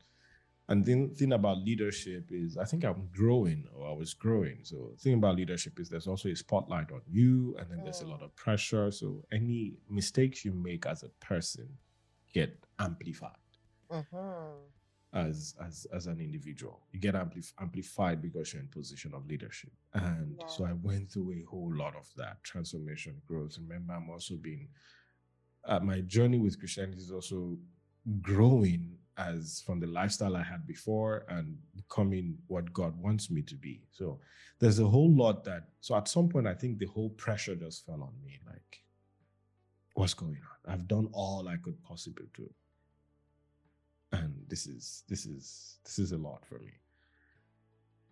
and 0.69 0.83
the 0.83 1.07
thing 1.07 1.31
about 1.31 1.59
leadership 1.59 2.25
is, 2.29 2.57
I 2.57 2.65
think 2.65 2.83
I'm 2.83 3.07
growing 3.15 3.63
or 3.73 3.87
I 3.87 3.93
was 3.93 4.13
growing. 4.13 4.59
So 4.63 4.91
the 4.95 5.01
thing 5.01 5.13
about 5.13 5.37
leadership 5.37 5.79
is 5.79 5.87
there's 5.87 6.07
also 6.07 6.27
a 6.27 6.35
spotlight 6.35 6.91
on 6.91 6.99
you, 7.07 7.55
and 7.57 7.71
then 7.71 7.79
there's 7.85 8.01
a 8.01 8.05
lot 8.05 8.19
mm. 8.19 8.25
of 8.25 8.35
pressure. 8.35 8.91
So 8.91 9.23
any 9.31 9.75
mistakes 9.89 10.43
you 10.43 10.51
make 10.51 10.85
as 10.85 11.03
a 11.03 11.09
person 11.25 11.69
get 12.33 12.59
amplified 12.79 13.31
mm-hmm. 13.91 14.59
As 15.17 15.55
as 15.65 15.87
as 15.93 16.07
an 16.07 16.19
individual. 16.19 16.81
You 16.91 16.99
get 16.99 17.15
ampli- 17.15 17.53
amplified 17.59 18.21
because 18.21 18.53
you're 18.53 18.61
in 18.61 18.67
position 18.69 19.13
of 19.13 19.27
leadership. 19.27 19.71
And 19.93 20.35
yeah. 20.39 20.47
so 20.47 20.65
I 20.65 20.73
went 20.73 21.11
through 21.11 21.31
a 21.33 21.45
whole 21.49 21.73
lot 21.73 21.95
of 21.95 22.07
that 22.17 22.43
transformation, 22.43 23.21
growth. 23.27 23.57
Remember, 23.59 23.93
I'm 23.93 24.09
also 24.09 24.35
being 24.35 24.67
uh, 25.65 25.79
my 25.79 26.01
journey 26.01 26.39
with 26.39 26.59
Christianity 26.59 26.99
is 26.99 27.11
also 27.11 27.57
growing 28.21 28.97
as 29.17 29.63
from 29.65 29.79
the 29.79 29.87
lifestyle 29.87 30.35
I 30.35 30.43
had 30.43 30.67
before 30.67 31.25
and 31.27 31.57
becoming 31.75 32.37
what 32.47 32.71
God 32.71 32.95
wants 33.01 33.31
me 33.31 33.41
to 33.43 33.55
be. 33.55 33.81
So 33.91 34.19
there's 34.59 34.79
a 34.79 34.87
whole 34.87 35.11
lot 35.11 35.43
that 35.45 35.63
so 35.81 35.95
at 35.95 36.07
some 36.07 36.29
point 36.29 36.47
I 36.47 36.53
think 36.53 36.77
the 36.77 36.85
whole 36.85 37.09
pressure 37.11 37.55
just 37.55 37.85
fell 37.85 38.03
on 38.03 38.13
me. 38.23 38.39
Like, 38.45 38.81
what's 39.95 40.13
going 40.13 40.37
on? 40.37 40.73
I've 40.73 40.87
done 40.87 41.09
all 41.11 41.47
I 41.47 41.57
could 41.57 41.81
possibly 41.83 42.27
do. 42.35 42.47
And 44.11 44.33
this 44.47 44.67
is 44.67 45.03
this 45.09 45.25
is 45.25 45.77
this 45.83 45.99
is 45.99 46.11
a 46.11 46.17
lot 46.17 46.45
for 46.45 46.59
me. 46.59 46.71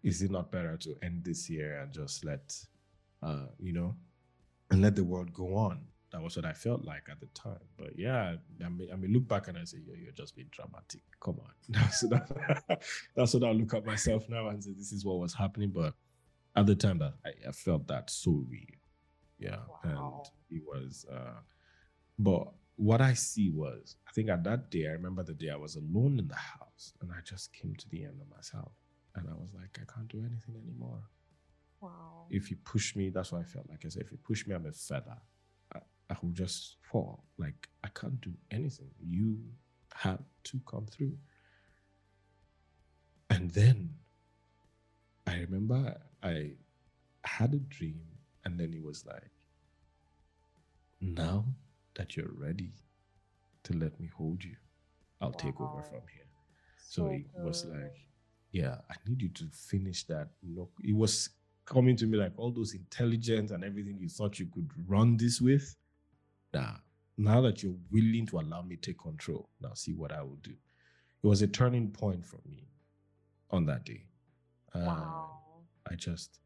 Is 0.03 0.21
it 0.21 0.29
not 0.31 0.51
better 0.51 0.77
to 0.77 0.95
end 1.01 1.23
this 1.23 1.49
year 1.49 1.79
and 1.79 1.91
just 1.91 2.23
let 2.25 2.53
uh, 3.23 3.47
you 3.59 3.73
know, 3.73 3.95
and 4.69 4.81
let 4.81 4.95
the 4.95 5.03
world 5.03 5.33
go 5.33 5.55
on? 5.55 5.79
That 6.11 6.21
was 6.21 6.35
what 6.35 6.45
I 6.45 6.53
felt 6.53 6.85
like 6.85 7.03
at 7.11 7.19
the 7.19 7.25
time. 7.27 7.59
But 7.77 7.97
yeah, 7.97 8.35
I 8.63 8.69
mean, 8.69 8.89
I 8.91 8.95
mean, 8.95 9.11
look 9.13 9.27
back 9.27 9.47
and 9.47 9.57
I 9.57 9.63
say, 9.63 9.79
"Yo, 9.85 9.93
you're 9.95 10.11
just 10.11 10.35
being 10.35 10.49
dramatic. 10.51 11.01
Come 11.19 11.39
on." 11.39 11.51
That's 11.69 12.01
that, 12.01 12.83
that's 13.15 13.33
what 13.33 13.43
I 13.43 13.51
look 13.51 13.73
at 13.73 13.85
myself 13.85 14.29
now 14.29 14.49
and 14.49 14.63
say, 14.63 14.71
"This 14.77 14.91
is 14.91 15.03
what 15.03 15.19
was 15.19 15.33
happening." 15.33 15.71
But 15.71 15.93
at 16.55 16.67
the 16.67 16.75
time, 16.75 16.99
that 16.99 17.15
I, 17.25 17.49
I 17.49 17.51
felt 17.51 17.87
that 17.87 18.09
so 18.09 18.43
real. 18.49 18.61
Yeah, 19.39 19.57
wow. 19.83 20.23
and 20.51 20.57
it 20.57 20.63
was. 20.65 21.05
uh 21.11 21.39
But 22.19 22.53
what 22.77 23.01
I 23.01 23.13
see 23.13 23.49
was, 23.49 23.95
I 24.07 24.11
think 24.11 24.29
at 24.29 24.43
that 24.43 24.69
day, 24.69 24.87
I 24.87 24.91
remember 24.91 25.23
the 25.23 25.33
day 25.33 25.49
I 25.49 25.55
was 25.55 25.75
alone 25.75 26.19
in 26.19 26.27
the 26.27 26.35
house, 26.35 26.93
and 27.01 27.11
I 27.11 27.21
just 27.23 27.53
came 27.53 27.75
to 27.75 27.89
the 27.89 28.03
end 28.03 28.19
of 28.21 28.29
myself, 28.35 28.71
and 29.15 29.27
I 29.29 29.33
was 29.33 29.53
like, 29.53 29.79
I 29.81 29.91
can't 29.93 30.07
do 30.07 30.19
anything 30.19 30.55
anymore. 30.61 31.01
Wow. 31.81 32.25
If 32.29 32.49
you 32.49 32.57
push 32.65 32.95
me, 32.95 33.09
that's 33.09 33.31
what 33.31 33.41
I 33.41 33.43
felt 33.43 33.69
like. 33.69 33.85
I 33.85 33.89
said, 33.89 34.03
if 34.03 34.11
you 34.11 34.17
push 34.17 34.45
me, 34.45 34.55
I'm 34.55 34.65
a 34.65 34.71
feather. 34.71 35.17
I 36.07 36.15
will 36.21 36.31
just 36.31 36.77
fall. 36.81 37.23
Like 37.37 37.67
I 37.83 37.87
can't 37.87 38.21
do 38.21 38.31
anything. 38.51 38.91
You 38.99 39.39
have 39.95 40.21
to 40.43 40.59
come 40.69 40.85
through. 40.85 41.17
And 43.31 43.49
then 43.49 43.95
I 45.25 45.37
remember 45.39 45.99
I 46.21 46.51
had 47.23 47.53
a 47.55 47.59
dream, 47.59 48.01
and 48.43 48.59
then 48.59 48.73
it 48.73 48.83
was 48.83 49.05
like, 49.05 49.31
now 51.01 51.45
that 51.95 52.15
you're 52.15 52.33
ready 52.37 52.73
to 53.63 53.73
let 53.73 53.99
me 53.99 54.09
hold 54.15 54.43
you, 54.43 54.55
I'll 55.21 55.29
wow. 55.29 55.35
take 55.37 55.59
over 55.59 55.81
from 55.83 56.01
here. 56.13 56.27
So, 56.77 57.03
so 57.03 57.07
it 57.07 57.25
good. 57.35 57.45
was 57.45 57.65
like, 57.65 57.95
yeah, 58.51 58.77
I 58.89 58.95
need 59.07 59.21
you 59.21 59.29
to 59.29 59.45
finish 59.51 60.03
that. 60.05 60.29
Look, 60.43 60.71
it 60.83 60.95
was 60.95 61.29
coming 61.65 61.95
to 61.97 62.05
me 62.05 62.17
like 62.17 62.33
all 62.37 62.51
those 62.51 62.73
intelligence 62.73 63.51
and 63.51 63.63
everything 63.63 63.97
you 63.99 64.07
thought 64.07 64.39
you 64.39 64.47
could 64.53 64.69
run 64.87 65.17
this 65.17 65.41
with 65.41 65.75
now, 66.53 66.77
now 67.17 67.41
that 67.41 67.61
you're 67.63 67.75
willing 67.91 68.25
to 68.27 68.39
allow 68.39 68.61
me 68.61 68.77
to 68.77 68.91
take 68.91 68.99
control, 68.99 69.49
now 69.61 69.73
see 69.73 69.93
what 69.93 70.11
I 70.11 70.21
will 70.21 70.39
do. 70.41 70.51
It 71.23 71.27
was 71.27 71.41
a 71.41 71.47
turning 71.47 71.91
point 71.91 72.25
for 72.25 72.39
me 72.47 72.67
on 73.51 73.65
that 73.65 73.83
day. 73.83 74.05
Um, 74.73 74.85
wow. 74.85 75.29
I 75.89 75.95
just, 75.95 76.39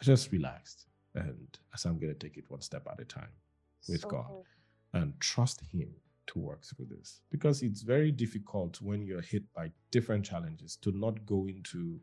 I 0.00 0.04
just 0.04 0.32
relaxed, 0.32 0.86
and 1.14 1.58
as 1.74 1.84
I'm 1.84 1.98
gonna 1.98 2.14
take 2.14 2.36
it 2.38 2.44
one 2.48 2.60
step 2.62 2.86
at 2.90 3.00
a 3.00 3.04
time 3.04 3.28
with 3.88 4.00
so 4.02 4.08
God, 4.08 4.26
good. 4.28 4.44
And 4.94 5.20
trust 5.20 5.60
Him 5.72 5.88
to 6.26 6.38
work 6.38 6.64
through 6.64 6.86
this 6.86 7.20
because 7.30 7.62
it's 7.62 7.82
very 7.82 8.10
difficult 8.10 8.80
when 8.80 9.02
you're 9.02 9.20
hit 9.20 9.42
by 9.54 9.70
different 9.90 10.24
challenges 10.24 10.76
to 10.76 10.90
not 10.92 11.24
go 11.26 11.46
into 11.46 12.00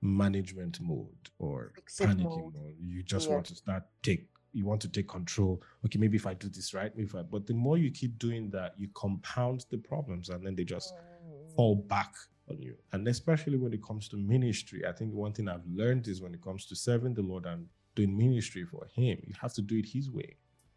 management 0.00 0.78
mode 0.80 1.30
or 1.38 1.72
Exit 1.78 2.08
panicking 2.08 2.24
mode. 2.24 2.54
mode. 2.54 2.74
You 2.78 3.02
just 3.02 3.28
yeah. 3.28 3.34
want 3.34 3.46
to 3.46 3.54
start 3.54 3.84
take 4.02 4.28
you 4.52 4.64
want 4.64 4.80
to 4.82 4.88
take 4.88 5.08
control. 5.08 5.60
Okay, 5.84 5.98
maybe 5.98 6.16
if 6.16 6.26
I 6.26 6.34
do 6.34 6.48
this 6.48 6.72
right, 6.74 6.94
maybe 6.94 7.08
if 7.08 7.14
I, 7.14 7.22
but 7.22 7.46
the 7.46 7.54
more 7.54 7.76
you 7.76 7.90
keep 7.90 8.18
doing 8.18 8.50
that, 8.50 8.74
you 8.78 8.88
compound 8.94 9.66
the 9.70 9.78
problems 9.78 10.28
and 10.28 10.46
then 10.46 10.54
they 10.54 10.62
just 10.62 10.94
mm. 10.94 11.56
fall 11.56 11.74
back 11.74 12.14
on 12.48 12.62
you. 12.62 12.76
And 12.92 13.06
especially 13.08 13.58
when 13.58 13.72
it 13.72 13.82
comes 13.82 14.08
to 14.10 14.16
ministry, 14.16 14.86
I 14.86 14.92
think 14.92 15.12
one 15.12 15.32
thing 15.32 15.48
I've 15.48 15.66
learned 15.66 16.06
is 16.06 16.22
when 16.22 16.34
it 16.34 16.42
comes 16.42 16.66
to 16.66 16.76
serving 16.76 17.14
the 17.14 17.22
Lord 17.22 17.46
and 17.46 17.66
doing 17.96 18.16
ministry 18.16 18.64
for 18.64 18.86
Him, 18.94 19.18
you 19.26 19.34
have 19.40 19.54
to 19.54 19.62
do 19.62 19.76
it 19.76 19.86
His 19.86 20.08
way, 20.08 20.36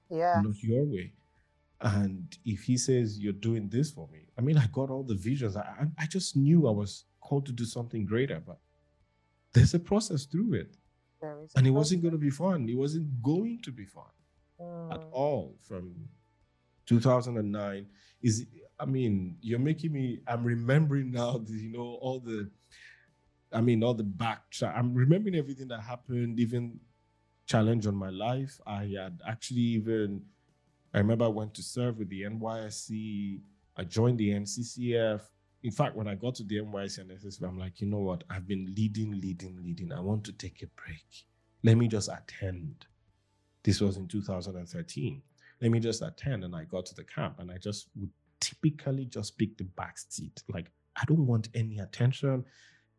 yeah, 0.09 0.41
not 0.43 0.61
your 0.63 0.83
way. 0.83 1.13
And 1.81 2.37
if 2.45 2.63
He 2.63 2.77
says 2.77 3.19
you're 3.19 3.33
doing 3.33 3.69
this 3.69 3.91
for 3.91 4.07
me, 4.11 4.27
I 4.37 4.41
mean, 4.41 4.57
I 4.57 4.67
got 4.67 4.89
all 4.89 5.03
the 5.03 5.15
visions. 5.15 5.55
I, 5.55 5.87
I 5.97 6.05
just 6.05 6.35
knew 6.35 6.67
I 6.67 6.71
was 6.71 7.05
called 7.21 7.45
to 7.47 7.51
do 7.51 7.65
something 7.65 8.05
greater, 8.05 8.41
but 8.45 8.57
there's 9.53 9.73
a 9.73 9.79
process 9.79 10.25
through 10.25 10.53
it 10.53 10.77
and 11.55 11.65
it 11.65 11.71
wasn't 11.71 12.01
going 12.01 12.11
to 12.11 12.17
be 12.17 12.29
fun. 12.29 12.67
It 12.69 12.77
wasn't 12.77 13.21
going 13.21 13.59
to 13.63 13.71
be 13.71 13.85
fun 13.85 14.03
mm. 14.61 14.93
at 14.93 15.01
all 15.11 15.55
from 15.61 15.95
2009. 16.85 17.87
Is 18.21 18.45
I 18.79 18.85
mean, 18.85 19.37
you're 19.41 19.59
making 19.59 19.93
me. 19.93 20.19
I'm 20.27 20.43
remembering 20.43 21.11
now. 21.11 21.39
The, 21.39 21.53
you 21.57 21.71
know 21.71 21.97
all 22.01 22.19
the. 22.19 22.49
I 23.51 23.61
mean, 23.61 23.83
all 23.83 23.93
the 23.93 24.03
back. 24.03 24.41
I'm 24.61 24.93
remembering 24.93 25.35
everything 25.35 25.69
that 25.69 25.81
happened. 25.81 26.39
Even 26.39 26.79
challenge 27.45 27.87
on 27.87 27.95
my 27.95 28.09
life. 28.09 28.59
I 28.65 28.93
had 28.99 29.21
actually 29.27 29.61
even. 29.61 30.23
I 30.93 30.99
remember 30.99 31.25
I 31.25 31.29
went 31.29 31.53
to 31.55 31.63
serve 31.63 31.97
with 31.97 32.09
the 32.09 32.23
NYSC. 32.23 33.41
I 33.75 33.83
joined 33.83 34.17
the 34.17 34.31
NCCF 34.31 35.21
in 35.63 35.71
fact, 35.71 35.95
when 35.95 36.07
I 36.07 36.15
got 36.15 36.35
to 36.35 36.43
the 36.43 36.61
NYSC 36.61 36.99
and 36.99 37.11
SSV, 37.11 37.43
I'm 37.43 37.57
like, 37.57 37.81
you 37.81 37.87
know 37.87 37.99
what? 37.99 38.23
I've 38.29 38.47
been 38.47 38.73
leading, 38.77 39.19
leading, 39.19 39.61
leading. 39.63 39.91
I 39.91 39.99
want 39.99 40.23
to 40.25 40.31
take 40.31 40.61
a 40.61 40.67
break. 40.81 41.25
Let 41.63 41.77
me 41.77 41.87
just 41.87 42.09
attend. 42.09 42.85
This 43.63 43.81
was 43.81 43.97
in 43.97 44.07
2013. 44.07 45.21
Let 45.61 45.71
me 45.71 45.79
just 45.79 46.03
attend. 46.03 46.43
And 46.43 46.55
I 46.55 46.63
got 46.65 46.85
to 46.87 46.95
the 46.95 47.03
camp 47.03 47.39
and 47.39 47.51
I 47.51 47.57
just 47.57 47.89
would 47.95 48.11
typically 48.39 49.05
just 49.05 49.37
pick 49.37 49.57
the 49.57 49.63
back 49.63 49.97
seat. 49.97 50.43
Like, 50.47 50.67
I 50.95 51.03
don't 51.05 51.25
want 51.25 51.49
any 51.55 51.79
attention. 51.79 52.45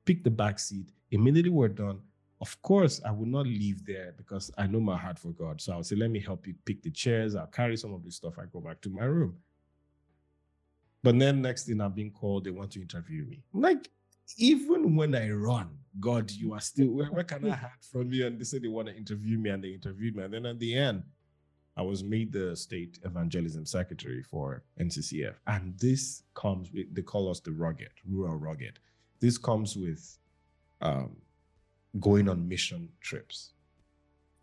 Pick 0.04 0.24
the 0.24 0.30
back 0.30 0.58
seat. 0.58 0.90
Immediately 1.12 1.50
we're 1.50 1.68
done. 1.68 2.00
Of 2.40 2.60
course, 2.62 3.00
I 3.04 3.10
would 3.10 3.28
not 3.28 3.46
leave 3.46 3.84
there 3.84 4.14
because 4.16 4.50
I 4.56 4.66
know 4.66 4.80
my 4.80 4.96
heart 4.96 5.18
for 5.18 5.32
God. 5.32 5.60
So 5.60 5.72
I'll 5.72 5.82
say, 5.82 5.96
let 5.96 6.10
me 6.10 6.20
help 6.20 6.46
you 6.46 6.54
pick 6.64 6.82
the 6.82 6.90
chairs. 6.90 7.34
I'll 7.34 7.46
carry 7.46 7.76
some 7.76 7.92
of 7.92 8.04
this 8.04 8.16
stuff. 8.16 8.38
I 8.38 8.44
go 8.52 8.60
back 8.60 8.80
to 8.82 8.90
my 8.90 9.04
room. 9.04 9.36
But 11.02 11.18
then 11.18 11.42
next 11.42 11.66
thing 11.66 11.80
I'm 11.80 11.92
being 11.92 12.12
called, 12.12 12.44
they 12.44 12.50
want 12.50 12.72
to 12.72 12.80
interview 12.80 13.24
me. 13.24 13.42
like, 13.52 13.88
even 14.36 14.94
when 14.94 15.14
I 15.14 15.30
run, 15.30 15.70
God, 15.98 16.30
you 16.30 16.52
are 16.52 16.60
still 16.60 16.88
where, 16.88 17.06
where 17.06 17.24
can 17.24 17.50
I 17.50 17.54
hide 17.56 17.70
from 17.90 18.12
you? 18.12 18.26
And 18.26 18.38
they 18.38 18.44
say 18.44 18.58
they 18.58 18.68
want 18.68 18.88
to 18.88 18.96
interview 18.96 19.38
me 19.38 19.50
and 19.50 19.62
they 19.64 19.70
interviewed 19.70 20.16
me. 20.16 20.24
And 20.24 20.34
then 20.34 20.46
at 20.46 20.58
the 20.58 20.76
end, 20.76 21.02
I 21.76 21.82
was 21.82 22.02
made 22.02 22.32
the 22.32 22.56
state 22.56 22.98
evangelism 23.04 23.64
secretary 23.64 24.22
for 24.22 24.64
NCCF. 24.80 25.34
And 25.46 25.78
this 25.78 26.24
comes 26.34 26.72
with, 26.72 26.92
they 26.94 27.02
call 27.02 27.30
us 27.30 27.40
the 27.40 27.52
rugged, 27.52 27.90
rural 28.06 28.36
rugged. 28.36 28.80
This 29.20 29.38
comes 29.38 29.76
with 29.76 30.18
um, 30.80 31.16
going 32.00 32.28
on 32.28 32.48
mission 32.48 32.88
trips. 33.00 33.52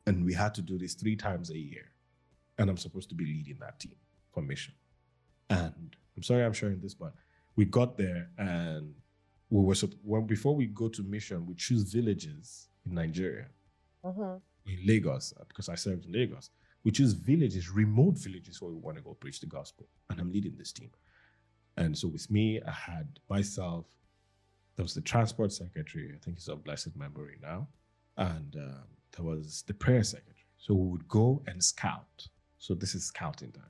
And 0.08 0.24
we 0.26 0.34
had 0.34 0.54
to 0.56 0.62
do 0.62 0.78
this 0.78 0.94
three 0.94 1.16
times 1.16 1.50
a 1.50 1.58
year. 1.58 1.92
And 2.58 2.70
I'm 2.70 2.78
supposed 2.78 3.10
to 3.10 3.16
be 3.16 3.26
leading 3.26 3.58
that 3.60 3.80
team 3.80 3.96
for 4.34 4.42
mission. 4.42 4.74
And 5.50 5.96
I'm 6.16 6.24
sorry 6.24 6.44
I'm 6.44 6.54
sharing 6.54 6.80
this, 6.80 6.94
but 6.94 7.14
we 7.56 7.66
got 7.66 7.98
there 7.98 8.30
and 8.38 8.94
we 9.50 9.62
were 9.62 9.76
when 10.04 10.26
before 10.26 10.56
we 10.56 10.66
go 10.68 10.88
to 10.90 11.04
mission, 11.04 11.46
we 11.46 11.54
choose 11.56 11.84
villages 11.84 12.68
in 12.86 12.96
Nigeria, 12.96 13.48
Mhm. 14.04 14.42
in 14.66 14.86
Lagos, 14.86 15.34
because 15.48 15.70
I 15.70 15.76
served 15.76 16.06
in 16.06 16.12
Lagos. 16.12 16.50
We 16.84 16.92
choose 16.92 17.14
villages, 17.14 17.70
remote 17.70 18.18
villages 18.18 18.62
where 18.62 18.72
we 18.72 18.78
want 18.80 18.98
to 18.98 19.04
go 19.04 19.14
preach 19.14 19.40
the 19.40 19.48
gospel. 19.48 19.88
And 20.10 20.20
I'm 20.20 20.32
leading 20.32 20.56
this 20.58 20.72
team. 20.72 20.92
And 21.78 21.98
so 21.98 22.08
with 22.08 22.30
me, 22.32 22.62
I 22.62 22.72
had 22.72 23.20
myself, 23.30 23.86
there 24.76 24.84
was 24.84 24.94
the 24.94 25.02
transport 25.02 25.52
secretary, 25.54 26.12
I 26.14 26.18
think 26.24 26.38
he's 26.38 26.48
of 26.48 26.64
blessed 26.64 26.96
memory 26.96 27.38
now. 27.42 27.68
And 28.18 28.56
um, 28.58 28.84
there 29.16 29.26
was 29.26 29.64
the 29.68 29.74
prayer 29.74 30.04
secretary. 30.04 30.36
So 30.58 30.74
we 30.74 30.90
would 30.90 31.08
go 31.08 31.42
and 31.48 31.64
scout. 31.64 32.28
So 32.58 32.74
this 32.74 32.96
is 32.96 33.06
scouting 33.06 33.52
time. 33.52 33.64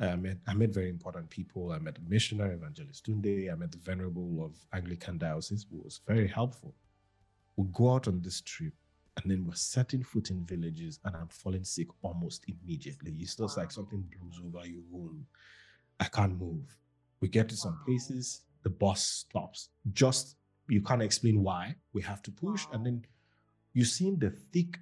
I 0.00 0.14
met, 0.16 0.36
I 0.46 0.54
met 0.54 0.70
very 0.70 0.88
important 0.88 1.28
people. 1.28 1.72
I 1.72 1.78
met 1.80 1.96
the 1.96 2.00
missionary 2.08 2.54
evangelist 2.54 3.04
Tunde. 3.06 3.52
I 3.52 3.54
met 3.56 3.72
the 3.72 3.78
venerable 3.78 4.44
of 4.44 4.54
Anglican 4.72 5.18
Diocese, 5.18 5.66
who 5.70 5.78
was 5.82 6.00
very 6.06 6.28
helpful. 6.28 6.74
We 7.56 7.66
go 7.72 7.94
out 7.94 8.06
on 8.06 8.20
this 8.22 8.40
trip, 8.40 8.72
and 9.20 9.30
then 9.30 9.44
we're 9.44 9.54
setting 9.56 10.04
foot 10.04 10.30
in 10.30 10.44
villages, 10.44 11.00
and 11.04 11.16
I'm 11.16 11.26
falling 11.28 11.64
sick 11.64 11.88
almost 12.02 12.44
immediately. 12.46 13.12
It's 13.18 13.34
just 13.34 13.56
like 13.56 13.72
something 13.72 14.04
blows 14.20 14.40
over 14.44 14.64
you. 14.66 14.84
Boom. 14.92 15.26
I 15.98 16.04
can't 16.04 16.38
move. 16.38 16.76
We 17.20 17.26
get 17.28 17.48
to 17.48 17.56
some 17.56 17.72
Wow. 17.72 17.84
places, 17.84 18.42
the 18.68 18.74
bus 18.74 19.02
stops. 19.02 19.70
Just 19.92 20.36
you 20.68 20.82
can't 20.82 21.02
explain 21.02 21.42
why. 21.42 21.74
We 21.94 22.02
have 22.02 22.22
to 22.26 22.30
push, 22.30 22.66
Wow. 22.66 22.72
and 22.74 22.86
then 22.86 23.04
you 23.72 23.84
see 23.84 24.14
the 24.14 24.30
thick. 24.52 24.78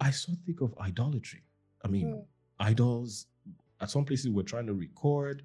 I 0.00 0.10
saw 0.10 0.32
thick 0.46 0.60
of 0.62 0.74
idolatry. 0.78 1.42
I 1.84 1.88
mean, 1.88 2.06
Mm. 2.06 2.26
idols. 2.58 3.26
At 3.80 3.90
some 3.90 4.04
places, 4.04 4.30
we're 4.30 4.50
trying 4.54 4.66
to 4.66 4.74
record. 4.74 5.42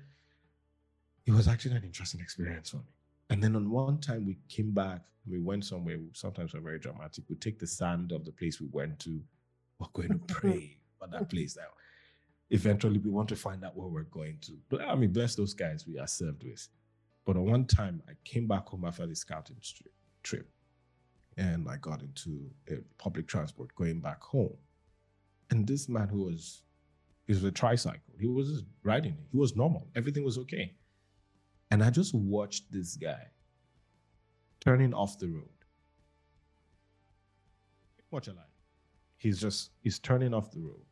It 1.25 1.31
was 1.31 1.47
actually 1.47 1.75
an 1.75 1.83
interesting 1.83 2.21
experience 2.21 2.69
for 2.71 2.77
me. 2.77 2.93
And 3.29 3.43
then 3.43 3.55
on 3.55 3.69
one 3.69 3.99
time, 3.99 4.25
we 4.25 4.35
came 4.47 4.71
back. 4.71 5.01
We 5.25 5.39
went 5.39 5.65
somewhere. 5.65 5.99
Sometimes 6.13 6.53
we're 6.53 6.61
very 6.61 6.79
dramatic. 6.79 7.23
We 7.29 7.35
take 7.35 7.59
the 7.59 7.67
sand 7.67 8.11
of 8.11 8.23
the 8.25 8.31
place 8.31 8.59
we 8.61 8.67
went 8.71 8.99
to. 8.99 9.21
We're 9.79 9.87
going 9.93 10.09
to 10.09 10.19
pray 10.41 10.77
for 10.97 11.07
that 11.07 11.29
place 11.29 11.55
now. 11.57 11.71
Eventually, 12.49 12.99
we 12.99 13.09
want 13.09 13.29
to 13.29 13.35
find 13.35 13.63
out 13.65 13.75
where 13.75 13.87
we're 13.87 14.03
going 14.19 14.37
to. 14.41 14.53
But 14.69 14.81
I 14.81 14.95
mean, 14.95 15.11
bless 15.11 15.35
those 15.35 15.53
guys 15.53 15.85
we 15.87 15.97
are 15.99 16.07
served 16.07 16.43
with. 16.43 16.67
But 17.25 17.37
on 17.37 17.45
one 17.45 17.65
time, 17.65 18.01
I 18.07 18.13
came 18.25 18.47
back 18.47 18.67
home 18.67 18.85
after 18.85 19.07
the 19.07 19.15
scouting 19.15 19.57
trip, 20.23 20.49
and 21.37 21.69
I 21.69 21.77
got 21.77 22.01
into 22.01 22.49
a 22.69 22.75
public 22.97 23.27
transport 23.27 23.73
going 23.75 24.01
back 24.01 24.21
home. 24.21 24.57
And 25.49 25.65
this 25.67 25.87
man 25.87 26.09
who 26.09 26.25
was, 26.25 26.63
he 27.25 27.33
was 27.33 27.43
a 27.43 27.51
tricycle. 27.51 28.13
He 28.19 28.27
was 28.27 28.49
just 28.49 28.65
riding 28.83 29.13
it. 29.13 29.27
He 29.31 29.37
was 29.37 29.55
normal. 29.55 29.87
Everything 29.95 30.23
was 30.23 30.37
okay. 30.37 30.73
And 31.71 31.83
I 31.83 31.89
just 31.89 32.13
watched 32.13 32.71
this 32.71 32.97
guy 32.97 33.27
turning 34.59 34.93
off 34.93 35.17
the 35.19 35.27
road. 35.27 35.49
Watch 38.11 38.27
a 38.27 38.31
line. 38.31 38.45
He's 39.17 39.39
just 39.39 39.71
he's 39.81 39.97
turning 39.97 40.33
off 40.33 40.51
the 40.51 40.59
road. 40.59 40.85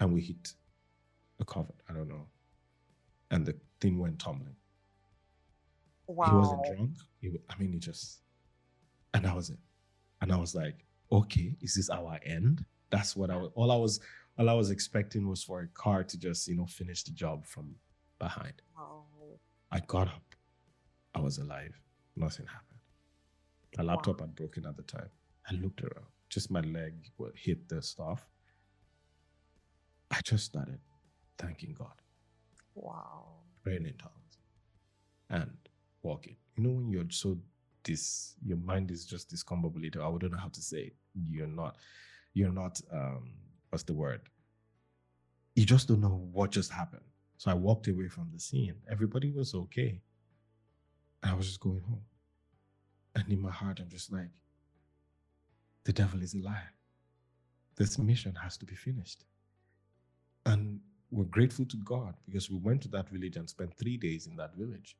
And 0.00 0.12
we 0.12 0.20
hit 0.22 0.54
a 1.40 1.44
covered. 1.44 1.82
I 1.88 1.92
don't 1.92 2.08
know. 2.08 2.28
And 3.30 3.44
the 3.44 3.56
thing 3.80 3.98
went 3.98 4.18
tumbling. 4.18 4.56
Wow. 6.06 6.26
He 6.26 6.34
wasn't 6.34 6.64
drunk. 6.64 6.90
He, 7.20 7.30
I 7.48 7.58
mean, 7.58 7.72
he 7.72 7.78
just, 7.78 8.20
and 9.14 9.24
that 9.24 9.34
was 9.34 9.50
it. 9.50 9.58
And 10.20 10.32
I 10.32 10.36
was 10.36 10.54
like, 10.54 10.84
okay, 11.10 11.56
is 11.60 11.74
this 11.74 11.90
our 11.90 12.18
end? 12.24 12.64
That's 12.90 13.16
what 13.16 13.30
I 13.30 13.36
was. 13.36 13.50
All 13.54 13.70
I 13.70 13.76
was, 13.76 14.00
all 14.38 14.48
I 14.48 14.54
was 14.54 14.70
expecting 14.70 15.28
was 15.28 15.42
for 15.42 15.60
a 15.60 15.68
car 15.68 16.04
to 16.04 16.18
just, 16.18 16.46
you 16.48 16.56
know, 16.56 16.66
finish 16.66 17.02
the 17.02 17.12
job 17.12 17.46
from 17.46 17.74
behind. 18.18 18.62
Wow. 18.76 19.04
I 19.70 19.80
got 19.80 20.08
up. 20.08 20.34
I 21.14 21.20
was 21.20 21.38
alive. 21.38 21.78
Nothing 22.16 22.46
happened. 22.46 22.80
My 23.78 23.84
laptop 23.84 24.20
had 24.20 24.34
broken 24.34 24.66
at 24.66 24.76
the 24.76 24.82
time. 24.82 25.08
I 25.50 25.54
looked 25.54 25.82
around. 25.82 26.06
Just 26.28 26.50
my 26.50 26.60
leg 26.60 26.94
hit 27.34 27.68
the 27.68 27.82
stuff. 27.82 28.28
I 30.10 30.20
just 30.24 30.44
started 30.44 30.78
thanking 31.38 31.74
God 31.78 32.00
Wow. 32.74 33.40
praying 33.62 33.86
in 33.86 33.96
tongues 33.96 34.38
and 35.30 35.56
walking. 36.02 36.36
You 36.56 36.64
know, 36.64 36.70
when 36.70 36.90
you're 36.90 37.04
so 37.10 37.38
this, 37.84 38.34
your 38.44 38.58
mind 38.58 38.90
is 38.90 39.04
just 39.04 39.32
discombobulated. 39.34 39.96
I 39.96 40.18
don't 40.18 40.32
know 40.32 40.38
how 40.38 40.48
to 40.48 40.62
say 40.62 40.78
it. 40.78 40.94
You're 41.28 41.46
not, 41.46 41.76
you're 42.34 42.52
not, 42.52 42.80
um, 42.92 43.32
what's 43.70 43.84
the 43.84 43.94
word? 43.94 44.20
You 45.54 45.64
just 45.64 45.88
don't 45.88 46.00
know 46.00 46.28
what 46.32 46.50
just 46.50 46.72
happened. 46.72 47.02
So 47.38 47.50
I 47.50 47.54
walked 47.54 47.88
away 47.88 48.08
from 48.08 48.28
the 48.32 48.38
scene. 48.38 48.74
Everybody 48.90 49.30
was 49.32 49.54
okay. 49.54 50.00
I 51.22 51.34
was 51.34 51.46
just 51.46 51.60
going 51.60 51.80
home. 51.80 52.02
And 53.14 53.30
in 53.30 53.40
my 53.40 53.50
heart, 53.50 53.80
I'm 53.80 53.88
just 53.88 54.12
like, 54.12 54.30
the 55.84 55.92
devil 55.92 56.22
is 56.22 56.34
a 56.34 56.38
liar. 56.38 56.72
This 57.76 57.98
mission 57.98 58.34
has 58.36 58.56
to 58.58 58.64
be 58.64 58.74
finished. 58.74 59.24
And 60.46 60.80
we're 61.10 61.24
grateful 61.24 61.66
to 61.66 61.76
God 61.78 62.14
because 62.24 62.50
we 62.50 62.56
went 62.56 62.80
to 62.82 62.88
that 62.88 63.08
village 63.08 63.36
and 63.36 63.48
spent 63.48 63.76
three 63.76 63.96
days 63.96 64.26
in 64.26 64.36
that 64.36 64.54
village 64.56 64.96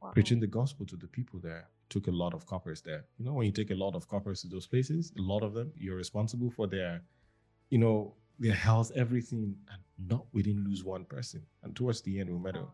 wow. 0.00 0.10
preaching 0.10 0.40
the 0.40 0.46
gospel 0.46 0.86
to 0.86 0.96
the 0.96 1.06
people 1.06 1.40
there. 1.40 1.68
Took 1.88 2.06
a 2.06 2.12
lot 2.12 2.34
of 2.34 2.44
corpers 2.46 2.82
there. 2.82 3.04
You 3.18 3.24
know, 3.24 3.32
when 3.32 3.46
you 3.46 3.52
take 3.52 3.70
a 3.70 3.74
lot 3.74 3.94
of 3.94 4.08
corpers 4.08 4.42
to 4.42 4.48
those 4.48 4.66
places, 4.66 5.12
a 5.18 5.22
lot 5.22 5.42
of 5.42 5.54
them, 5.54 5.72
you're 5.76 5.96
responsible 5.96 6.50
for 6.50 6.66
their, 6.66 7.02
you 7.70 7.78
know, 7.78 8.14
their 8.38 8.54
health, 8.54 8.92
everything, 8.94 9.56
and 9.72 10.10
not 10.10 10.26
we 10.32 10.42
didn't 10.42 10.64
lose 10.64 10.84
one 10.84 11.04
person. 11.04 11.42
And 11.62 11.74
towards 11.74 12.02
the 12.02 12.20
end, 12.20 12.30
we 12.30 12.38
met. 12.38 12.54
Wow. 12.54 12.72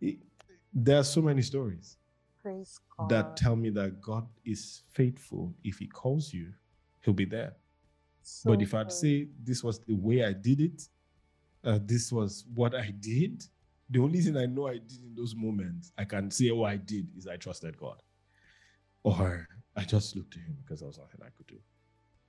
it- 0.00 0.18
there 0.74 0.98
are 0.98 1.04
so 1.04 1.20
many 1.20 1.42
stories 1.42 1.98
Praise 2.42 2.80
God. 2.96 3.08
that 3.10 3.36
tell 3.36 3.56
me 3.56 3.68
that 3.70 4.00
God 4.00 4.26
is 4.44 4.82
faithful. 4.90 5.54
If 5.62 5.78
He 5.78 5.86
calls 5.86 6.32
you, 6.32 6.52
He'll 7.02 7.14
be 7.14 7.26
there. 7.26 7.54
So 8.22 8.50
but 8.50 8.62
if 8.62 8.72
I'd 8.74 8.92
say 8.92 9.28
this 9.42 9.62
was 9.62 9.80
the 9.80 9.94
way 9.94 10.24
I 10.24 10.32
did 10.32 10.60
it, 10.60 10.88
uh, 11.64 11.78
this 11.84 12.12
was 12.12 12.44
what 12.54 12.74
I 12.74 12.90
did, 13.00 13.44
the 13.92 14.00
only 14.00 14.20
thing 14.20 14.36
I 14.36 14.46
know 14.46 14.66
I 14.68 14.74
did 14.78 15.02
in 15.02 15.14
those 15.14 15.34
moments, 15.36 15.92
I 15.98 16.04
can 16.04 16.30
say 16.30 16.50
what 16.50 16.70
I 16.72 16.76
did 16.76 17.08
is 17.16 17.26
I 17.26 17.36
trusted 17.36 17.76
God. 17.76 18.02
Or 19.04 19.46
I 19.76 19.84
just 19.84 20.16
looked 20.16 20.32
to 20.34 20.38
Him 20.40 20.56
because 20.62 20.80
there 20.80 20.86
was 20.88 20.98
nothing 20.98 21.20
I 21.22 21.30
could 21.36 21.46
do. 21.46 21.58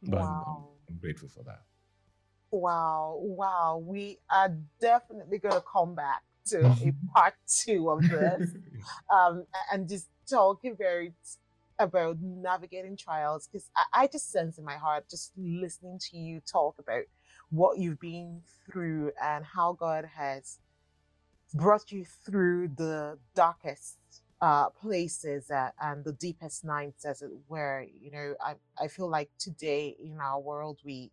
But 0.03 0.17
I'm- 0.19 0.43
I'm, 0.47 0.63
I'm 0.89 0.97
grateful 0.97 1.29
for 1.29 1.43
that. 1.43 1.61
Wow, 2.51 3.17
wow. 3.21 3.81
We 3.83 4.19
are 4.29 4.55
definitely 4.79 5.39
going 5.39 5.55
to 5.55 5.61
come 5.71 5.95
back 5.95 6.21
to 6.47 6.65
a 6.83 6.93
part 7.15 7.33
two 7.47 7.89
of 7.89 8.01
this 8.09 8.53
um, 9.13 9.45
and 9.71 9.87
just 9.87 10.09
talking 10.29 10.75
very 10.77 11.13
about 11.79 12.17
navigating 12.21 12.95
trials 12.97 13.47
because 13.47 13.69
I, 13.75 14.03
I 14.03 14.07
just 14.07 14.31
sense 14.31 14.57
in 14.57 14.65
my 14.65 14.75
heart, 14.77 15.09
just 15.09 15.31
listening 15.37 15.99
to 16.11 16.17
you 16.17 16.41
talk 16.41 16.75
about 16.79 17.03
what 17.49 17.79
you've 17.79 17.99
been 17.99 18.41
through 18.71 19.11
and 19.21 19.43
how 19.45 19.73
God 19.73 20.05
has 20.15 20.59
brought 21.53 21.91
you 21.91 22.05
through 22.05 22.69
the 22.75 23.17
darkest 23.35 23.97
uh, 24.41 24.69
places 24.69 25.49
uh, 25.51 25.69
and 25.81 26.03
the 26.03 26.13
deepest 26.13 26.65
nights, 26.65 27.05
as 27.05 27.21
it 27.21 27.31
were. 27.47 27.85
You 28.01 28.11
know, 28.11 28.35
I, 28.41 28.55
I 28.81 28.87
feel 28.87 29.09
like 29.09 29.29
today 29.37 29.95
in 30.03 30.19
our 30.19 30.39
world, 30.39 30.79
we 30.83 31.11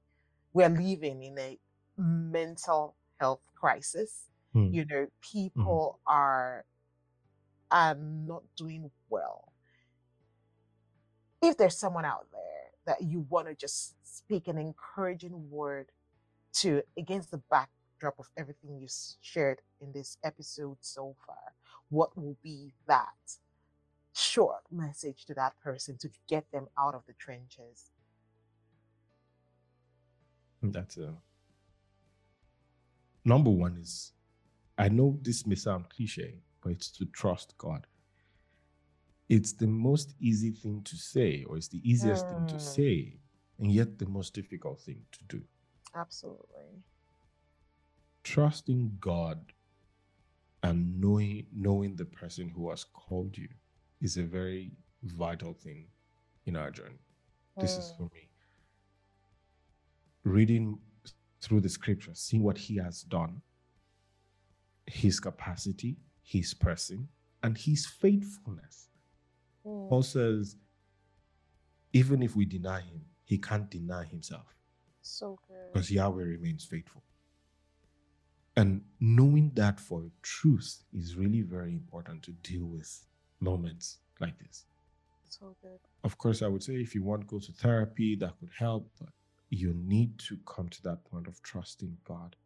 we're 0.52 0.68
living 0.68 1.22
in 1.22 1.38
a 1.38 1.58
mental 1.96 2.96
health 3.20 3.42
crisis. 3.54 4.24
Hmm. 4.52 4.72
You 4.72 4.84
know, 4.84 5.06
people 5.20 6.00
are 6.06 6.64
are 7.70 7.94
not 7.94 8.42
doing 8.56 8.90
well. 9.08 9.52
If 11.40 11.56
there's 11.56 11.78
someone 11.78 12.04
out 12.04 12.26
there 12.32 12.72
that 12.86 13.02
you 13.02 13.26
want 13.28 13.46
to 13.46 13.54
just 13.54 13.94
speak 14.02 14.48
an 14.48 14.58
encouraging 14.58 15.50
word 15.50 15.90
to 16.54 16.82
against 16.98 17.30
the 17.30 17.40
backdrop 18.00 18.18
of 18.18 18.30
everything 18.36 18.78
you 18.78 18.88
shared 19.20 19.60
in 19.80 19.92
this 19.92 20.16
episode 20.24 20.78
so 20.80 21.14
far, 21.26 21.54
what 21.90 22.16
will 22.16 22.36
be 22.42 22.72
that 22.86 23.38
short 24.14 24.62
message 24.70 25.24
to 25.26 25.34
that 25.34 25.58
person 25.62 25.96
to 25.98 26.10
get 26.28 26.50
them 26.52 26.68
out 26.78 26.94
of 26.94 27.04
the 27.06 27.12
trenches? 27.14 27.90
That's 30.62 30.96
a 30.96 31.14
number 33.24 33.50
one 33.50 33.76
is 33.78 34.12
I 34.78 34.88
know 34.88 35.18
this 35.22 35.46
may 35.46 35.56
sound 35.56 35.90
cliche, 35.90 36.40
but 36.62 36.72
it's 36.72 36.90
to 36.92 37.06
trust 37.06 37.56
God. 37.58 37.86
It's 39.30 39.52
the 39.52 39.66
most 39.66 40.14
easy 40.20 40.50
thing 40.50 40.82
to 40.82 40.96
say, 40.96 41.44
or 41.44 41.56
it's 41.56 41.68
the 41.68 41.80
easiest 41.88 42.28
thing 42.28 42.44
to 42.46 42.56
Mm. 42.56 42.60
say, 42.60 43.20
and 43.58 43.72
yet 43.72 43.98
the 43.98 44.06
most 44.06 44.34
difficult 44.34 44.80
thing 44.82 45.06
to 45.12 45.24
do. 45.24 45.48
Absolutely. 45.94 46.82
Trusting 48.22 48.96
God 49.00 49.52
and 50.62 51.00
knowing 51.00 51.46
knowing 51.54 51.96
the 51.96 52.04
person 52.04 52.48
who 52.48 52.68
has 52.70 52.84
called 52.84 53.36
you 53.36 53.48
is 54.00 54.16
a 54.16 54.22
very 54.22 54.72
vital 55.02 55.54
thing 55.54 55.86
in 56.46 56.56
our 56.56 56.70
journey. 56.70 57.00
This 57.58 57.76
is 57.76 57.92
for 57.96 58.04
me. 58.14 58.28
Reading 60.24 60.78
through 61.40 61.60
the 61.60 61.68
scripture, 61.68 62.12
seeing 62.14 62.42
what 62.42 62.58
he 62.58 62.76
has 62.76 63.02
done, 63.02 63.40
his 64.86 65.18
capacity, 65.20 65.96
his 66.22 66.52
person, 66.54 67.08
and 67.42 67.56
his 67.56 67.86
faithfulness. 67.86 68.88
Mm. 69.66 69.88
Paul 69.88 70.02
says, 70.02 70.56
even 71.92 72.22
if 72.22 72.36
we 72.36 72.44
deny 72.44 72.80
him, 72.80 73.02
he 73.24 73.38
can't 73.38 73.70
deny 73.70 74.04
himself 74.04 74.54
So 75.02 75.38
good. 75.48 75.72
because 75.72 75.90
Yahweh 75.90 76.22
remains 76.24 76.64
faithful. 76.64 77.02
And 78.56 78.82
knowing 78.98 79.52
that 79.54 79.80
for 79.80 80.10
truth 80.22 80.84
is 80.92 81.16
really 81.16 81.42
very 81.42 81.72
important 81.72 82.22
to 82.24 82.32
deal 82.32 82.66
with 82.66 83.06
moments 83.40 83.98
like 84.20 84.38
this. 84.38 84.66
So 85.28 85.56
good. 85.62 85.78
Of 86.04 86.18
course, 86.18 86.42
I 86.42 86.48
would 86.48 86.62
say 86.62 86.74
if 86.74 86.94
you 86.94 87.02
want 87.02 87.26
go 87.26 87.38
to 87.38 87.52
therapy, 87.52 88.16
that 88.16 88.38
could 88.40 88.50
help, 88.58 88.90
but 88.98 89.10
you 89.48 89.72
need 89.74 90.18
to 90.18 90.36
come 90.46 90.68
to 90.68 90.82
that 90.82 91.04
point 91.04 91.26
of 91.26 91.40
trusting 91.42 91.96
God 92.04 92.36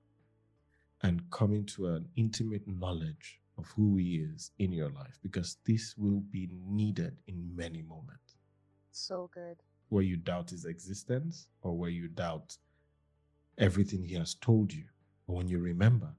and 1.02 1.28
coming 1.30 1.64
to 1.66 1.88
an 1.88 2.08
intimate 2.16 2.66
knowledge 2.68 3.40
of 3.58 3.66
who 3.76 3.96
He 3.96 4.16
is 4.16 4.50
in 4.58 4.72
your 4.72 4.90
life, 4.90 5.18
because 5.22 5.56
this 5.66 5.94
will 5.96 6.20
be 6.30 6.48
needed 6.66 7.16
in 7.26 7.54
many 7.56 7.82
moments 7.82 8.36
So 8.92 9.30
good. 9.34 9.56
where 9.88 10.02
you 10.02 10.16
doubt 10.16 10.50
His 10.50 10.64
existence 10.64 11.46
or 11.62 11.76
where 11.76 11.90
you 11.90 12.08
doubt 12.08 12.56
everything 13.58 14.04
He 14.04 14.14
has 14.14 14.34
told 14.34 14.72
you. 14.72 14.84
But 15.26 15.34
when 15.34 15.48
you 15.48 15.58
remember, 15.58 16.14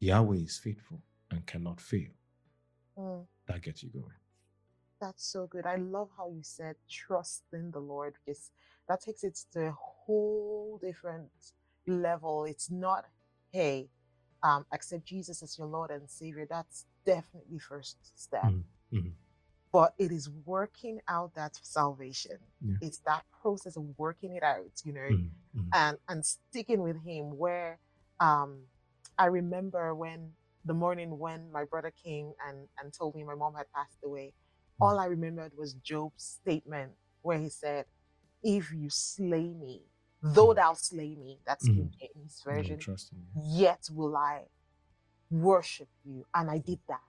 Yahweh 0.00 0.36
is 0.38 0.58
faithful 0.58 1.02
and 1.30 1.44
cannot 1.46 1.80
fail, 1.80 2.10
Mm. 2.96 3.26
that 3.46 3.62
gets 3.62 3.82
you 3.82 3.90
going. 3.90 4.18
That's 5.00 5.24
so 5.26 5.46
good. 5.46 5.66
I 5.66 5.76
love 5.76 6.10
how 6.16 6.30
you 6.30 6.42
said 6.42 6.76
trust 6.88 7.42
in 7.52 7.70
the 7.72 7.80
Lord 7.80 8.14
because 8.24 8.50
that 8.88 9.00
takes 9.02 9.24
it 9.24 9.38
to 9.52 9.66
a 9.66 9.72
whole 9.72 10.78
different 10.80 11.30
level. 11.86 12.44
It's 12.44 12.70
not, 12.70 13.04
hey, 13.52 13.90
um, 14.42 14.64
accept 14.72 15.04
Jesus 15.04 15.42
as 15.42 15.58
your 15.58 15.66
Lord 15.66 15.90
and 15.90 16.08
Savior. 16.08 16.46
That's 16.48 16.86
definitely 17.04 17.58
first 17.58 17.96
step. 18.18 18.44
Mhm, 18.44 18.64
mhm. 18.92 19.14
But 19.72 19.94
it 19.98 20.12
is 20.12 20.30
working 20.30 21.00
out 21.08 21.34
that 21.34 21.56
salvation. 21.62 22.38
Yeah. 22.60 22.76
It's 22.80 22.98
that 23.00 23.24
process 23.42 23.76
of 23.76 23.98
working 23.98 24.32
it 24.32 24.42
out, 24.42 24.80
you 24.84 24.92
know, 24.92 25.00
Mhm, 25.10 25.30
mhm. 25.56 25.68
and 25.72 25.98
and 26.08 26.24
sticking 26.24 26.80
with 26.82 27.02
him 27.04 27.36
where 27.36 27.80
um 28.20 28.60
I 29.18 29.26
remember 29.26 29.94
when 29.94 30.32
the 30.64 30.74
morning 30.74 31.18
when 31.18 31.52
my 31.52 31.64
brother 31.64 31.92
came 32.04 32.32
and 32.48 32.68
and 32.82 32.92
told 32.92 33.14
me 33.14 33.24
my 33.24 33.34
mom 33.34 33.54
had 33.54 33.66
passed 33.74 33.98
away 34.04 34.34
all 34.80 34.98
I 34.98 35.06
remembered 35.06 35.52
was 35.56 35.74
Job's 35.74 36.24
statement 36.42 36.92
where 37.22 37.38
he 37.38 37.48
said 37.50 37.86
if 38.42 38.72
you 38.72 38.90
slay 38.90 39.54
me 39.54 39.82
though 40.22 40.54
thou 40.54 40.74
slay 40.74 41.16
me 41.16 41.40
that's 41.46 41.68
King 41.68 41.90
James 42.00 42.42
I 42.48 42.50
version 42.50 42.78
trust 42.80 43.12
in 43.12 43.18
you. 43.18 43.42
yet 43.58 43.88
will 43.92 44.16
I 44.16 44.42
worship 45.30 45.88
you. 46.04 46.24
And 46.34 46.50
I 46.50 46.58
did 46.58 46.80
that. 46.88 47.00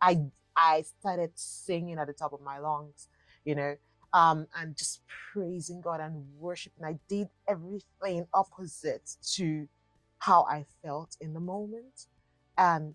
I 0.00 0.22
I 0.56 0.82
started 0.82 1.32
singing 1.34 1.98
at 1.98 2.06
the 2.06 2.12
top 2.12 2.32
of 2.32 2.40
my 2.42 2.58
lungs, 2.58 3.08
you 3.44 3.54
know, 3.54 3.76
um, 4.12 4.46
and 4.56 4.76
just 4.76 5.00
praising 5.32 5.80
God 5.80 6.00
and 6.00 6.26
worshiping. 6.38 6.84
I 6.84 6.98
did 7.08 7.28
everything 7.48 8.26
opposite 8.34 9.10
to 9.36 9.66
how 10.20 10.44
I 10.44 10.66
felt 10.84 11.16
in 11.20 11.34
the 11.34 11.40
moment. 11.40 12.06
And 12.56 12.94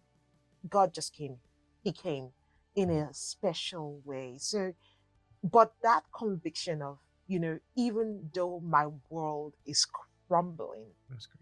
God 0.69 0.93
just 0.93 1.13
came. 1.15 1.37
He 1.83 1.91
came 1.91 2.29
in 2.75 2.89
a 2.89 3.09
special 3.13 4.01
way. 4.05 4.37
So, 4.39 4.73
but 5.43 5.73
that 5.83 6.03
conviction 6.17 6.81
of, 6.81 6.99
you 7.27 7.39
know, 7.39 7.59
even 7.75 8.29
though 8.33 8.61
my 8.63 8.87
world 9.09 9.53
is 9.65 9.85
crumbling, 10.27 10.87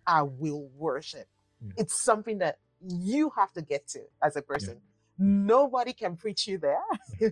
I 0.07 0.23
will 0.23 0.69
worship. 0.75 1.27
Yeah. 1.61 1.73
It's 1.77 2.03
something 2.03 2.39
that 2.39 2.59
you 2.81 3.31
have 3.37 3.53
to 3.53 3.61
get 3.61 3.87
to 3.89 4.01
as 4.21 4.35
a 4.35 4.41
person. 4.41 4.81
Nobody 5.17 5.93
can 5.93 6.17
preach 6.17 6.47
you 6.47 6.57
there. 6.57 6.83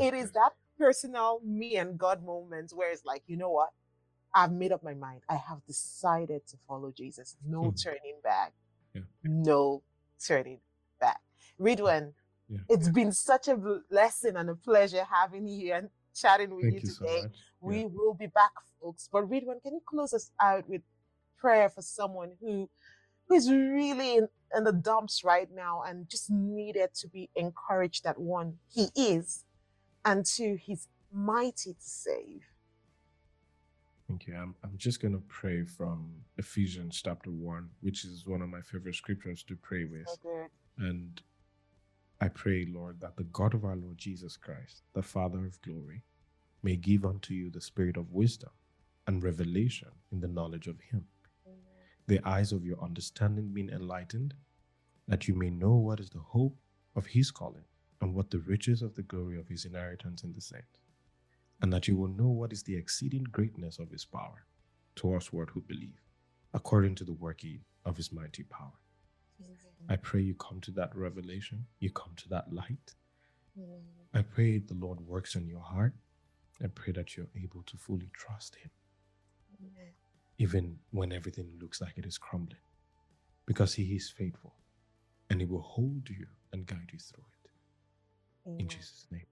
It 0.00 0.14
is 0.14 0.32
that 0.32 0.50
personal 0.78 1.40
me 1.44 1.76
and 1.76 1.98
God 1.98 2.24
moment 2.24 2.72
where 2.74 2.90
it's 2.92 3.04
like, 3.04 3.22
you 3.26 3.36
know 3.36 3.50
what? 3.50 3.70
I've 4.34 4.52
made 4.52 4.72
up 4.72 4.82
my 4.82 4.94
mind. 4.94 5.22
I 5.28 5.36
have 5.36 5.64
decided 5.66 6.46
to 6.48 6.56
follow 6.68 6.90
Jesus. 6.92 7.36
No 7.44 7.62
Mhm. 7.64 7.82
turning 7.82 8.20
back. 8.22 8.52
Yeah. 8.94 9.02
No 9.22 9.82
turning 10.24 10.60
back. 11.00 11.22
Ridhwan, 11.58 12.14
Yeah. 12.48 12.60
it's 12.68 12.88
been 12.88 13.12
such 13.12 13.48
a 13.48 13.56
blessing 13.56 14.36
and 14.36 14.50
a 14.50 14.56
pleasure 14.56 15.04
having 15.04 15.46
you 15.46 15.72
and 15.74 15.90
chatting 16.14 16.54
with 16.54 16.64
Thank 16.64 16.74
you 16.74 16.80
you 16.88 16.94
so 16.94 17.04
today. 17.06 17.22
We 17.60 17.80
Yeah. 17.80 17.86
will 17.86 18.14
be 18.14 18.26
back, 18.26 18.52
folks. 18.80 19.08
But 19.10 19.28
Ridhwan, 19.28 19.62
can 19.62 19.74
you 19.74 19.80
close 19.86 20.12
us 20.12 20.30
out 20.40 20.68
with 20.68 20.82
prayer 21.38 21.68
for 21.68 21.82
someone 21.82 22.36
who 22.40 22.70
who's 23.26 23.50
really 23.50 24.16
in, 24.16 24.28
in 24.54 24.64
the 24.64 24.72
dumps 24.72 25.24
right 25.24 25.50
now 25.50 25.82
and 25.82 26.08
just 26.10 26.28
needed 26.30 26.92
to 26.94 27.08
be 27.08 27.30
encouraged 27.34 28.04
that 28.04 28.18
one, 28.20 28.60
he 28.68 28.88
is, 28.94 29.46
and 30.04 30.26
two, 30.26 30.56
he's 30.56 30.88
mighty 31.10 31.72
to 31.72 31.80
save. 31.80 32.44
Thank 34.08 34.26
you. 34.26 34.36
I'm, 34.36 34.54
I'm 34.62 34.76
just 34.76 35.00
going 35.00 35.14
to 35.14 35.22
pray 35.28 35.64
from 35.64 36.10
Ephesians 36.36 37.00
chapter 37.02 37.30
1, 37.30 37.68
which 37.80 38.04
is 38.04 38.26
one 38.26 38.42
of 38.42 38.50
my 38.50 38.60
favorite 38.60 38.94
scriptures 38.94 39.42
to 39.44 39.56
pray 39.56 39.84
with. 39.84 40.08
So. 40.22 40.48
And 40.78 41.22
I 42.20 42.28
pray, 42.28 42.66
Lord, 42.70 43.00
that 43.00 43.16
the 43.16 43.24
God 43.24 43.54
of 43.54 43.64
our 43.64 43.76
Lord 43.76 43.98
Jesus 43.98 44.36
Christ, 44.36 44.82
the 44.94 45.02
Father 45.02 45.46
of 45.46 45.60
glory, 45.62 46.02
may 46.62 46.76
give 46.76 47.04
unto 47.04 47.34
you 47.34 47.50
the 47.50 47.60
spirit 47.60 47.96
of 47.96 48.12
wisdom 48.12 48.50
and 49.06 49.22
revelation 49.22 49.88
in 50.12 50.20
the 50.20 50.28
knowledge 50.28 50.66
of 50.66 50.80
Him, 50.80 51.06
the 52.06 52.20
eyes 52.26 52.52
of 52.52 52.64
your 52.64 52.82
understanding 52.82 53.50
being 53.52 53.70
enlightened, 53.70 54.34
that 55.08 55.28
you 55.28 55.34
may 55.34 55.50
know 55.50 55.74
what 55.74 56.00
is 56.00 56.10
the 56.10 56.18
hope 56.18 56.56
of 56.96 57.06
His 57.06 57.30
calling 57.30 57.64
and 58.00 58.14
what 58.14 58.30
the 58.30 58.40
riches 58.40 58.82
of 58.82 58.94
the 58.94 59.02
glory 59.02 59.38
of 59.38 59.48
His 59.48 59.64
inheritance 59.64 60.24
in 60.24 60.32
the 60.32 60.40
saints, 60.40 60.80
and 61.62 61.72
that 61.72 61.88
you 61.88 61.96
will 61.96 62.08
know 62.08 62.28
what 62.28 62.52
is 62.52 62.62
the 62.62 62.76
exceeding 62.76 63.24
greatness 63.24 63.78
of 63.78 63.90
His 63.90 64.04
power 64.04 64.46
to 64.96 65.14
us 65.14 65.28
who 65.28 65.60
believe, 65.62 66.00
according 66.52 66.94
to 66.96 67.04
the 67.04 67.12
working 67.12 67.60
of 67.84 67.96
His 67.96 68.12
mighty 68.12 68.42
power. 68.44 68.72
I 69.88 69.96
pray 69.96 70.20
you 70.22 70.34
come 70.34 70.60
to 70.62 70.70
that 70.72 70.94
revelation, 70.96 71.66
you 71.80 71.90
come 71.90 72.12
to 72.16 72.28
that 72.30 72.52
light. 72.52 72.94
I 74.14 74.22
pray 74.22 74.58
the 74.58 74.74
Lord 74.74 75.00
works 75.00 75.36
on 75.36 75.46
your 75.46 75.60
heart. 75.60 75.94
I 76.62 76.68
pray 76.68 76.92
that 76.92 77.16
you're 77.16 77.26
able 77.42 77.62
to 77.64 77.76
fully 77.76 78.10
trust 78.12 78.56
Him, 78.56 78.70
even 80.38 80.78
when 80.90 81.12
everything 81.12 81.48
looks 81.60 81.80
like 81.80 81.98
it 81.98 82.06
is 82.06 82.18
crumbling, 82.18 82.60
because 83.46 83.74
He 83.74 83.84
is 83.96 84.08
faithful 84.10 84.54
and 85.30 85.40
He 85.40 85.46
will 85.46 85.62
hold 85.62 86.08
you 86.08 86.26
and 86.52 86.66
guide 86.66 86.90
you 86.92 86.98
through 86.98 87.24
it. 87.44 87.50
In 88.60 88.68
Jesus' 88.68 89.06
name. 89.10 89.26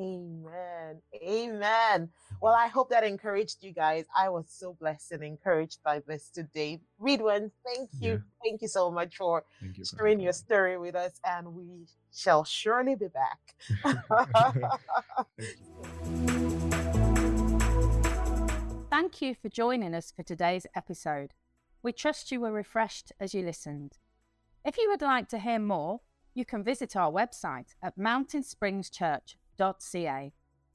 Amen. 0.00 1.02
Amen. 1.14 2.08
Well, 2.40 2.54
I 2.54 2.68
hope 2.68 2.88
that 2.90 3.04
encouraged 3.04 3.62
you 3.62 3.72
guys. 3.72 4.06
I 4.16 4.28
was 4.30 4.46
so 4.48 4.74
blessed 4.80 5.12
and 5.12 5.22
encouraged 5.22 5.82
by 5.82 6.00
this 6.06 6.30
today. 6.30 6.80
Ridhwan, 7.00 7.50
thank 7.66 7.90
you. 8.00 8.12
Yeah. 8.12 8.18
Thank 8.42 8.62
you 8.62 8.68
so 8.68 8.90
much 8.90 9.16
for 9.16 9.44
you. 9.60 9.84
sharing 9.84 10.12
having 10.12 10.20
your 10.20 10.30
me. 10.30 10.32
story 10.32 10.78
with 10.78 10.94
us, 10.94 11.20
and 11.24 11.54
we 11.54 11.86
shall 12.14 12.44
surely 12.44 12.94
be 12.94 13.08
back. 13.08 13.38
Thank 14.10 14.56
you. 14.56 14.60
Thank 18.90 19.22
you 19.22 19.34
for 19.34 19.48
joining 19.48 19.94
us 19.94 20.12
for 20.14 20.22
today's 20.22 20.66
episode. 20.74 21.32
We 21.82 21.92
trust 21.92 22.32
you 22.32 22.40
were 22.40 22.52
refreshed 22.52 23.12
as 23.20 23.34
you 23.34 23.42
listened. 23.42 23.98
If 24.64 24.76
you 24.78 24.88
would 24.90 25.02
like 25.02 25.28
to 25.28 25.38
hear 25.38 25.58
more, 25.58 26.00
you 26.34 26.44
can 26.44 26.64
visit 26.64 26.96
our 26.96 27.10
website 27.10 27.74
at 27.82 27.96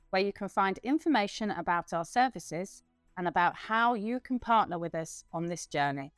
where 0.10 0.22
you 0.22 0.32
can 0.32 0.48
find 0.48 0.78
information 0.84 1.52
about 1.52 1.94
our 1.94 2.06
services 2.06 2.84
and 3.18 3.28
about 3.28 3.56
how 3.56 3.94
you 3.94 4.20
can 4.20 4.40
partner 4.40 4.78
with 4.78 4.96
us 4.96 5.24
on 5.34 5.48
this 5.48 5.66
journey. 5.66 6.14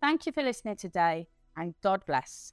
Thank 0.00 0.26
you 0.26 0.32
for 0.32 0.42
listening 0.42 0.76
today, 0.76 1.28
and 1.56 1.74
God 1.82 2.04
bless. 2.06 2.52